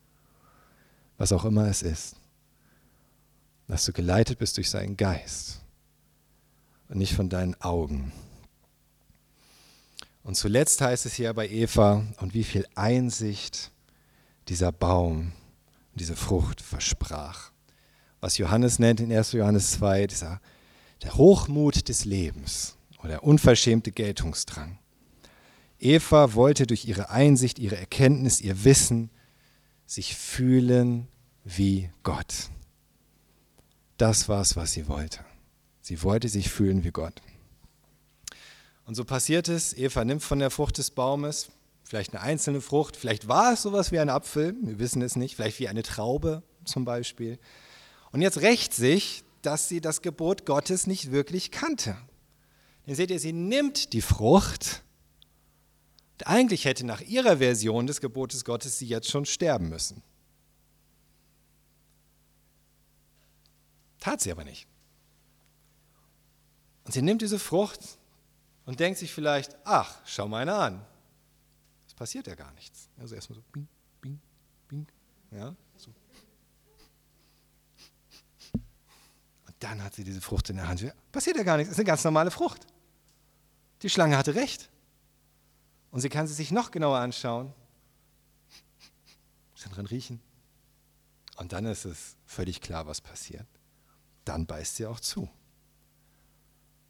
Was 1.19 1.31
auch 1.31 1.45
immer 1.45 1.67
es 1.67 1.83
ist 1.83 2.15
dass 3.67 3.85
du 3.85 3.93
geleitet 3.93 4.39
bist 4.39 4.57
durch 4.57 4.69
seinen 4.69 4.97
Geist 4.97 5.59
und 6.89 6.97
nicht 6.97 7.13
von 7.13 7.29
deinen 7.29 7.59
Augen. 7.61 8.11
Und 10.23 10.35
zuletzt 10.35 10.81
heißt 10.81 11.05
es 11.05 11.13
hier 11.13 11.33
bei 11.33 11.47
Eva, 11.47 12.05
und 12.19 12.33
wie 12.33 12.43
viel 12.43 12.65
Einsicht 12.75 13.71
dieser 14.47 14.71
Baum, 14.71 15.33
diese 15.93 16.15
Frucht 16.15 16.61
versprach. 16.61 17.51
Was 18.19 18.37
Johannes 18.37 18.79
nennt 18.79 18.99
in 18.99 19.11
1. 19.11 19.33
Johannes 19.33 19.71
2, 19.71 20.07
dieser, 20.07 20.41
der 21.03 21.15
Hochmut 21.15 21.87
des 21.87 22.05
Lebens 22.05 22.76
oder 22.99 23.09
der 23.09 23.23
unverschämte 23.23 23.91
Geltungsdrang. 23.91 24.79
Eva 25.79 26.33
wollte 26.33 26.65
durch 26.65 26.85
ihre 26.85 27.09
Einsicht, 27.09 27.59
ihre 27.59 27.77
Erkenntnis, 27.77 28.41
ihr 28.41 28.63
Wissen 28.63 29.11
sich 29.85 30.15
fühlen 30.15 31.07
wie 31.43 31.89
Gott. 32.03 32.49
Das 33.97 34.27
war 34.27 34.41
es, 34.41 34.55
was 34.55 34.73
sie 34.73 34.87
wollte. 34.87 35.19
Sie 35.81 36.03
wollte 36.03 36.29
sich 36.29 36.49
fühlen 36.49 36.83
wie 36.83 36.91
Gott. 36.91 37.21
Und 38.85 38.95
so 38.95 39.05
passiert 39.05 39.47
es, 39.47 39.73
Eva 39.73 40.05
nimmt 40.05 40.23
von 40.23 40.39
der 40.39 40.49
Frucht 40.49 40.77
des 40.77 40.91
Baumes, 40.91 41.49
vielleicht 41.83 42.13
eine 42.13 42.23
einzelne 42.23 42.61
Frucht, 42.61 42.95
vielleicht 42.95 43.27
war 43.27 43.53
es 43.53 43.61
sowas 43.61 43.91
wie 43.91 43.99
ein 43.99 44.09
Apfel, 44.09 44.55
wir 44.61 44.79
wissen 44.79 45.01
es 45.01 45.15
nicht, 45.15 45.35
vielleicht 45.35 45.59
wie 45.59 45.67
eine 45.67 45.83
Traube 45.83 46.43
zum 46.65 46.85
Beispiel. 46.85 47.39
Und 48.11 48.21
jetzt 48.21 48.41
rächt 48.41 48.73
sich, 48.73 49.23
dass 49.41 49.69
sie 49.69 49.81
das 49.81 50.01
Gebot 50.01 50.45
Gottes 50.45 50.87
nicht 50.87 51.11
wirklich 51.11 51.51
kannte. 51.51 51.97
Denn 52.87 52.95
seht 52.95 53.11
ihr, 53.11 53.19
sie 53.19 53.33
nimmt 53.33 53.91
die 53.91 54.01
Frucht. 54.01 54.81
Eigentlich 56.23 56.65
hätte 56.65 56.85
nach 56.85 57.01
ihrer 57.01 57.37
Version 57.37 57.85
des 57.85 58.01
Gebotes 58.01 58.45
Gottes 58.45 58.79
sie 58.79 58.87
jetzt 58.87 59.09
schon 59.09 59.25
sterben 59.25 59.69
müssen. 59.69 60.01
Tat 63.99 64.21
sie 64.21 64.31
aber 64.31 64.45
nicht. 64.45 64.67
Und 66.85 66.93
sie 66.93 67.01
nimmt 67.01 67.21
diese 67.21 67.39
Frucht 67.39 67.81
und 68.65 68.79
denkt 68.79 68.97
sich 68.99 69.13
vielleicht, 69.13 69.57
ach, 69.65 69.99
schau 70.05 70.29
mal 70.29 70.41
eine 70.41 70.55
an. 70.55 70.85
Es 71.85 71.93
passiert 71.93 72.25
ja 72.27 72.35
gar 72.35 72.53
nichts. 72.53 72.87
Also 72.97 73.15
erstmal 73.15 73.35
so, 73.35 73.43
bing, 73.51 73.67
bing, 73.99 74.19
bing. 74.69 74.87
Ja, 75.31 75.53
so. 75.75 75.91
Und 78.53 79.55
dann 79.59 79.83
hat 79.83 79.93
sie 79.93 80.05
diese 80.05 80.21
Frucht 80.21 80.49
in 80.49 80.55
der 80.55 80.69
Hand. 80.69 80.85
Passiert 81.11 81.35
ja 81.35 81.43
gar 81.43 81.57
nichts. 81.57 81.71
Es 81.71 81.77
ist 81.77 81.79
eine 81.79 81.87
ganz 81.87 82.03
normale 82.05 82.31
Frucht. 82.31 82.65
Die 83.81 83.89
Schlange 83.89 84.17
hatte 84.17 84.35
recht. 84.35 84.69
Und 85.91 86.01
sie 86.01 86.09
kann 86.09 86.27
sie 86.27 86.33
sich 86.33 86.51
noch 86.51 86.71
genauer 86.71 86.99
anschauen. 86.99 87.53
Sie 89.55 89.69
drin 89.69 89.85
riechen. 89.85 90.19
Und 91.37 91.53
dann 91.53 91.65
ist 91.65 91.85
es 91.85 92.15
völlig 92.25 92.61
klar, 92.61 92.87
was 92.87 93.01
passiert 93.01 93.47
dann 94.27 94.45
beißt 94.45 94.75
sie 94.75 94.85
auch 94.85 94.99
zu. 94.99 95.29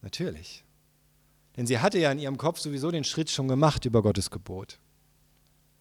Natürlich. 0.01 0.63
Denn 1.55 1.67
sie 1.67 1.79
hatte 1.79 1.99
ja 1.99 2.11
in 2.11 2.19
ihrem 2.19 2.37
Kopf 2.37 2.59
sowieso 2.59 2.91
den 2.91 3.03
Schritt 3.03 3.29
schon 3.29 3.47
gemacht 3.47 3.85
über 3.85 4.01
Gottes 4.01 4.29
Gebot. 4.29 4.79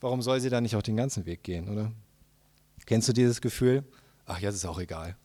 Warum 0.01 0.23
soll 0.23 0.41
sie 0.41 0.51
dann 0.51 0.63
nicht 0.63 0.77
auch 0.77 0.83
den 0.83 0.97
ganzen 0.97 1.27
Weg 1.27 1.43
gehen, 1.43 1.69
oder? 1.69 1.93
Kennst 2.85 3.09
du 3.09 3.13
dieses 3.13 3.41
Gefühl? 3.41 3.85
Ach, 4.27 4.39
jetzt 4.39 4.55
ist 4.57 4.67
auch 4.67 4.79
egal. 4.79 5.17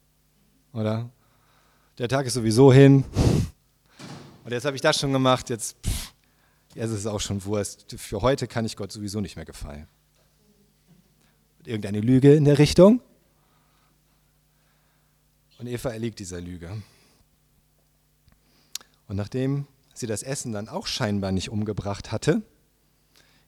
Oder? 0.73 1.09
Der 1.97 2.07
Tag 2.07 2.25
ist 2.25 2.33
sowieso 2.33 2.71
hin. 2.71 3.03
Und 4.51 4.55
jetzt 4.55 4.65
habe 4.65 4.75
ich 4.75 4.81
das 4.81 4.99
schon 4.99 5.13
gemacht, 5.13 5.49
jetzt, 5.49 5.77
pff, 5.81 6.13
jetzt 6.75 6.89
ist 6.89 6.99
es 6.99 7.05
auch 7.05 7.21
schon 7.21 7.45
Wurst. 7.45 7.85
Für 7.97 8.21
heute 8.21 8.47
kann 8.47 8.65
ich 8.65 8.75
Gott 8.75 8.91
sowieso 8.91 9.21
nicht 9.21 9.37
mehr 9.37 9.45
gefallen. 9.45 9.87
Irgendeine 11.63 12.01
Lüge 12.01 12.35
in 12.35 12.43
der 12.43 12.59
Richtung? 12.59 12.99
Und 15.57 15.67
Eva 15.67 15.91
erliegt 15.91 16.19
dieser 16.19 16.41
Lüge. 16.41 16.69
Und 19.07 19.15
nachdem 19.15 19.67
sie 19.93 20.05
das 20.05 20.21
Essen 20.21 20.51
dann 20.51 20.67
auch 20.67 20.85
scheinbar 20.85 21.31
nicht 21.31 21.49
umgebracht 21.49 22.11
hatte, 22.11 22.41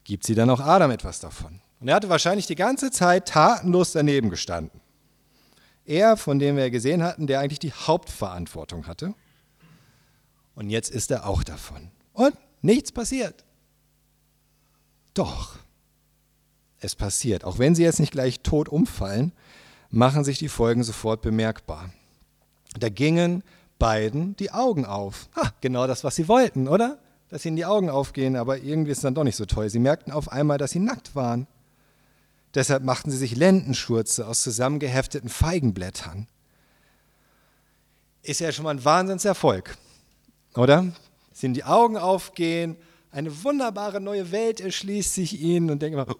gibt 0.06 0.26
sie 0.26 0.36
dann 0.36 0.50
auch 0.50 0.62
Adam 0.62 0.92
etwas 0.92 1.20
davon. 1.20 1.60
Und 1.82 1.90
er 1.90 1.96
hatte 1.96 2.08
wahrscheinlich 2.08 2.48
die 2.48 2.56
ganze 2.56 2.92
Zeit 2.92 3.28
tatenlos 3.28 3.92
daneben 3.92 4.30
gestanden. 4.30 4.80
Er, 5.84 6.16
von 6.16 6.40
dem 6.40 6.56
wir 6.56 6.70
gesehen 6.70 7.04
hatten, 7.04 7.28
der 7.28 7.42
eigentlich 7.42 7.60
die 7.60 7.74
Hauptverantwortung 7.74 8.88
hatte. 8.88 9.14
Und 10.56 10.70
jetzt 10.70 10.90
ist 10.92 11.12
er 11.12 11.28
auch 11.28 11.44
davon. 11.44 11.92
Und 12.14 12.36
nichts 12.62 12.92
passiert. 12.92 13.44
Doch, 15.14 15.58
es 16.80 16.96
passiert. 16.96 17.44
Auch 17.44 17.60
wenn 17.60 17.76
sie 17.76 17.84
jetzt 17.84 18.00
nicht 18.00 18.12
gleich 18.12 18.42
tot 18.42 18.70
umfallen, 18.70 19.32
machen 19.90 20.24
sich 20.24 20.40
die 20.40 20.50
Folgen 20.50 20.84
sofort 20.84 21.22
bemerkbar. 21.22 21.92
Da 22.80 22.90
gingen 22.90 23.44
beiden 23.80 24.36
die 24.38 24.52
Augen 24.52 24.86
auf. 24.86 25.30
Ha, 25.36 25.52
genau 25.62 25.88
das, 25.88 26.04
was 26.04 26.16
sie 26.16 26.28
wollten, 26.28 26.68
oder? 26.68 27.00
Dass 27.30 27.46
ihnen 27.46 27.56
die 27.56 27.66
Augen 27.66 27.90
aufgehen, 27.90 28.36
aber 28.36 28.60
irgendwie 28.60 28.92
ist 28.92 29.00
es 29.00 29.04
dann 29.04 29.16
doch 29.16 29.24
nicht 29.24 29.36
so 29.36 29.46
toll. 29.46 29.70
Sie 29.70 29.80
merkten 29.80 30.14
auf 30.14 30.32
einmal, 30.32 30.58
dass 30.58 30.72
sie 30.72 30.80
nackt 30.80 31.16
waren. 31.16 31.48
Deshalb 32.54 32.84
machten 32.84 33.10
sie 33.10 33.18
sich 33.18 33.36
Lendenschurze 33.36 34.28
aus 34.28 34.44
zusammengehefteten 34.44 35.30
Feigenblättern. 35.30 36.28
Ist 38.22 38.40
ja 38.40 38.52
schon 38.52 38.64
mal 38.64 38.72
ein 38.76 38.86
Wahnsinnserfolg, 38.86 39.78
oder? 40.58 40.94
Dass 41.30 41.44
ihnen 41.44 41.54
die 41.54 41.64
Augen 41.64 41.98
aufgehen, 41.98 42.78
eine 43.12 43.44
wunderbare 43.44 44.02
neue 44.02 44.32
Welt 44.32 44.60
erschließt 44.60 45.14
sich 45.14 45.40
ihnen 45.40 45.70
und 45.70 45.82
denken 45.82 46.00
immer, 46.00 46.16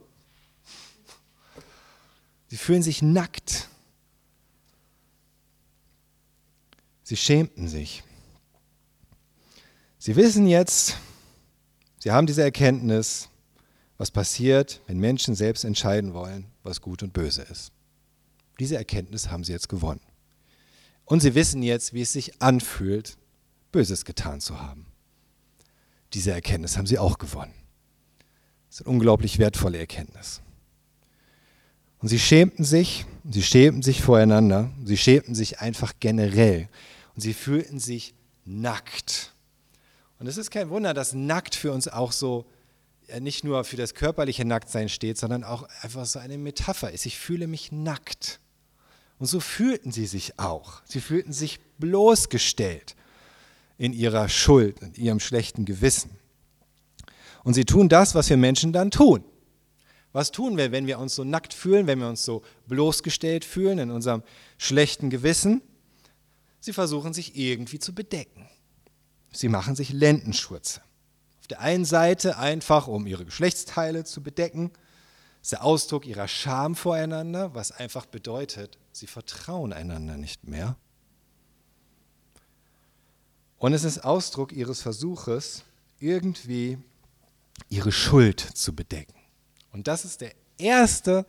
sie 2.48 2.58
fühlen 2.58 2.84
sich 2.84 3.02
nackt. 3.02 3.68
Sie 7.04 7.18
schämten 7.18 7.68
sich. 7.68 8.04
Sie 9.98 10.16
wissen 10.16 10.48
jetzt, 10.48 10.98
sie 12.00 12.12
haben 12.12 12.28
diese 12.28 12.44
Erkenntnis, 12.44 13.30
was 13.98 14.12
passiert, 14.12 14.82
wenn 14.88 15.00
Menschen 15.00 15.34
selbst 15.36 15.64
entscheiden 15.64 16.14
wollen, 16.14 16.46
was 16.62 16.82
gut 16.82 17.04
und 17.04 17.14
böse 17.14 17.42
ist. 17.44 17.72
Diese 18.60 18.76
Erkenntnis 18.76 19.30
haben 19.30 19.44
sie 19.44 19.52
jetzt 19.52 19.70
gewonnen. 19.70 20.02
Und 21.06 21.22
sie 21.22 21.36
wissen 21.36 21.64
jetzt, 21.64 21.94
wie 21.94 22.02
es 22.02 22.14
sich 22.14 22.42
anfühlt, 22.42 23.18
Böses 23.74 24.06
getan 24.06 24.40
zu 24.40 24.62
haben. 24.62 24.86
Diese 26.14 26.32
Erkenntnis 26.32 26.78
haben 26.78 26.88
sie 26.88 27.00
auch 27.00 27.18
gewonnen. 27.18 27.54
Das 28.70 28.80
ist 28.80 28.86
eine 28.86 28.94
unglaublich 28.94 29.40
wertvolle 29.40 29.80
Erkenntnis. 29.80 30.42
Und 31.98 32.08
sie 32.08 32.20
schämten 32.20 32.64
sich, 32.64 33.06
sie 33.30 33.44
schämten 33.44 33.82
sich 33.82 34.02
voreinander, 34.02 34.72
sie 34.86 34.98
schämten 34.98 35.36
sich 35.36 35.60
einfach 35.60 35.94
generell 36.00 36.70
und 37.16 37.22
sie 37.22 37.34
fühlten 37.34 37.80
sich 37.80 38.14
nackt. 38.46 39.34
Und 40.20 40.28
es 40.28 40.38
ist 40.38 40.52
kein 40.52 40.70
Wunder, 40.70 40.94
dass 40.94 41.14
nackt 41.14 41.56
für 41.56 41.74
uns 41.74 41.88
auch 41.88 42.12
so 42.12 42.46
nicht 43.20 43.44
nur 43.44 43.64
für 43.64 43.76
das 43.76 43.96
körperliche 43.96 44.46
Nacktsein 44.46 44.88
steht, 44.88 45.18
sondern 45.18 45.44
auch 45.44 45.68
einfach 45.82 46.06
so 46.06 46.20
eine 46.20 46.38
Metapher 46.38 46.92
ist. 46.92 47.06
Ich 47.06 47.18
fühle 47.18 47.48
mich 47.48 47.72
nackt. 47.72 48.40
Und 49.20 49.28
so 49.28 49.40
fühlten 49.40 49.92
sie 49.92 50.06
sich 50.06 50.40
auch. 50.40 50.82
Sie 50.86 51.02
fühlten 51.02 51.34
sich 51.34 51.60
bloßgestellt 51.80 52.96
in 53.78 53.94
ihrer 53.94 54.30
Schuld, 54.30 54.82
in 54.82 54.96
ihrem 54.96 55.20
schlechten 55.20 55.66
Gewissen. 55.66 56.12
Und 57.44 57.54
sie 57.54 57.66
tun 57.66 57.90
das, 57.90 58.16
was 58.16 58.30
wir 58.30 58.38
Menschen 58.38 58.74
dann 58.74 58.92
tun. 58.92 59.24
Was 60.14 60.32
tun 60.32 60.58
wir, 60.58 60.72
wenn 60.72 60.86
wir 60.86 61.00
uns 61.00 61.16
so 61.16 61.24
nackt 61.24 61.54
fühlen, 61.54 61.88
wenn 61.88 62.00
wir 62.00 62.08
uns 62.08 62.24
so 62.24 62.44
bloßgestellt 62.68 63.44
fühlen 63.44 63.80
in 63.80 63.92
unserem 63.92 64.24
schlechten 64.58 65.10
Gewissen? 65.10 65.62
Sie 66.60 66.72
versuchen 66.72 67.14
sich 67.14 67.36
irgendwie 67.36 67.80
zu 67.80 67.94
bedecken. 67.94 68.48
Sie 69.32 69.50
machen 69.50 69.76
sich 69.76 69.92
Lendenschurze. 69.92 70.82
Auf 71.42 71.48
der 71.48 71.60
einen 71.60 71.84
Seite 71.84 72.38
einfach, 72.38 72.88
um 72.88 73.08
ihre 73.08 73.26
Geschlechtsteile 73.26 74.06
zu 74.06 74.22
bedecken. 74.22 74.72
Das 75.40 75.48
ist 75.48 75.52
der 75.52 75.64
Ausdruck 75.64 76.06
ihrer 76.06 76.28
Scham 76.28 76.76
voreinander, 76.76 77.54
was 77.56 77.72
einfach 77.72 78.06
bedeutet, 78.06 78.78
sie 78.94 79.08
vertrauen 79.08 79.74
einander 79.74 80.16
nicht 80.16 80.48
mehr. 80.48 80.78
Und 83.64 83.72
es 83.72 83.86
ist 83.86 84.04
Ausdruck 84.04 84.52
ihres 84.52 84.82
Versuches, 84.82 85.64
irgendwie 86.02 86.80
ihre 87.70 87.94
Schuld 87.94 88.42
zu 88.42 88.76
bedecken. 88.76 89.16
Und 89.72 89.88
das 89.88 90.04
ist 90.04 90.20
der 90.20 90.34
erste, 90.58 91.26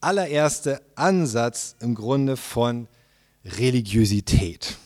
allererste 0.00 0.80
Ansatz 0.94 1.76
im 1.80 1.94
Grunde 1.94 2.38
von 2.38 2.88
Religiosität. 3.44 4.78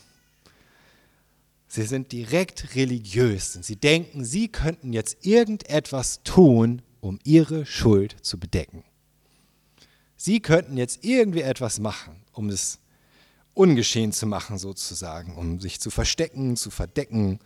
Sie 1.69 1.85
sind 1.85 2.11
direkt 2.11 2.75
religiös. 2.75 3.53
Sie 3.53 3.77
denken, 3.77 4.25
sie 4.25 4.49
könnten 4.49 4.93
jetzt 4.93 5.25
irgendetwas 5.25 6.25
tun, 6.25 6.83
um 7.01 7.21
ihre 7.23 7.65
Schuld 7.65 8.17
zu 8.23 8.41
bedecken. 8.41 8.83
Sie 10.17 10.41
könnten 10.41 10.77
jetzt 10.77 11.05
irgendwie 11.05 11.43
etwas 11.43 11.79
machen, 11.79 12.25
um 12.33 12.49
es 12.49 12.81
ungeschehen 13.55 14.13
zu 14.13 14.27
machen, 14.27 14.59
sozusagen, 14.59 15.37
um 15.37 15.61
sich 15.61 15.81
zu 15.81 15.91
verstecken, 15.91 16.57
zu 16.57 16.71
verdecken, 16.71 17.39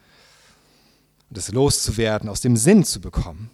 das 1.30 1.50
loszuwerden, 1.50 2.28
aus 2.28 2.40
dem 2.40 2.56
Sinn 2.56 2.84
zu 2.84 3.00
bekommen. 3.00 3.50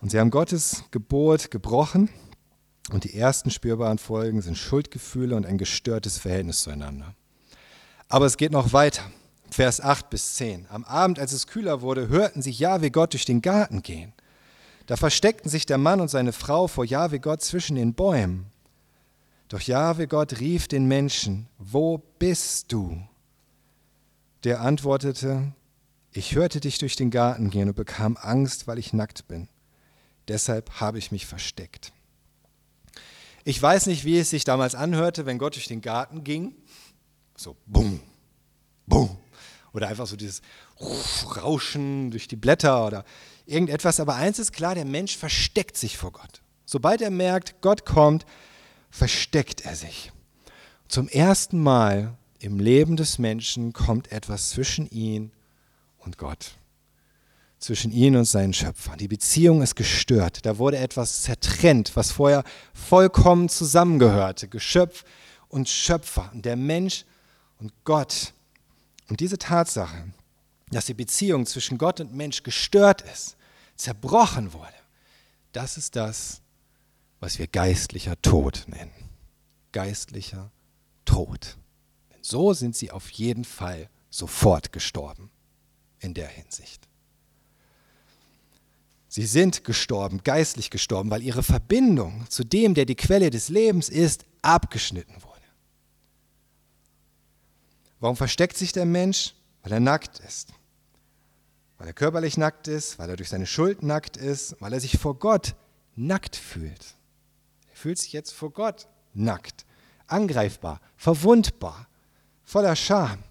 Und 0.00 0.10
sie 0.10 0.18
haben 0.18 0.30
Gottes 0.30 0.84
Gebot 0.90 1.50
gebrochen 1.50 2.10
und 2.92 3.04
die 3.04 3.14
ersten 3.14 3.50
spürbaren 3.50 3.98
Folgen 3.98 4.42
sind 4.42 4.56
Schuldgefühle 4.56 5.36
und 5.36 5.46
ein 5.46 5.58
gestörtes 5.58 6.18
Verhältnis 6.18 6.62
zueinander. 6.62 7.14
Aber 8.08 8.26
es 8.26 8.36
geht 8.36 8.52
noch 8.52 8.72
weiter. 8.72 9.02
Vers 9.50 9.80
8 9.80 10.10
bis 10.10 10.36
10. 10.36 10.66
Am 10.68 10.84
Abend, 10.84 11.18
als 11.18 11.32
es 11.32 11.46
kühler 11.46 11.80
wurde, 11.80 12.08
hörten 12.08 12.42
sie 12.42 12.50
Jahwe 12.50 12.90
Gott 12.90 13.12
durch 13.12 13.24
den 13.24 13.42
Garten 13.42 13.82
gehen. 13.82 14.12
Da 14.86 14.96
versteckten 14.96 15.50
sich 15.50 15.66
der 15.66 15.78
Mann 15.78 16.00
und 16.00 16.08
seine 16.08 16.32
Frau 16.32 16.66
vor 16.66 16.84
Jahwe 16.84 17.20
Gott 17.20 17.42
zwischen 17.42 17.76
den 17.76 17.94
Bäumen. 17.94 18.46
Doch 19.50 19.60
Jahwe 19.60 20.06
Gott 20.06 20.38
rief 20.38 20.68
den 20.68 20.86
Menschen, 20.86 21.48
wo 21.58 21.98
bist 21.98 22.70
du? 22.70 23.02
Der 24.44 24.60
antwortete, 24.60 25.52
ich 26.12 26.36
hörte 26.36 26.60
dich 26.60 26.78
durch 26.78 26.94
den 26.94 27.10
Garten 27.10 27.50
gehen 27.50 27.68
und 27.68 27.74
bekam 27.74 28.16
Angst, 28.16 28.68
weil 28.68 28.78
ich 28.78 28.92
nackt 28.92 29.26
bin. 29.26 29.48
Deshalb 30.28 30.80
habe 30.80 30.98
ich 30.98 31.10
mich 31.10 31.26
versteckt. 31.26 31.92
Ich 33.42 33.60
weiß 33.60 33.86
nicht, 33.86 34.04
wie 34.04 34.20
es 34.20 34.30
sich 34.30 34.44
damals 34.44 34.76
anhörte, 34.76 35.26
wenn 35.26 35.38
Gott 35.38 35.56
durch 35.56 35.66
den 35.66 35.80
Garten 35.80 36.22
ging. 36.22 36.54
So, 37.36 37.56
bumm, 37.66 38.00
bumm. 38.86 39.18
Oder 39.72 39.88
einfach 39.88 40.06
so 40.06 40.14
dieses 40.14 40.42
Rauschen 41.36 42.12
durch 42.12 42.28
die 42.28 42.36
Blätter 42.36 42.86
oder 42.86 43.04
irgendetwas. 43.46 43.98
Aber 43.98 44.14
eins 44.14 44.38
ist 44.38 44.52
klar, 44.52 44.76
der 44.76 44.84
Mensch 44.84 45.16
versteckt 45.16 45.76
sich 45.76 45.98
vor 45.98 46.12
Gott. 46.12 46.40
Sobald 46.66 47.00
er 47.02 47.10
merkt, 47.10 47.60
Gott 47.62 47.84
kommt, 47.84 48.24
versteckt 48.90 49.62
er 49.62 49.76
sich. 49.76 50.12
Zum 50.88 51.08
ersten 51.08 51.62
Mal 51.62 52.16
im 52.38 52.58
Leben 52.58 52.96
des 52.96 53.18
Menschen 53.18 53.72
kommt 53.72 54.10
etwas 54.12 54.50
zwischen 54.50 54.88
ihn 54.90 55.30
und 55.98 56.18
Gott 56.18 56.52
zwischen 57.60 57.92
ihn 57.92 58.16
und 58.16 58.24
seinen 58.24 58.54
Schöpfern. 58.54 58.98
Die 58.98 59.06
Beziehung 59.06 59.62
ist 59.62 59.76
gestört. 59.76 60.44
Da 60.46 60.58
wurde 60.58 60.78
etwas 60.78 61.22
zertrennt, 61.22 61.94
was 61.94 62.10
vorher 62.10 62.42
vollkommen 62.72 63.48
zusammengehörte. 63.48 64.48
Geschöpf 64.48 65.04
und 65.48 65.68
Schöpfer, 65.68 66.30
der 66.32 66.56
Mensch 66.56 67.04
und 67.58 67.72
Gott. 67.84 68.32
Und 69.08 69.20
diese 69.20 69.36
Tatsache, 69.36 70.04
dass 70.70 70.86
die 70.86 70.94
Beziehung 70.94 71.44
zwischen 71.46 71.76
Gott 71.76 72.00
und 72.00 72.14
Mensch 72.14 72.42
gestört 72.42 73.02
ist, 73.02 73.36
zerbrochen 73.76 74.52
wurde, 74.54 74.72
das 75.52 75.76
ist 75.76 75.96
das, 75.96 76.40
was 77.20 77.38
wir 77.38 77.46
geistlicher 77.46 78.20
Tod 78.22 78.64
nennen. 78.66 78.92
Geistlicher 79.72 80.50
Tod. 81.04 81.58
Denn 82.10 82.22
so 82.22 82.54
sind 82.54 82.74
sie 82.74 82.90
auf 82.90 83.10
jeden 83.10 83.44
Fall 83.44 83.88
sofort 84.08 84.72
gestorben 84.72 85.30
in 86.00 86.14
der 86.14 86.28
Hinsicht. 86.28 86.88
Sie 89.08 89.26
sind 89.26 89.64
gestorben, 89.64 90.22
geistlich 90.22 90.70
gestorben, 90.70 91.10
weil 91.10 91.22
ihre 91.22 91.42
Verbindung 91.42 92.26
zu 92.28 92.44
dem, 92.44 92.74
der 92.74 92.86
die 92.86 92.94
Quelle 92.94 93.30
des 93.30 93.48
Lebens 93.48 93.88
ist, 93.88 94.24
abgeschnitten 94.40 95.14
wurde. 95.22 95.30
Warum 97.98 98.16
versteckt 98.16 98.56
sich 98.56 98.72
der 98.72 98.86
Mensch? 98.86 99.34
Weil 99.62 99.72
er 99.72 99.80
nackt 99.80 100.20
ist. 100.20 100.54
Weil 101.76 101.88
er 101.88 101.92
körperlich 101.92 102.38
nackt 102.38 102.66
ist, 102.68 102.98
weil 102.98 103.10
er 103.10 103.16
durch 103.16 103.28
seine 103.28 103.46
Schuld 103.46 103.82
nackt 103.82 104.16
ist, 104.16 104.56
weil 104.60 104.72
er 104.72 104.80
sich 104.80 104.96
vor 104.96 105.18
Gott 105.18 105.54
nackt 105.96 106.36
fühlt. 106.36 106.96
Fühlt 107.80 107.96
sich 107.96 108.12
jetzt 108.12 108.32
vor 108.32 108.50
Gott 108.50 108.88
nackt, 109.14 109.64
angreifbar, 110.06 110.82
verwundbar, 110.98 111.88
voller 112.44 112.76
Scham. 112.76 113.22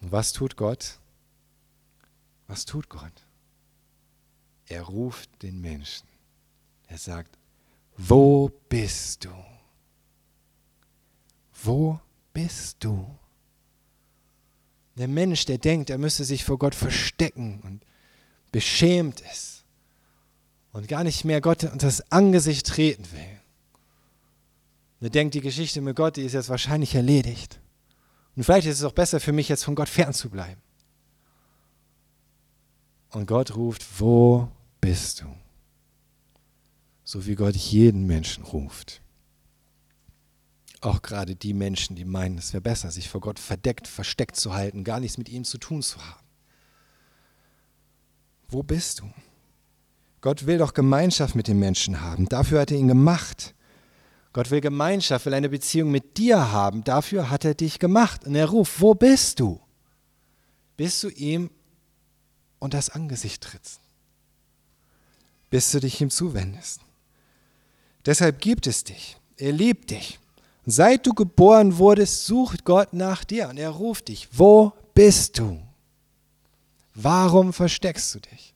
Und 0.00 0.12
was 0.12 0.32
tut 0.32 0.56
Gott? 0.56 1.00
Was 2.46 2.64
tut 2.64 2.88
Gott? 2.88 3.26
Er 4.68 4.82
ruft 4.82 5.42
den 5.42 5.60
Menschen. 5.60 6.06
Er 6.86 6.98
sagt, 6.98 7.36
wo 7.96 8.48
bist 8.68 9.24
du? 9.24 9.34
Wo 11.64 11.98
bist 12.32 12.76
du? 12.78 13.12
Der 14.94 15.08
Mensch, 15.08 15.46
der 15.46 15.58
denkt, 15.58 15.90
er 15.90 15.98
müsse 15.98 16.24
sich 16.24 16.44
vor 16.44 16.60
Gott 16.60 16.76
verstecken 16.76 17.60
und 17.64 17.82
beschämt 18.52 19.20
ist 19.22 19.57
und 20.78 20.86
gar 20.86 21.02
nicht 21.02 21.24
mehr 21.24 21.40
Gott 21.40 21.64
unter 21.64 21.88
das 21.88 22.12
Angesicht 22.12 22.64
treten 22.64 23.04
will. 23.10 23.40
Der 25.00 25.10
denkt, 25.10 25.34
die 25.34 25.40
Geschichte 25.40 25.80
mit 25.80 25.96
Gott, 25.96 26.16
die 26.16 26.22
ist 26.22 26.34
jetzt 26.34 26.50
wahrscheinlich 26.50 26.94
erledigt. 26.94 27.60
Und 28.36 28.44
vielleicht 28.44 28.68
ist 28.68 28.78
es 28.78 28.84
auch 28.84 28.92
besser 28.92 29.18
für 29.18 29.32
mich, 29.32 29.48
jetzt 29.48 29.64
von 29.64 29.74
Gott 29.74 29.88
fernzubleiben. 29.88 30.62
Und 33.10 33.26
Gott 33.26 33.56
ruft, 33.56 33.84
wo 33.98 34.52
bist 34.80 35.22
du. 35.22 35.26
So 37.02 37.26
wie 37.26 37.34
Gott 37.34 37.56
jeden 37.56 38.06
Menschen 38.06 38.44
ruft. 38.44 39.00
Auch 40.80 41.02
gerade 41.02 41.34
die 41.34 41.54
Menschen, 41.54 41.96
die 41.96 42.04
meinen, 42.04 42.38
es 42.38 42.52
wäre 42.52 42.60
besser, 42.60 42.92
sich 42.92 43.08
vor 43.08 43.20
Gott 43.20 43.40
verdeckt, 43.40 43.88
versteckt 43.88 44.36
zu 44.36 44.54
halten, 44.54 44.84
gar 44.84 45.00
nichts 45.00 45.18
mit 45.18 45.28
ihm 45.28 45.42
zu 45.42 45.58
tun 45.58 45.82
zu 45.82 45.98
haben. 46.06 46.24
Wo 48.46 48.62
bist 48.62 49.00
du? 49.00 49.10
Gott 50.20 50.46
will 50.46 50.58
doch 50.58 50.74
Gemeinschaft 50.74 51.34
mit 51.34 51.48
den 51.48 51.58
Menschen 51.58 52.00
haben. 52.00 52.28
Dafür 52.28 52.60
hat 52.60 52.70
er 52.70 52.78
ihn 52.78 52.88
gemacht. 52.88 53.54
Gott 54.32 54.50
will 54.50 54.60
Gemeinschaft, 54.60 55.26
will 55.26 55.34
eine 55.34 55.48
Beziehung 55.48 55.90
mit 55.90 56.18
dir 56.18 56.52
haben. 56.52 56.84
Dafür 56.84 57.30
hat 57.30 57.44
er 57.44 57.54
dich 57.54 57.78
gemacht. 57.78 58.26
Und 58.26 58.34
er 58.34 58.46
ruft, 58.46 58.80
wo 58.80 58.94
bist 58.94 59.40
du? 59.40 59.60
Bist 60.76 61.02
du 61.02 61.08
ihm 61.08 61.50
und 62.58 62.74
das 62.74 62.90
Angesicht 62.90 63.42
trittst? 63.42 63.80
bis 65.50 65.70
du 65.70 65.80
dich 65.80 66.00
ihm 66.00 66.10
zuwendest. 66.10 66.80
Deshalb 68.04 68.40
gibt 68.40 68.66
es 68.66 68.84
dich. 68.84 69.16
Er 69.36 69.52
liebt 69.52 69.90
dich. 69.90 70.18
Und 70.64 70.72
seit 70.72 71.06
du 71.06 71.14
geboren 71.14 71.78
wurdest, 71.78 72.26
sucht 72.26 72.64
Gott 72.64 72.92
nach 72.92 73.24
dir 73.24 73.48
und 73.48 73.58
er 73.58 73.70
ruft 73.70 74.08
dich. 74.08 74.28
Wo 74.32 74.72
bist 74.94 75.38
du? 75.38 75.60
Warum 76.94 77.52
versteckst 77.52 78.14
du 78.14 78.20
dich? 78.20 78.54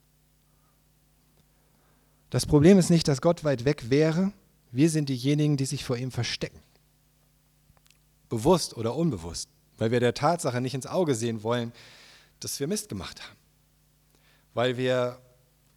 Das 2.33 2.47
Problem 2.47 2.79
ist 2.79 2.89
nicht, 2.89 3.09
dass 3.09 3.21
Gott 3.21 3.45
weit 3.45 3.67
weg 3.67 3.91
wäre. 3.91 4.33
Wir 4.71 4.89
sind 4.89 5.11
diejenigen, 5.11 5.59
die 5.59 5.67
sich 5.67 5.85
vor 5.85 5.99
ihm 5.99 6.11
verstecken. 6.11 6.59
Bewusst 8.31 8.75
oder 8.75 8.97
unbewusst, 8.97 9.51
weil 9.77 9.91
wir 9.91 10.01
der 10.01 10.15
Tatsache 10.15 10.63
nicht 10.63 10.73
ins 10.73 10.87
Auge 10.87 11.15
sehen 11.15 11.43
wollen, 11.43 11.73
dass 12.41 12.59
wir 12.59 12.67
Mist 12.69 12.89
gemacht 12.89 13.21
haben. 13.21 13.37
Weil 14.55 14.79
wir 14.79 15.19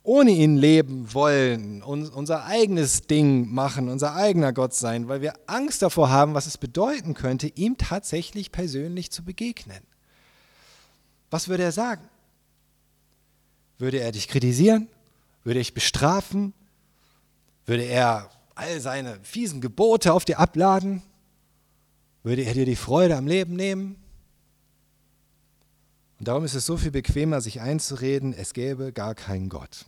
ohne 0.01 0.32
ihn 0.32 0.56
leben 0.56 1.14
wollen, 1.14 1.84
unser 1.84 2.45
eigenes 2.45 3.01
Ding 3.01 3.53
machen, 3.53 3.89
unser 3.89 4.16
eigener 4.16 4.53
Gott 4.53 4.74
sein, 4.74 5.10
weil 5.10 5.20
wir 5.20 5.34
Angst 5.47 5.82
davor 5.82 6.10
haben, 6.10 6.36
was 6.36 6.45
es 6.45 6.58
bedeuten 6.58 7.16
könnte, 7.16 7.47
ihm 7.47 7.78
tatsächlich 7.78 8.53
persönlich 8.53 9.12
zu 9.12 9.26
begegnen. 9.26 9.84
Was 11.30 11.49
würde 11.49 11.64
er 11.64 11.74
sagen? 11.74 12.08
Würde 13.78 13.99
er 13.99 14.14
dich 14.14 14.30
kritisieren? 14.30 14.88
Würde 15.46 15.60
dich 15.60 15.74
bestrafen? 15.74 16.54
Würde 17.66 17.84
er 17.84 18.30
all 18.56 18.82
seine 18.82 19.20
fiesen 19.24 19.62
Gebote 19.62 20.12
auf 20.12 20.26
dir 20.26 20.39
abladen? 20.39 21.04
Würde 22.24 22.41
er 22.41 22.54
dir 22.54 22.66
die 22.66 22.76
Freude 22.76 23.16
am 23.16 23.28
Leben 23.28 23.56
nehmen? 23.56 23.96
Und 26.18 26.28
darum 26.28 26.46
ist 26.46 26.56
es 26.56 26.66
so 26.66 26.78
viel 26.78 26.91
bequemer, 26.91 27.41
sich 27.41 27.62
einzureden, 27.62 28.34
es 28.34 28.54
gäbe 28.54 28.91
gar 28.91 29.14
keinen 29.14 29.50
Gott. 29.50 29.86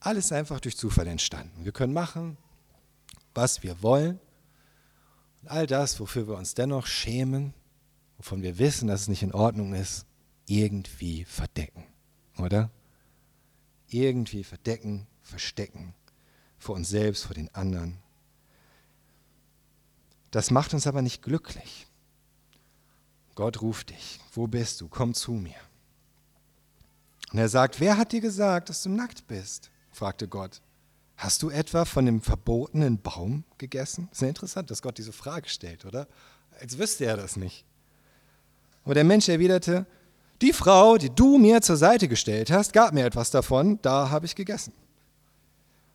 Alles 0.00 0.32
einfach 0.32 0.58
durch 0.58 0.76
Zufall 0.76 1.06
entstanden. 1.06 1.64
Wir 1.64 1.72
können 1.72 1.92
machen, 1.92 2.36
was 3.34 3.62
wir 3.62 3.82
wollen. 3.82 4.18
Und 5.42 5.48
all 5.48 5.68
das, 5.68 6.00
wofür 6.00 6.26
wir 6.26 6.36
uns 6.36 6.54
dennoch 6.54 6.86
schämen, 6.86 7.54
wovon 8.16 8.42
wir 8.42 8.58
wissen, 8.58 8.88
dass 8.88 9.02
es 9.02 9.08
nicht 9.08 9.22
in 9.22 9.32
Ordnung 9.32 9.74
ist, 9.74 10.06
irgendwie 10.46 11.24
verdecken. 11.24 11.84
Oder? 12.38 12.70
Irgendwie 13.90 14.44
verdecken, 14.44 15.06
verstecken. 15.22 15.94
Vor 16.58 16.74
uns 16.76 16.88
selbst, 16.88 17.24
vor 17.24 17.34
den 17.34 17.54
anderen. 17.54 17.98
Das 20.30 20.50
macht 20.50 20.74
uns 20.74 20.86
aber 20.86 21.02
nicht 21.02 21.22
glücklich. 21.22 21.86
Gott 23.34 23.62
ruft 23.62 23.90
dich. 23.90 24.20
Wo 24.32 24.46
bist 24.46 24.80
du? 24.80 24.88
Komm 24.88 25.14
zu 25.14 25.32
mir. 25.32 25.56
Und 27.32 27.38
er 27.38 27.48
sagt, 27.48 27.80
wer 27.80 27.96
hat 27.96 28.12
dir 28.12 28.20
gesagt, 28.20 28.68
dass 28.68 28.82
du 28.82 28.90
nackt 28.90 29.26
bist? 29.26 29.70
fragte 29.92 30.28
Gott. 30.28 30.60
Hast 31.16 31.42
du 31.42 31.50
etwa 31.50 31.84
von 31.84 32.06
dem 32.06 32.22
verbotenen 32.22 33.00
Baum 33.00 33.44
gegessen? 33.58 34.08
Ist 34.10 34.22
ja 34.22 34.28
interessant, 34.28 34.70
dass 34.70 34.82
Gott 34.82 34.98
diese 34.98 35.12
Frage 35.12 35.48
stellt, 35.48 35.84
oder? 35.84 36.08
Als 36.60 36.78
wüsste 36.78 37.04
er 37.04 37.16
das 37.16 37.36
nicht. 37.36 37.64
Aber 38.84 38.94
der 38.94 39.04
Mensch 39.04 39.28
erwiderte, 39.28 39.86
die 40.42 40.52
Frau, 40.52 40.96
die 40.96 41.10
du 41.10 41.38
mir 41.38 41.60
zur 41.60 41.76
Seite 41.76 42.08
gestellt 42.08 42.50
hast, 42.50 42.72
gab 42.72 42.92
mir 42.92 43.04
etwas 43.04 43.30
davon, 43.30 43.78
da 43.82 44.10
habe 44.10 44.26
ich 44.26 44.34
gegessen. 44.34 44.72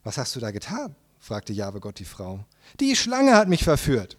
Was 0.03 0.17
hast 0.17 0.35
du 0.35 0.39
da 0.39 0.51
getan? 0.51 0.95
fragte 1.19 1.53
Jahwe 1.53 1.79
Gott 1.79 1.97
die 1.97 2.05
Frau. 2.05 2.45
Die 2.79 2.95
Schlange 2.95 3.35
hat 3.35 3.47
mich 3.47 3.63
verführt, 3.63 4.17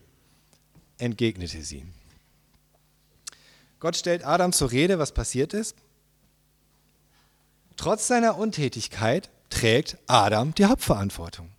entgegnete 0.98 1.62
sie. 1.62 1.84
Gott 3.78 3.96
stellt 3.96 4.26
Adam 4.26 4.52
zur 4.52 4.72
Rede, 4.72 4.98
was 4.98 5.12
passiert 5.12 5.54
ist. 5.54 5.76
Trotz 7.76 8.08
seiner 8.08 8.38
Untätigkeit 8.38 9.30
trägt 9.50 9.98
Adam 10.06 10.54
die 10.54 10.64
Hauptverantwortung. 10.64 11.50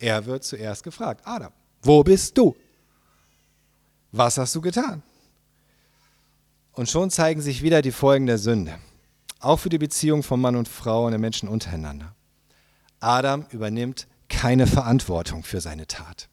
Er 0.00 0.26
wird 0.26 0.44
zuerst 0.44 0.82
gefragt, 0.82 1.20
Adam, 1.24 1.52
wo 1.82 2.02
bist 2.02 2.36
du? 2.38 2.56
Was 4.10 4.38
hast 4.38 4.54
du 4.54 4.60
getan? 4.60 5.02
Und 6.78 6.88
schon 6.88 7.10
zeigen 7.10 7.40
sich 7.40 7.62
wieder 7.62 7.82
die 7.82 7.90
Folgen 7.90 8.26
der 8.26 8.38
Sünde, 8.38 8.78
auch 9.40 9.58
für 9.58 9.68
die 9.68 9.78
Beziehung 9.78 10.22
von 10.22 10.40
Mann 10.40 10.54
und 10.54 10.68
Frau 10.68 11.06
und 11.06 11.10
der 11.10 11.18
Menschen 11.18 11.48
untereinander. 11.48 12.14
Adam 13.00 13.46
übernimmt 13.50 14.06
keine 14.28 14.68
Verantwortung 14.68 15.42
für 15.42 15.60
seine 15.60 15.88
Tat. 15.88 16.28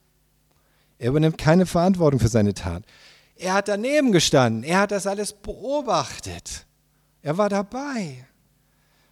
Er 0.99 1.09
übernimmt 1.09 1.39
keine 1.39 1.65
Verantwortung 1.65 2.19
für 2.19 2.27
seine 2.27 2.53
Tat. 2.53 2.83
Er 3.35 3.55
hat 3.55 3.69
daneben 3.69 4.11
gestanden, 4.11 4.61
er 4.61 4.81
hat 4.81 4.91
das 4.91 5.07
alles 5.07 5.33
beobachtet. 5.33 6.67
Er 7.23 7.39
war 7.39 7.49
dabei. 7.49 8.27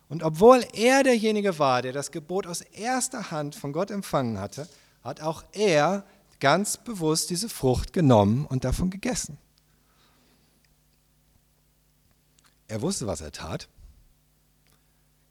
Und 0.10 0.22
obwohl 0.22 0.64
er 0.74 1.02
derjenige 1.02 1.58
war, 1.58 1.82
der 1.82 1.94
das 1.94 2.12
Gebot 2.12 2.46
aus 2.46 2.62
erster 2.62 3.32
Hand 3.32 3.56
von 3.56 3.74
Gott 3.74 3.90
empfangen 3.90 4.40
hatte, 4.40 4.68
hat 5.04 5.20
auch 5.20 5.44
er 5.52 6.04
ganz 6.40 6.78
bewusst 6.78 7.32
diese 7.32 7.50
Frucht 7.50 7.92
genommen 7.92 8.46
und 8.46 8.66
davon 8.66 8.92
gegessen. 8.92 9.40
Er 12.74 12.82
wusste, 12.82 13.06
was 13.06 13.22
er 13.22 13.32
tat. 13.32 13.70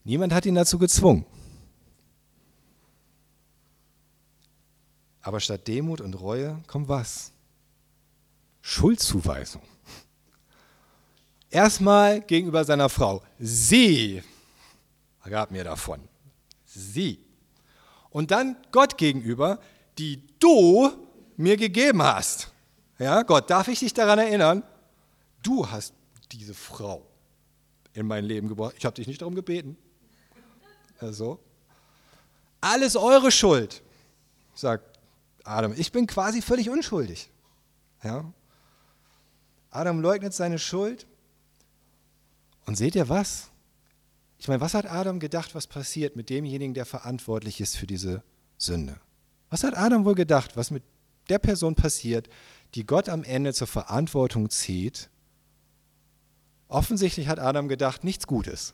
Niemand 0.04 0.32
hat 0.32 0.46
ihn 0.46 0.54
dazu 0.54 0.78
gezwungen. 0.78 1.26
Aber 5.22 5.40
statt 5.40 5.66
Demut 5.66 6.00
und 6.00 6.14
Reue 6.14 6.62
kommt 6.68 6.88
was? 6.88 7.32
Schuldzuweisung. 8.60 9.62
Erstmal 11.50 12.20
gegenüber 12.20 12.64
seiner 12.64 12.88
Frau. 12.88 13.24
Sie 13.40 14.22
gab 15.24 15.50
mir 15.50 15.64
davon. 15.64 16.00
Sie. 16.64 17.18
Und 18.10 18.30
dann 18.30 18.56
Gott 18.70 18.96
gegenüber, 18.96 19.58
die 19.98 20.22
du 20.38 20.92
mir 21.36 21.56
gegeben 21.56 22.04
hast. 22.04 22.52
Ja, 23.00 23.24
Gott, 23.24 23.50
darf 23.50 23.66
ich 23.66 23.80
dich 23.80 23.94
daran 23.94 24.20
erinnern? 24.20 24.62
Du 25.42 25.68
hast 25.68 25.92
diese 26.30 26.54
Frau 26.54 27.11
in 27.94 28.06
mein 28.06 28.24
Leben 28.24 28.48
gebracht. 28.48 28.74
Ich 28.78 28.84
habe 28.84 28.94
dich 28.94 29.06
nicht 29.06 29.20
darum 29.20 29.34
gebeten. 29.34 29.76
Also, 30.98 31.40
alles 32.60 32.96
eure 32.96 33.30
Schuld, 33.30 33.82
sagt 34.54 34.98
Adam. 35.44 35.74
Ich 35.76 35.92
bin 35.92 36.06
quasi 36.06 36.42
völlig 36.42 36.70
unschuldig. 36.70 37.30
Ja? 38.02 38.32
Adam 39.70 40.00
leugnet 40.00 40.34
seine 40.34 40.58
Schuld. 40.58 41.06
Und 42.64 42.76
seht 42.76 42.94
ihr 42.94 43.08
was? 43.08 43.50
Ich 44.38 44.48
meine, 44.48 44.60
was 44.60 44.74
hat 44.74 44.86
Adam 44.86 45.18
gedacht, 45.20 45.54
was 45.54 45.66
passiert 45.66 46.16
mit 46.16 46.30
demjenigen, 46.30 46.74
der 46.74 46.86
verantwortlich 46.86 47.60
ist 47.60 47.76
für 47.76 47.86
diese 47.86 48.22
Sünde? 48.58 49.00
Was 49.50 49.64
hat 49.64 49.76
Adam 49.76 50.04
wohl 50.04 50.14
gedacht, 50.14 50.56
was 50.56 50.70
mit 50.70 50.82
der 51.28 51.38
Person 51.38 51.74
passiert, 51.74 52.28
die 52.74 52.86
Gott 52.86 53.08
am 53.08 53.24
Ende 53.24 53.52
zur 53.52 53.66
Verantwortung 53.66 54.50
zieht? 54.50 55.10
Offensichtlich 56.72 57.28
hat 57.28 57.38
Adam 57.38 57.68
gedacht, 57.68 58.02
nichts 58.02 58.26
Gutes. 58.26 58.72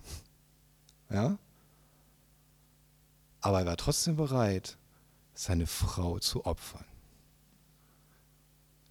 Ja? 1.10 1.36
Aber 3.40 3.58
er 3.58 3.66
war 3.66 3.76
trotzdem 3.76 4.14
bereit, 4.14 4.78
seine 5.34 5.66
Frau 5.66 6.20
zu 6.20 6.46
opfern. 6.46 6.84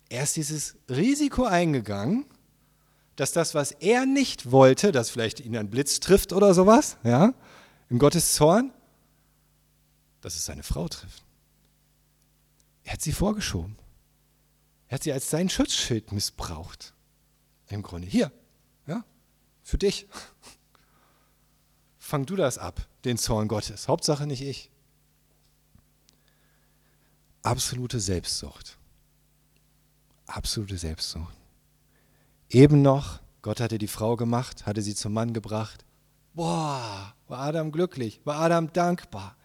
Er 0.10 0.24
ist 0.24 0.36
dieses 0.36 0.76
Risiko 0.90 1.46
eingegangen, 1.46 2.26
dass 3.16 3.32
das, 3.32 3.56
was 3.56 3.72
er 3.72 4.06
nicht 4.06 4.52
wollte, 4.52 4.92
dass 4.92 5.10
vielleicht 5.10 5.40
ihn 5.40 5.56
ein 5.56 5.70
Blitz 5.70 6.02
trifft 6.02 6.34
oder 6.34 6.54
sowas, 6.54 6.98
ja, 7.04 7.34
in 7.90 8.00
Gottes 8.00 8.34
Zorn, 8.36 8.74
dass 10.20 10.36
es 10.36 10.46
seine 10.46 10.64
Frau 10.64 10.90
trifft. 10.90 11.24
Er 12.84 12.94
hat 12.94 13.02
sie 13.02 13.14
vorgeschoben. 13.14 13.78
Er 14.90 14.96
hat 14.96 15.04
sie 15.04 15.14
als 15.14 15.30
sein 15.30 15.50
Schutzschild 15.50 16.12
missbraucht. 16.12 16.94
Im 17.70 17.84
Grunde. 17.84 18.08
Hier, 18.08 18.32
ja, 18.88 19.04
für 19.62 19.78
dich. 19.78 20.08
Fang 21.98 22.26
du 22.26 22.36
das 22.36 22.58
ab, 22.58 22.88
den 23.04 23.18
Zorn 23.18 23.48
Gottes. 23.48 23.88
Hauptsache 23.88 24.26
nicht 24.26 24.42
ich. 24.42 24.72
Absolute 27.44 28.00
Selbstsucht. 28.00 28.78
Absolute 30.26 30.78
Selbstsucht. 30.78 31.36
Eben 32.50 32.82
noch, 32.82 33.20
Gott 33.42 33.60
hatte 33.60 33.78
die 33.78 33.88
Frau 33.88 34.16
gemacht, 34.16 34.66
hatte 34.66 34.82
sie 34.82 34.96
zum 34.96 35.14
Mann 35.14 35.34
gebracht. 35.34 35.86
Boah, 36.34 37.14
war 37.28 37.40
Adam 37.40 37.72
glücklich, 37.72 38.22
war 38.24 38.40
Adam 38.40 38.72
dankbar, 38.72 39.36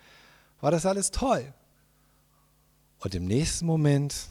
war 0.61 0.70
das 0.70 0.86
alles 0.86 1.11
toll. 1.11 1.53
Und 2.99 3.14
im 3.14 3.24
nächsten 3.24 3.66
Moment, 3.66 4.28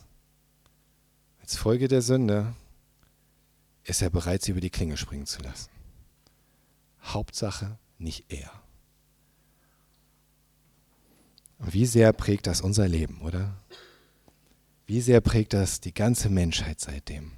als 1.41 1.57
Folge 1.57 1.87
der 1.87 2.01
Sünde, 2.01 2.53
ist 3.83 4.01
er 4.01 4.09
bereit, 4.09 4.41
sie 4.41 4.51
über 4.51 4.61
die 4.61 4.69
Klinge 4.69 4.97
springen 4.97 5.25
zu 5.25 5.41
lassen. 5.41 5.69
Hauptsache 7.03 7.77
nicht 7.97 8.25
er. 8.29 8.51
Und 11.59 11.73
wie 11.73 11.85
sehr 11.85 12.13
prägt 12.13 12.47
das 12.47 12.61
unser 12.61 12.87
Leben, 12.87 13.21
oder? 13.21 13.55
Wie 14.85 15.01
sehr 15.01 15.21
prägt 15.21 15.53
das 15.53 15.79
die 15.79 15.93
ganze 15.93 16.29
Menschheit 16.29 16.79
seitdem? 16.79 17.31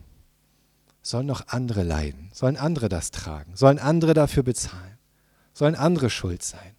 sollen 1.03 1.27
noch 1.27 1.47
andere 1.49 1.83
leiden, 1.83 2.31
sollen 2.33 2.57
andere 2.57 2.89
das 2.89 3.11
tragen, 3.11 3.55
sollen 3.55 3.77
andere 3.77 4.13
dafür 4.13 4.41
bezahlen, 4.41 4.97
sollen 5.53 5.75
andere 5.75 6.09
schuld 6.09 6.41
sein. 6.41 6.75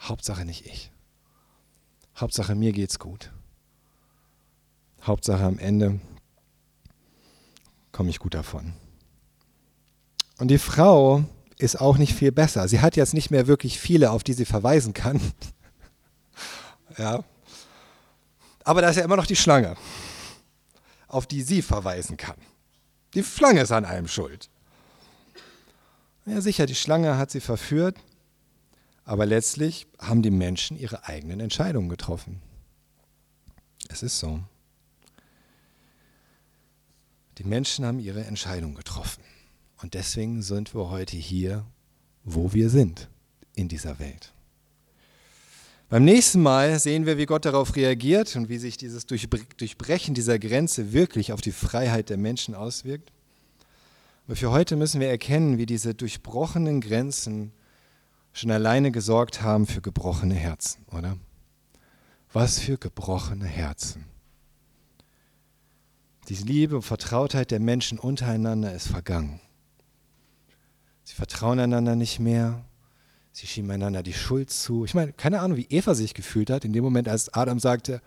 Hauptsache 0.00 0.44
nicht 0.44 0.66
ich. 0.66 0.90
Hauptsache 2.16 2.54
mir 2.54 2.72
geht's 2.72 2.98
gut. 2.98 3.30
Hauptsache 5.02 5.44
am 5.44 5.58
Ende 5.58 6.00
komme 7.96 8.10
ich 8.10 8.18
gut 8.18 8.34
davon. 8.34 8.74
Und 10.36 10.48
die 10.48 10.58
Frau 10.58 11.24
ist 11.58 11.80
auch 11.80 11.96
nicht 11.96 12.12
viel 12.12 12.30
besser. 12.30 12.68
Sie 12.68 12.80
hat 12.80 12.94
jetzt 12.94 13.14
nicht 13.14 13.30
mehr 13.30 13.46
wirklich 13.46 13.80
viele, 13.80 14.10
auf 14.10 14.22
die 14.22 14.34
sie 14.34 14.44
verweisen 14.44 14.92
kann. 14.92 15.18
ja. 16.98 17.24
Aber 18.64 18.82
da 18.82 18.90
ist 18.90 18.96
ja 18.96 19.04
immer 19.04 19.16
noch 19.16 19.24
die 19.24 19.34
Schlange, 19.34 19.76
auf 21.08 21.26
die 21.26 21.40
sie 21.40 21.62
verweisen 21.62 22.18
kann. 22.18 22.36
Die 23.14 23.24
Schlange 23.24 23.62
ist 23.62 23.72
an 23.72 23.86
allem 23.86 24.08
schuld. 24.08 24.50
Ja, 26.26 26.42
sicher, 26.42 26.66
die 26.66 26.74
Schlange 26.74 27.16
hat 27.16 27.30
sie 27.30 27.40
verführt, 27.40 27.96
aber 29.06 29.24
letztlich 29.24 29.86
haben 29.98 30.20
die 30.20 30.30
Menschen 30.30 30.76
ihre 30.76 31.06
eigenen 31.06 31.40
Entscheidungen 31.40 31.88
getroffen. 31.88 32.42
Es 33.88 34.02
ist 34.02 34.18
so. 34.18 34.40
Die 37.38 37.44
Menschen 37.44 37.84
haben 37.84 37.98
ihre 37.98 38.24
Entscheidung 38.24 38.74
getroffen. 38.74 39.22
Und 39.82 39.94
deswegen 39.94 40.42
sind 40.42 40.74
wir 40.74 40.90
heute 40.90 41.16
hier, 41.16 41.66
wo 42.24 42.52
wir 42.52 42.70
sind 42.70 43.08
in 43.54 43.68
dieser 43.68 43.98
Welt. 43.98 44.32
Beim 45.88 46.04
nächsten 46.04 46.42
Mal 46.42 46.78
sehen 46.80 47.06
wir, 47.06 47.16
wie 47.18 47.26
Gott 47.26 47.44
darauf 47.44 47.76
reagiert 47.76 48.34
und 48.34 48.48
wie 48.48 48.58
sich 48.58 48.76
dieses 48.76 49.06
Durchbrechen 49.06 50.14
dieser 50.14 50.38
Grenze 50.38 50.92
wirklich 50.92 51.32
auf 51.32 51.40
die 51.40 51.52
Freiheit 51.52 52.10
der 52.10 52.16
Menschen 52.16 52.54
auswirkt. 52.54 53.12
Aber 54.26 54.34
für 54.34 54.50
heute 54.50 54.74
müssen 54.74 55.00
wir 55.00 55.08
erkennen, 55.08 55.58
wie 55.58 55.66
diese 55.66 55.94
durchbrochenen 55.94 56.80
Grenzen 56.80 57.52
schon 58.32 58.50
alleine 58.50 58.90
gesorgt 58.90 59.42
haben 59.42 59.66
für 59.66 59.80
gebrochene 59.80 60.34
Herzen, 60.34 60.84
oder? 60.90 61.16
Was 62.32 62.58
für 62.58 62.76
gebrochene 62.76 63.46
Herzen. 63.46 64.04
Diese 66.28 66.44
Liebe 66.44 66.76
und 66.76 66.82
Vertrautheit 66.82 67.50
der 67.50 67.60
Menschen 67.60 67.98
untereinander 67.98 68.72
ist 68.74 68.88
vergangen. 68.88 69.40
Sie 71.04 71.14
vertrauen 71.14 71.60
einander 71.60 71.94
nicht 71.94 72.18
mehr. 72.18 72.64
Sie 73.30 73.46
schieben 73.46 73.70
einander 73.70 74.02
die 74.02 74.12
Schuld 74.12 74.50
zu. 74.50 74.84
Ich 74.84 74.94
meine, 74.94 75.12
keine 75.12 75.40
Ahnung, 75.40 75.56
wie 75.56 75.66
Eva 75.70 75.94
sich 75.94 76.14
gefühlt 76.14 76.50
hat 76.50 76.64
in 76.64 76.72
dem 76.72 76.82
Moment, 76.82 77.08
als 77.08 77.32
Adam 77.32 77.60
sagte, 77.60 78.00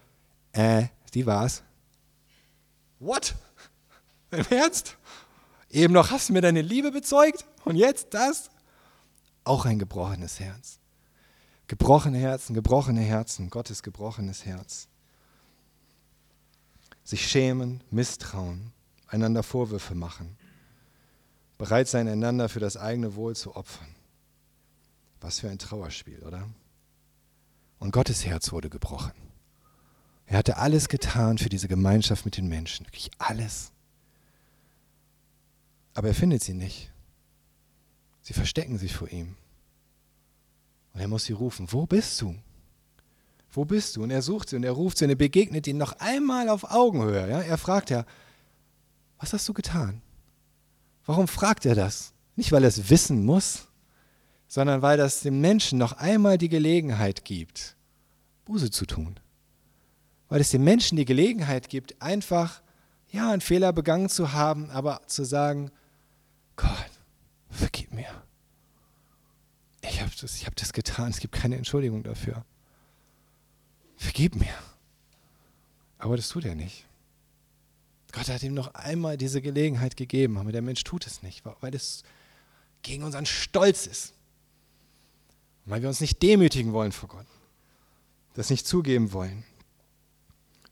äh, 0.51 0.87
die 1.13 1.25
war's. 1.25 1.63
What? 2.99 3.35
Im 4.31 4.45
Ernst? 4.49 4.97
Eben 5.69 5.93
noch 5.93 6.11
hast 6.11 6.27
du 6.27 6.33
mir 6.33 6.41
deine 6.41 6.61
Liebe 6.61 6.91
bezeugt 6.91 7.45
und 7.63 7.75
jetzt 7.75 8.13
das? 8.13 8.49
Auch 9.45 9.65
ein 9.65 9.79
gebrochenes 9.79 10.39
Herz. 10.39 10.79
Gebrochene 11.67 12.17
Herzen, 12.17 12.53
gebrochene 12.53 13.01
Herzen, 13.01 13.49
Gottes 13.49 13.83
gebrochenes 13.83 14.45
Herz. 14.45 14.89
Sich 17.09 17.27
schämen, 17.27 17.81
misstrauen, 17.89 18.71
einander 19.07 19.41
Vorwürfe 19.41 19.95
machen, 19.95 20.37
bereit 21.57 21.87
sein, 21.87 22.07
einander 22.07 22.49
für 22.49 22.59
das 22.59 22.77
eigene 22.77 23.15
Wohl 23.15 23.35
zu 23.35 23.55
opfern. 23.55 23.95
Was 25.19 25.39
für 25.39 25.49
ein 25.49 25.57
Trauerspiel, 25.57 26.19
oder? 26.19 26.47
Und 27.79 27.89
Gottes 27.89 28.27
Herz 28.27 28.51
wurde 28.51 28.69
gebrochen. 28.69 29.13
Er 30.27 30.37
hatte 30.37 30.57
alles 30.57 30.87
getan 30.87 31.39
für 31.39 31.49
diese 31.49 31.67
Gemeinschaft 31.67 32.25
mit 32.25 32.37
den 32.37 32.47
Menschen, 32.47 32.85
wirklich 32.85 33.09
alles. 33.17 33.71
Aber 35.95 36.09
er 36.09 36.13
findet 36.13 36.43
sie 36.43 36.53
nicht. 36.53 36.91
Sie 38.21 38.33
verstecken 38.33 38.77
sich 38.77 38.93
vor 38.93 39.09
ihm. 39.09 39.35
Und 40.93 40.99
er 41.01 41.07
muss 41.07 41.25
sie 41.25 41.33
rufen, 41.33 41.71
wo 41.71 41.87
bist 41.87 42.21
du? 42.21 42.35
Wo 43.51 43.65
bist 43.65 43.95
du? 43.95 44.03
Und 44.03 44.11
er 44.11 44.21
sucht 44.21 44.49
sie 44.49 44.55
und 44.55 44.63
er 44.63 44.71
ruft 44.71 44.97
sie 44.97 45.05
und 45.05 45.11
er 45.11 45.15
begegnet 45.15 45.67
ihnen 45.67 45.79
noch 45.79 45.93
einmal 45.99 46.49
auf 46.49 46.71
Augenhöhe. 46.71 47.29
Ja? 47.29 47.41
Er 47.41 47.57
fragt 47.57 47.89
ja, 47.89 48.05
was 49.19 49.33
hast 49.33 49.47
du 49.49 49.53
getan? 49.53 50.01
Warum 51.05 51.27
fragt 51.27 51.65
er 51.65 51.75
das? 51.75 52.13
Nicht, 52.35 52.51
weil 52.51 52.63
er 52.63 52.69
es 52.69 52.89
wissen 52.89 53.25
muss, 53.25 53.67
sondern 54.47 54.81
weil 54.81 54.97
das 54.97 55.21
dem 55.21 55.41
Menschen 55.41 55.79
noch 55.79 55.93
einmal 55.93 56.37
die 56.37 56.49
Gelegenheit 56.49 57.25
gibt, 57.25 57.75
Buße 58.45 58.71
zu 58.71 58.85
tun. 58.85 59.19
Weil 60.27 60.41
es 60.41 60.51
dem 60.51 60.63
Menschen 60.63 60.95
die 60.95 61.05
Gelegenheit 61.05 61.69
gibt, 61.69 62.01
einfach, 62.01 62.61
ja, 63.09 63.31
einen 63.31 63.41
Fehler 63.41 63.73
begangen 63.73 64.09
zu 64.09 64.33
haben, 64.33 64.69
aber 64.69 65.01
zu 65.07 65.23
sagen, 65.23 65.71
Gott, 66.55 66.91
vergib 67.49 67.93
mir. 67.93 68.09
Ich 69.81 70.01
habe 70.01 70.11
das, 70.21 70.45
hab 70.45 70.55
das 70.55 70.73
getan, 70.73 71.09
es 71.09 71.19
gibt 71.19 71.33
keine 71.33 71.55
Entschuldigung 71.55 72.03
dafür. 72.03 72.45
Vergib 73.99 74.35
mir. 74.35 74.53
Aber 75.97 76.15
das 76.15 76.29
tut 76.29 76.45
er 76.45 76.55
nicht. 76.55 76.85
Gott 78.13 78.29
hat 78.29 78.41
ihm 78.43 78.53
noch 78.53 78.73
einmal 78.73 79.17
diese 79.17 79.41
Gelegenheit 79.41 79.97
gegeben, 79.97 80.37
aber 80.37 80.53
der 80.53 80.61
Mensch 80.61 80.83
tut 80.85 81.05
es 81.05 81.21
nicht, 81.21 81.43
weil 81.43 81.75
es 81.75 82.03
gegen 82.81 83.03
unseren 83.03 83.25
Stolz 83.25 83.85
ist. 83.85 84.13
Und 85.65 85.73
weil 85.73 85.81
wir 85.81 85.89
uns 85.89 85.99
nicht 85.99 86.23
demütigen 86.23 86.71
wollen 86.71 86.93
vor 86.93 87.09
Gott, 87.09 87.25
das 88.35 88.49
nicht 88.49 88.65
zugeben 88.65 89.11
wollen, 89.11 89.43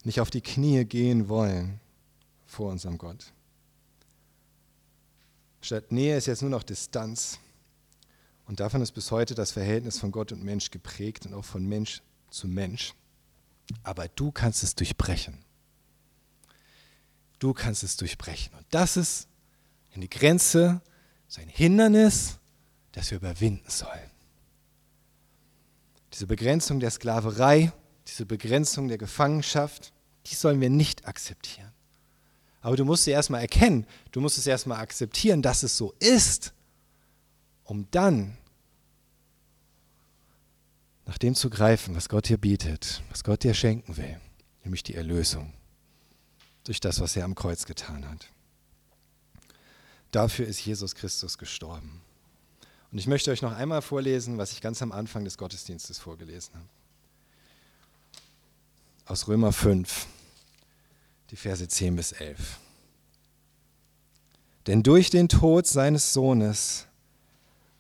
nicht 0.06 0.22
auf 0.22 0.30
die 0.30 0.42
Knie 0.42 0.86
gehen 0.86 1.28
wollen 1.28 1.82
vor 2.46 2.72
unserem 2.72 2.98
Gott. 2.98 3.34
Statt 5.60 5.92
Nähe 5.92 6.16
ist 6.16 6.28
jetzt 6.28 6.42
nur 6.42 6.52
noch 6.52 6.64
Distanz. 6.64 7.40
Und 8.46 8.62
davon 8.62 8.82
ist 8.82 8.94
bis 8.94 9.12
heute 9.12 9.36
das 9.36 9.52
Verhältnis 9.52 10.00
von 10.00 10.14
Gott 10.14 10.32
und 10.32 10.46
Mensch 10.46 10.72
geprägt 10.72 11.26
und 11.26 11.34
auch 11.34 11.44
von 11.44 11.66
Mensch 11.66 12.02
zu 12.30 12.48
Mensch. 12.48 12.94
Aber 13.84 14.08
du 14.08 14.32
kannst 14.32 14.64
es 14.64 14.76
durchbrechen. 14.76 15.38
Du 17.40 17.54
kannst 17.54 17.84
es 17.84 17.98
durchbrechen. 17.98 18.54
Und 18.56 18.66
das 18.72 18.98
ist 18.98 19.28
eine 19.94 20.08
Grenze, 20.08 20.82
so 21.28 21.42
ein 21.42 21.50
Hindernis, 21.50 22.38
das 22.94 23.12
wir 23.12 23.18
überwinden 23.18 23.70
sollen. 23.70 24.12
Diese 26.14 26.26
Begrenzung 26.26 26.80
der 26.80 26.92
Sklaverei, 26.92 27.72
diese 28.08 28.26
Begrenzung 28.26 28.88
der 28.88 28.98
Gefangenschaft, 28.98 29.92
die 30.26 30.36
sollen 30.36 30.62
wir 30.62 30.70
nicht 30.70 31.08
akzeptieren. 31.08 31.72
Aber 32.62 32.76
du 32.76 32.86
musst 32.86 33.04
sie 33.04 33.12
erstmal 33.12 33.42
erkennen, 33.42 33.86
du 34.12 34.22
musst 34.22 34.38
es 34.38 34.48
erstmal 34.48 34.80
akzeptieren, 34.80 35.42
dass 35.42 35.64
es 35.64 35.78
so 35.78 35.94
ist, 36.00 36.54
um 37.64 37.90
dann 37.92 38.38
nach 41.08 41.18
dem 41.18 41.34
zu 41.34 41.50
greifen, 41.50 41.96
was 41.96 42.10
Gott 42.10 42.30
dir 42.30 42.38
bietet, 42.38 43.02
was 43.10 43.24
Gott 43.24 43.44
dir 43.44 43.54
schenken 43.54 43.98
will, 43.98 44.20
nämlich 44.64 44.84
die 44.84 44.94
Erlösung 44.94 45.54
durch 46.66 46.80
das, 46.80 47.00
was 47.00 47.16
er 47.16 47.26
am 47.26 47.34
Kreuz 47.34 47.66
getan 47.66 48.08
hat. 48.08 48.28
Dafür 50.12 50.46
ist 50.46 50.64
Jesus 50.64 50.96
Christus 50.96 51.38
gestorben. 51.38 52.02
Und 52.92 52.98
ich 52.98 53.08
möchte 53.08 53.32
euch 53.32 53.42
noch 53.42 53.54
einmal 53.54 53.82
vorlesen, 53.82 54.38
was 54.38 54.52
ich 54.52 54.62
ganz 54.62 54.82
am 54.82 54.92
Anfang 54.92 55.24
des 55.24 55.38
Gottesdienstes 55.38 55.98
vorgelesen 55.98 56.54
habe. 56.56 56.68
Aus 59.06 59.28
Römer 59.28 59.54
5 59.54 60.08
die 61.32 61.36
Verse 61.36 61.68
10 61.68 61.96
bis 61.96 62.14
11. 62.14 62.60
Denn 64.66 64.84
durch 64.84 65.10
den 65.10 65.30
Tod 65.30 65.68
seines 65.68 66.14
Sohnes 66.14 66.88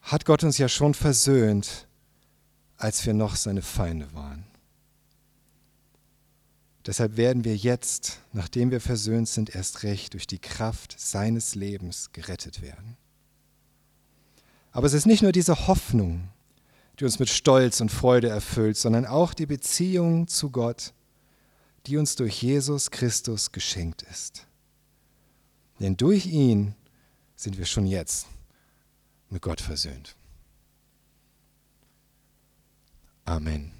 hat 0.01 0.25
Gott 0.25 0.43
uns 0.43 0.57
ja 0.57 0.69
schon 0.69 0.93
versöhnt, 0.93 1.86
als 2.78 3.05
wir 3.05 3.13
noch 3.13 3.36
seine 3.36 3.61
Feinde 3.61 4.13
waren. 4.13 4.45
Deshalb 6.86 7.17
werden 7.17 7.43
wir 7.43 7.55
jetzt, 7.55 8.21
nachdem 8.32 8.71
wir 8.71 8.80
versöhnt 8.80 9.28
sind, 9.28 9.53
erst 9.53 9.84
recht 9.84 10.13
durch 10.13 10.25
die 10.25 10.39
Kraft 10.39 10.95
seines 10.97 11.53
Lebens 11.53 12.11
gerettet 12.13 12.61
werden. 12.61 12.95
Aber 14.71 14.88
es 14.88 14.93
ist 14.93 15.05
nicht 15.05 15.21
nur 15.21 15.34
diese 15.34 15.67
Hoffnung, 15.67 16.30
die 16.99 17.03
uns 17.03 17.19
mit 17.19 17.30
Stolz 17.30 17.82
und 17.82 17.91
Freude 17.91 18.30
erfüllt, 18.30 18.78
sondern 18.78 19.05
auch 19.05 19.34
die 19.34 19.45
Beziehung 19.45 20.28
zu 20.28 20.49
Gott, 20.49 20.93
die 21.88 21.97
uns 21.97 22.15
durch 22.15 22.41
Jesus 22.41 22.89
Christus 22.89 23.51
geschenkt 23.51 24.03
ist. 24.03 24.47
Denn 25.80 25.97
durch 25.97 26.25
ihn 26.25 26.73
sind 27.36 27.57
wir 27.57 27.65
schon 27.65 27.86
jetzt 27.86 28.28
mit 29.30 29.41
Gott 29.41 29.61
versöhnt. 29.61 30.15
Amen. 33.28 33.76